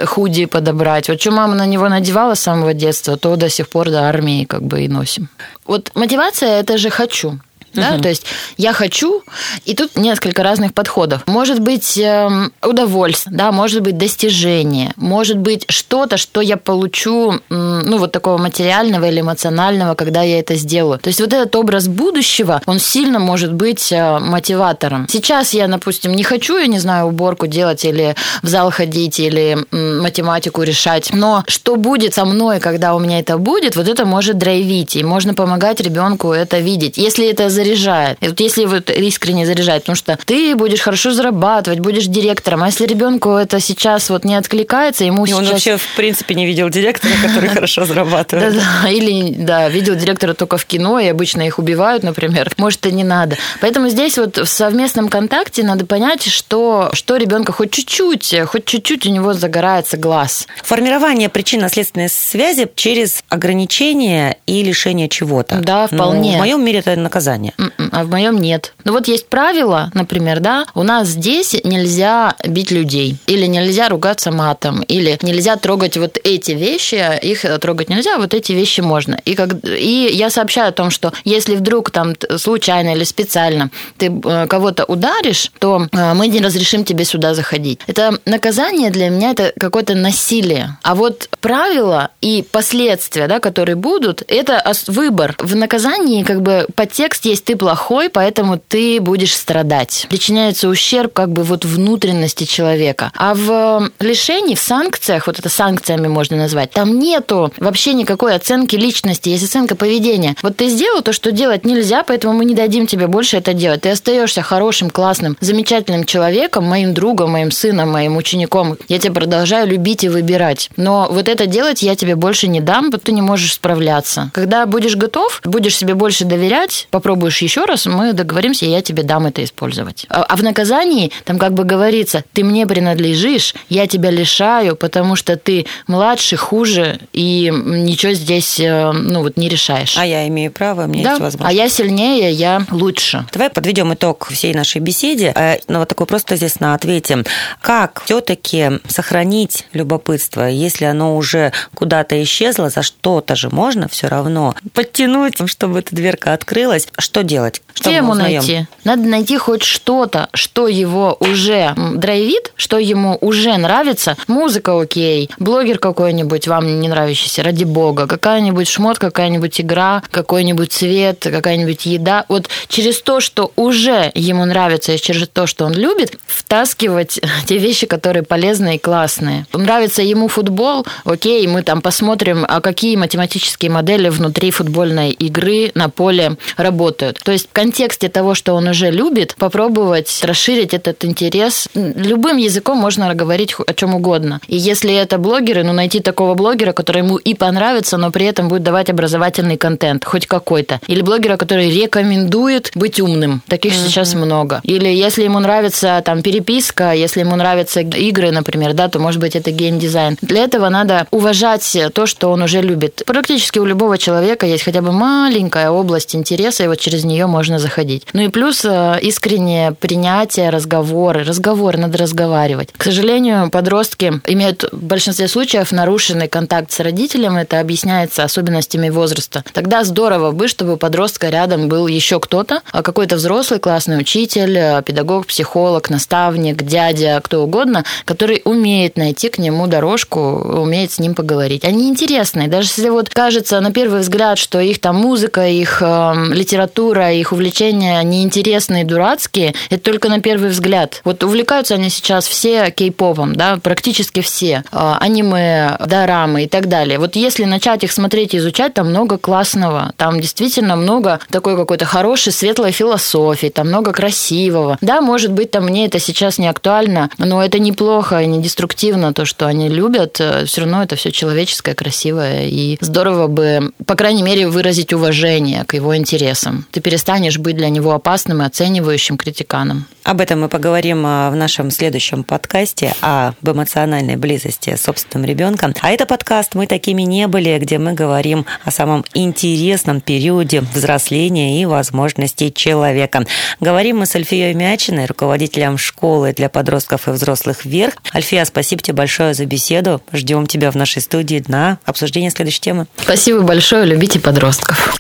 худи 0.07 0.47
подобрать. 0.47 1.09
Вот 1.09 1.21
что 1.21 1.31
мама 1.31 1.55
на 1.55 1.67
него 1.67 1.89
надевала 1.89 2.35
с 2.35 2.41
самого 2.41 2.75
детства, 2.75 3.17
то 3.17 3.37
до 3.37 3.49
сих 3.49 3.69
пор 3.69 3.91
до 3.91 4.03
армии 4.09 4.45
как 4.45 4.63
бы 4.63 4.83
и 4.83 4.89
носим. 4.89 5.29
Вот 5.67 5.91
мотивация– 5.95 6.61
это 6.61 6.79
же 6.79 6.91
«хочу». 6.91 7.39
Да? 7.75 7.95
Угу. 7.95 8.03
То 8.03 8.09
есть 8.09 8.25
я 8.57 8.73
хочу, 8.73 9.23
и 9.65 9.75
тут 9.75 9.97
несколько 9.97 10.43
разных 10.43 10.75
подходов. 10.75 11.27
Может 11.27 11.61
быть 11.61 11.97
э, 11.97 12.29
удовольствие, 12.63 13.37
да, 13.37 13.53
может 13.53 13.83
быть 13.83 13.97
достижение, 13.97 14.93
может 14.97 15.39
быть 15.39 15.65
что-то, 15.69 16.17
что 16.17 16.41
я 16.41 16.57
получу, 16.57 17.41
ну 17.49 17.99
вот 17.99 18.13
такого 18.13 18.39
материального 18.39 19.07
или 19.09 19.21
эмоционального, 19.21 19.95
когда 19.95 20.23
я 20.23 20.39
это 20.39 20.55
сделаю. 20.57 20.99
То 20.99 21.09
есть 21.09 21.21
вот 21.21 21.33
этот 21.33 21.55
образ 21.57 21.89
будущего, 21.89 22.61
он 22.67 22.79
сильно 22.79 23.19
может 23.19 23.53
быть 23.53 23.91
э, 23.93 24.19
мотиватором. 24.19 25.07
Сейчас 25.09 25.55
я, 25.55 25.67
допустим, 25.67 26.13
не 26.13 26.23
хочу, 26.23 26.59
я 26.59 26.67
не 26.67 26.79
знаю, 26.79 27.07
уборку 27.07 27.47
делать 27.47 27.85
или 27.85 28.15
в 28.43 28.49
зал 28.49 28.71
ходить 28.71 29.19
или 29.19 29.59
математику 29.73 30.63
решать, 30.63 31.11
но 31.13 31.45
что 31.47 31.77
будет 31.77 32.15
со 32.15 32.25
мной, 32.25 32.61
когда 32.61 32.95
у 32.95 32.99
меня 32.99 33.21
это 33.21 33.39
будет, 33.39 33.77
вот 33.77 33.89
это 33.89 34.05
может 34.05 34.39
драйвить, 34.39 34.97
и 34.97 35.05
можно 35.05 35.35
помогать 35.35 35.81
ребенку 35.81 36.33
это 36.33 36.59
видеть. 36.59 36.99
Если 36.99 37.29
это 37.29 37.49
за 37.49 37.62
заряжает. 37.63 38.19
И 38.21 38.29
вот 38.29 38.41
если 38.41 38.65
вот 38.65 38.91
искренне 38.91 39.47
заряжает, 39.47 39.83
потому 39.83 39.97
что 39.97 40.19
ты 40.25 40.55
будешь 40.57 40.81
хорошо 40.81 41.13
зарабатывать, 41.13 41.81
будешь 41.81 42.07
директором, 42.07 42.63
а 42.63 42.67
если 42.67 42.87
ребенку 42.87 43.31
это 43.31 43.61
сейчас 43.61 44.11
вот 44.11 44.25
не 44.25 44.35
откликается, 44.35 45.05
ему 45.05 45.25
и 45.25 45.29
сейчас... 45.29 45.39
он 45.39 45.47
вообще 45.47 45.77
в 45.77 45.97
принципе 45.97 46.35
не 46.35 46.47
видел 46.47 46.69
директора, 46.69 47.13
который 47.23 47.49
хорошо 47.55 47.85
зарабатывает. 47.85 48.55
Да-да, 48.55 48.89
или, 48.91 49.35
да, 49.35 49.69
видел 49.69 49.95
директора 49.95 50.35
только 50.35 50.57
в 50.57 50.65
кино, 50.65 50.99
и 50.99 51.07
обычно 51.07 51.43
их 51.43 51.59
убивают, 51.59 52.03
например. 52.03 52.53
Может, 52.59 52.87
и 52.87 52.93
не 52.93 53.05
надо. 53.05 53.37
Поэтому 53.61 53.89
здесь 53.89 54.19
вот 54.19 54.39
в 54.39 54.47
совместном 54.47 55.09
контакте 55.09 55.63
надо 55.63 55.87
понять, 55.87 56.25
что, 56.25 56.91
что 56.93 57.17
ребенка 57.17 57.53
хоть 57.53 57.71
чуть-чуть, 57.71 58.35
хоть 58.47 58.65
чуть-чуть 58.65 59.07
у 59.07 59.11
него 59.11 59.35
загорается 59.35 59.97
глаз. 59.97 60.47
Формирование 60.63 61.29
причинно-следственной 61.29 62.09
связи 62.09 62.71
через 62.75 63.23
ограничение 63.29 64.37
и 64.47 64.63
лишение 64.63 65.09
чего-то. 65.09 65.57
Да, 65.57 65.87
вполне. 65.87 66.33
Но 66.33 66.37
в 66.37 66.41
моем 66.41 66.65
мире 66.65 66.81
это 66.81 66.97
наказание. 66.97 67.52
М-м, 67.59 67.91
а 67.93 68.05
в 68.05 68.11
моем 68.11 68.39
нет. 68.39 68.75
Ну 68.85 68.93
вот 68.93 69.09
есть 69.09 69.29
правило, 69.29 69.91
например, 69.95 70.41
да, 70.41 70.67
у 70.75 70.83
нас 70.83 71.09
здесь 71.09 71.57
нельзя 71.65 72.35
бить 72.47 72.71
людей, 72.71 73.17
или 73.27 73.47
нельзя 73.47 73.89
ругаться 73.89 74.31
матом, 74.31 74.83
или 74.83 75.19
нельзя 75.23 75.57
трогать 75.57 75.97
вот 75.97 76.19
эти 76.23 76.53
вещи, 76.53 77.19
их 77.23 77.45
трогать 77.61 77.89
нельзя, 77.89 78.17
а 78.17 78.19
вот 78.19 78.35
эти 78.35 78.53
вещи 78.53 78.81
можно. 78.81 79.19
И, 79.25 79.35
как, 79.35 79.51
и 79.65 80.09
я 80.13 80.31
сообщаю 80.31 80.69
о 80.69 80.73
том, 80.73 80.91
что 80.91 81.13
если 81.25 81.57
вдруг 81.57 81.91
там 81.91 82.15
случайно 82.37 82.95
или 82.95 83.05
специально 83.05 83.71
ты 83.99 84.07
э, 84.07 84.47
кого-то 84.47 84.85
ударишь, 84.85 85.51
то 85.59 85.87
э, 85.91 86.15
мы 86.15 86.29
не 86.29 86.41
разрешим 86.41 86.85
тебе 86.85 87.05
сюда 87.05 87.35
заходить. 87.35 87.81
Это 87.87 88.19
наказание 88.25 88.91
для 88.91 89.09
меня 89.09 89.31
это 89.31 89.53
какое-то 89.59 89.95
насилие. 89.95 90.77
А 90.83 90.95
вот 90.95 91.29
правила 91.41 92.11
и 92.21 92.45
последствия, 92.51 93.29
да, 93.29 93.41
которые 93.41 93.77
будут, 93.77 94.23
это 94.29 94.63
выбор. 94.87 95.35
В 95.39 95.57
наказании 95.57 96.23
как 96.23 96.43
бы 96.43 96.67
подтекст 96.75 97.25
есть 97.25 97.42
ты 97.45 97.57
плохой, 97.57 98.09
поэтому 98.09 98.59
ты 98.59 99.01
будешь 99.01 99.35
страдать. 99.35 100.07
Причиняется 100.09 100.69
ущерб 100.69 101.13
как 101.13 101.31
бы 101.31 101.43
вот 101.43 101.65
внутренности 101.65 102.45
человека. 102.45 103.13
А 103.17 103.35
в 103.35 103.91
лишении, 104.01 104.55
в 104.55 104.61
санкциях, 104.61 105.27
вот 105.27 105.39
это 105.39 105.49
санкциями 105.49 106.09
можно 106.09 106.37
назвать, 106.37 106.71
там 106.71 106.99
нету 106.99 107.53
вообще 107.59 107.95
никакой 107.95 108.35
оценки 108.35 108.77
личности, 108.77 109.29
есть 109.29 109.45
оценка 109.45 109.77
поведения. 109.77 110.37
Вот 110.43 110.57
ты 110.57 110.69
сделал 110.69 111.03
то, 111.03 111.13
что 111.13 111.33
делать 111.33 111.65
нельзя, 111.65 112.03
поэтому 112.03 112.35
мы 112.35 112.45
не 112.45 112.55
дадим 112.55 112.87
тебе 112.87 113.07
больше 113.07 113.37
это 113.37 113.53
делать. 113.53 113.83
Ты 113.83 113.91
остаешься 113.91 114.43
хорошим, 114.43 114.91
классным, 114.91 115.37
замечательным 115.41 116.05
человеком, 116.05 116.65
моим 116.65 116.95
другом, 116.95 117.33
моим 117.33 117.51
сыном, 117.51 117.91
моим 117.91 118.17
учеником. 118.17 118.77
Я 118.89 118.99
тебя 118.99 119.13
продолжаю 119.13 119.67
любить 119.67 120.05
и 120.05 120.09
выбирать. 120.09 120.71
Но 120.77 121.09
вот 121.11 121.29
это 121.29 121.47
делать 121.47 121.83
я 121.83 121.97
тебе 121.97 122.17
больше 122.17 122.49
не 122.49 122.61
дам, 122.61 122.87
потому 122.87 123.03
ты 123.03 123.13
не 123.13 123.23
можешь 123.23 123.55
справляться. 123.55 124.31
Когда 124.33 124.67
будешь 124.67 124.97
готов, 124.97 125.41
будешь 125.45 125.77
себе 125.77 125.95
больше 125.95 126.25
доверять, 126.25 126.87
попробуешь 126.91 127.32
попробуешь 127.33 127.43
еще 127.43 127.65
раз, 127.65 127.87
мы 127.87 128.13
договоримся, 128.13 128.67
и 128.67 128.71
я 128.71 128.83
тебе 128.83 129.03
дам 129.03 129.27
это 129.27 129.43
использовать. 129.43 130.07
А, 130.09 130.23
а 130.23 130.37
в 130.37 130.43
наказании 130.43 131.11
там 131.25 131.39
как 131.39 131.53
бы 131.53 131.65
говорится, 131.65 132.25
ты 132.33 132.45
мне 132.45 132.67
принадлежишь, 132.67 133.55
я 133.69 133.87
тебя 133.87 134.11
лишаю, 134.11 134.77
потому 134.77 135.17
что 135.17 135.37
ты 135.37 135.67
младше, 135.87 136.37
хуже, 136.37 136.99
и 137.13 137.51
ничего 137.53 138.13
здесь 138.13 138.61
э, 138.61 138.93
ну, 138.93 139.23
вот 139.23 139.37
не 139.37 139.49
решаешь. 139.49 139.97
А 139.97 140.07
я 140.07 140.27
имею 140.29 140.53
право, 140.53 140.87
мне 140.87 141.03
да. 141.03 141.11
есть 141.11 141.23
возможность. 141.23 141.61
А 141.61 141.63
я 141.63 141.69
сильнее, 141.69 142.33
я 142.33 142.63
лучше. 142.71 143.25
Давай 143.33 143.51
подведем 143.51 143.93
итог 143.95 144.29
всей 144.31 144.55
нашей 144.55 144.81
беседе. 144.81 145.33
Э, 145.35 145.57
ну, 145.69 145.79
вот 145.79 145.89
такой 145.89 146.07
просто 146.07 146.37
здесь 146.37 146.61
на 146.61 146.75
ответе. 146.75 147.25
Как 147.61 148.03
все-таки 148.05 148.81
сохранить 148.89 149.67
любопытство, 149.73 150.49
если 150.49 150.85
оно 150.85 151.17
уже 151.17 151.53
куда-то 151.75 152.23
исчезло, 152.23 152.71
за 152.71 152.83
что-то 152.83 153.37
же 153.37 153.49
можно 153.51 153.89
все 153.89 154.09
равно 154.09 154.55
подтянуть, 154.75 155.35
чтобы 155.47 155.79
эта 155.79 155.95
дверка 155.95 156.33
открылась. 156.33 156.89
Что 156.99 157.22
что 157.23 157.29
делать? 157.29 157.63
Что 157.75 157.91
Тему 157.91 158.15
найти. 158.15 158.67
Надо 158.85 159.03
найти 159.03 159.39
хоть 159.39 159.63
что-то, 159.63 160.29
что 160.35 160.69
его 160.69 161.17
уже 161.21 161.75
драйвит, 161.95 162.53
что 162.57 162.79
ему 162.79 163.17
уже 163.21 163.57
нравится. 163.57 164.17
Музыка 164.27 164.79
окей, 164.79 165.31
блогер 165.39 165.79
какой-нибудь 165.79 166.49
вам 166.49 166.81
не 166.81 166.89
нравящийся, 166.89 167.43
ради 167.43 167.65
бога, 167.65 168.07
какая-нибудь 168.07 168.69
шмот, 168.69 168.99
какая-нибудь 168.99 169.61
игра, 169.61 170.03
какой-нибудь 170.11 170.73
цвет, 170.73 171.21
какая-нибудь 171.23 171.87
еда. 171.87 172.25
Вот 172.29 172.49
через 172.69 173.01
то, 173.01 173.21
что 173.21 173.53
уже 173.57 174.11
ему 174.15 174.45
нравится, 174.45 174.93
и 174.93 174.99
через 174.99 175.29
то, 175.29 175.47
что 175.47 175.65
он 175.65 175.75
любит, 175.75 176.19
втаскивать 176.27 177.21
те 177.47 177.59
вещи, 177.59 177.87
которые 177.87 178.23
полезные 178.23 178.77
и 178.77 178.79
классные. 178.79 179.47
Нравится 179.53 180.03
ему 180.03 180.29
футбол, 180.29 180.85
окей, 181.05 181.47
мы 181.47 181.63
там 181.63 181.81
посмотрим, 181.81 182.45
а 182.47 182.61
какие 182.61 182.97
математические 182.97 183.71
модели 183.71 184.09
внутри 184.09 184.51
футбольной 184.51 185.11
игры 185.11 185.71
на 185.75 185.89
поле 185.89 186.37
работают. 186.57 187.02
То 187.23 187.33
есть 187.33 187.49
в 187.49 187.53
контексте 187.53 188.09
того, 188.09 188.35
что 188.35 188.55
он 188.55 188.69
уже 188.69 188.91
любит, 188.91 189.35
попробовать 189.37 190.23
расширить 190.23 190.75
этот 190.75 191.05
интерес. 191.05 191.69
Любым 191.75 192.37
языком 192.37 192.79
можно 192.79 193.13
говорить 193.15 193.55
о 193.67 193.75
чем 193.75 193.95
угодно. 193.95 194.41
И 194.47 194.57
если 194.57 194.95
это 194.95 195.19
блогеры, 195.19 195.65
ну 195.65 195.73
найти 195.73 196.01
такого 196.01 196.35
блогера, 196.35 196.73
который 196.73 196.99
ему 196.99 197.17
и 197.17 197.35
понравится, 197.35 197.97
но 197.97 198.11
при 198.11 198.27
этом 198.27 198.49
будет 198.49 198.63
давать 198.63 198.91
образовательный 198.91 199.57
контент, 199.57 200.05
хоть 200.05 200.27
какой-то. 200.27 200.81
Или 200.87 201.03
блогера, 201.03 201.37
который 201.37 201.71
рекомендует 201.71 202.71
быть 202.75 203.01
умным. 203.01 203.43
Таких 203.49 203.75
сейчас 203.75 204.15
много. 204.15 204.61
Или 204.63 204.89
если 204.89 205.25
ему 205.25 205.41
нравится 205.41 206.03
там 206.05 206.23
переписка, 206.23 206.93
если 206.93 207.21
ему 207.21 207.37
нравятся 207.37 207.81
игры, 207.81 208.31
например, 208.31 208.75
да, 208.75 208.89
то 208.89 208.99
может 208.99 209.21
быть 209.21 209.35
это 209.37 209.51
геймдизайн. 209.51 210.19
Для 210.21 210.45
этого 210.45 210.69
надо 210.69 211.07
уважать 211.11 211.77
то, 211.95 212.07
что 212.07 212.31
он 212.31 212.43
уже 212.43 212.61
любит. 212.61 213.03
Практически 213.07 213.59
у 213.59 213.65
любого 213.65 213.99
человека 213.99 214.47
есть 214.47 214.65
хотя 214.65 214.83
бы 214.83 214.93
маленькая 214.93 215.71
область 215.71 216.15
интереса, 216.15 216.65
и 216.65 216.69
вот 216.69 216.79
через 216.79 216.92
нее 217.05 217.27
можно 217.27 217.59
заходить. 217.59 218.07
Ну 218.13 218.23
и 218.23 218.29
плюс 218.29 218.65
э, 218.65 218.99
искреннее 219.03 219.73
принятие, 219.73 220.51
разговоры. 220.51 221.25
Разговоры, 221.25 221.79
надо 221.79 221.99
разговаривать. 221.99 222.71
К 222.77 222.85
сожалению, 222.85 223.51
подростки 223.51 224.21
имеют 224.27 224.65
в 224.73 224.83
большинстве 224.83 225.29
случаев 225.29 225.73
нарушенный 225.73 226.29
контакт 226.29 226.71
с 226.73 226.81
родителем. 226.81 227.37
Это 227.37 227.61
объясняется 227.61 228.25
особенностями 228.25 228.91
возраста. 228.91 229.45
Тогда 229.53 229.85
здорово 229.85 230.33
бы, 230.33 230.49
чтобы 230.49 230.75
у 230.75 230.77
подростка 230.77 231.29
рядом 231.29 231.69
был 231.69 231.87
еще 231.87 232.21
кто-то, 232.21 232.61
а 232.73 232.83
какой-то 232.83 233.17
взрослый 233.17 233.61
классный 233.61 233.99
учитель, 233.99 234.57
э, 234.57 234.83
педагог, 234.85 235.27
психолог, 235.27 235.91
наставник, 235.91 236.63
дядя, 236.63 237.21
кто 237.23 237.43
угодно, 237.43 237.85
который 238.05 238.43
умеет 238.45 238.97
найти 238.97 239.29
к 239.29 239.39
нему 239.39 239.67
дорожку, 239.67 240.21
умеет 240.21 240.93
с 240.93 240.99
ним 240.99 241.15
поговорить. 241.15 241.65
Они 241.65 241.89
интересные. 241.89 242.49
Даже 242.49 242.69
если 242.69 242.89
вот 242.89 243.09
кажется 243.09 243.61
на 243.61 243.73
первый 243.73 244.01
взгляд, 244.01 244.39
что 244.39 244.61
их 244.61 244.81
там 244.81 244.97
музыка, 244.97 245.47
их 245.47 245.81
э, 245.81 246.15
литература, 246.33 246.82
их 246.91 247.33
увлечения 247.33 248.03
неинтересные, 248.03 248.85
дурацкие, 248.85 249.55
это 249.71 249.83
только 249.83 250.09
на 250.09 250.21
первый 250.21 250.51
взгляд. 250.51 251.01
Вот 251.05 251.23
увлекаются 251.25 251.75
они 251.75 251.91
сейчас 251.91 252.27
все 252.27 252.71
кей-попом, 252.71 253.35
да, 253.35 253.59
практически 253.63 254.21
все. 254.21 254.65
Э, 254.73 254.95
аниме, 255.01 255.77
дорамы 255.87 256.45
и 256.45 256.49
так 256.49 256.69
далее. 256.69 256.99
Вот 256.99 257.17
если 257.17 257.45
начать 257.45 257.85
их 257.85 257.93
смотреть 257.93 258.35
и 258.35 258.39
изучать, 258.39 258.75
там 258.75 258.89
много 258.91 259.19
классного. 259.19 259.93
Там 259.97 260.21
действительно 260.21 260.77
много 260.77 261.21
такой 261.31 261.57
какой-то 261.57 261.85
хорошей, 261.85 262.33
светлой 262.33 262.73
философии, 262.73 263.49
там 263.49 263.69
много 263.69 263.93
красивого. 263.93 264.79
Да, 264.81 265.01
может 265.01 265.33
быть, 265.33 265.51
там 265.51 265.65
мне 265.65 265.87
это 265.87 265.99
сейчас 265.99 266.39
не 266.39 266.49
актуально, 266.49 267.11
но 267.19 267.43
это 267.43 267.59
неплохо 267.59 268.21
и 268.21 268.27
не 268.27 268.43
деструктивно, 268.43 269.13
то, 269.13 269.25
что 269.25 269.47
они 269.47 269.69
любят. 269.69 270.21
Все 270.47 270.61
равно 270.61 270.83
это 270.83 270.97
все 270.97 271.11
человеческое, 271.11 271.75
красивое. 271.75 272.47
И 272.49 272.79
здорово 272.81 273.27
бы, 273.27 273.73
по 273.87 273.95
крайней 273.95 274.23
мере, 274.23 274.49
выразить 274.49 274.93
уважение 274.93 275.65
к 275.65 275.75
его 275.75 275.97
интересам. 275.97 276.67
Ты 276.73 276.81
перестанешь 276.81 277.39
быть 277.39 277.57
для 277.57 277.69
него 277.69 277.93
опасным 277.93 278.43
и 278.43 278.47
оценивающим 278.47 279.19
критиканом. 279.19 279.87
Об 280.05 280.23
этом 280.23 280.41
мы 280.41 280.49
поговорим 280.49 281.05
а, 281.07 281.31
в 281.31 281.37
нашем 281.37 281.71
следующем 281.71 282.25
подкасте 282.25 282.95
об 283.03 283.35
эмоциональной 283.43 284.17
близости 284.17 284.75
с 284.75 284.83
собственным 284.83 285.29
ребенком. 285.29 285.75
А 285.81 285.91
это 285.91 286.07
подкаст 286.07 286.55
«Мы 286.55 286.67
такими 286.67 287.03
не 287.03 287.29
были», 287.29 287.59
где 287.59 287.79
мы 287.79 287.93
говорим 287.93 288.47
о 288.65 288.71
самом 288.71 289.05
интересном 289.13 290.01
периоде 290.01 290.63
взросления 290.63 291.61
и 291.61 291.67
возможностей 291.67 292.53
человека. 292.53 293.27
Говорим 293.61 293.99
мы 293.99 294.07
с 294.07 294.17
Альфией 294.17 294.55
Мячиной, 294.55 295.05
руководителем 295.05 295.77
школы 295.77 296.33
для 296.33 296.49
подростков 296.49 297.07
и 297.07 297.11
взрослых 297.11 297.67
«Вверх». 297.67 297.95
Альфия, 298.15 298.47
спасибо 298.47 298.83
тебе 298.83 298.97
большое 298.97 299.35
за 299.35 299.45
беседу. 299.45 300.01
Ждем 300.13 300.47
тебя 300.47 300.71
в 300.71 300.75
нашей 300.75 301.03
студии 301.03 301.45
на 301.49 301.79
обсуждение 301.85 302.31
следующей 302.31 302.61
темы. 302.61 302.87
Спасибо 302.97 303.43
большое, 303.43 303.85
любите 303.85 304.19
подростков. 304.19 304.97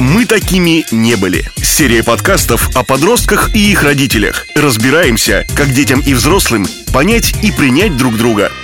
Мы 0.00 0.26
такими 0.26 0.84
не 0.90 1.16
были. 1.16 1.44
Серия 1.56 2.02
подкастов 2.02 2.70
о 2.76 2.84
подростках 2.84 3.54
и 3.54 3.70
их 3.70 3.82
родителях. 3.82 4.46
Разбираемся, 4.54 5.44
как 5.56 5.72
детям 5.72 6.00
и 6.00 6.14
взрослым 6.14 6.66
понять 6.92 7.34
и 7.42 7.52
принять 7.52 7.96
друг 7.96 8.16
друга– 8.16 8.52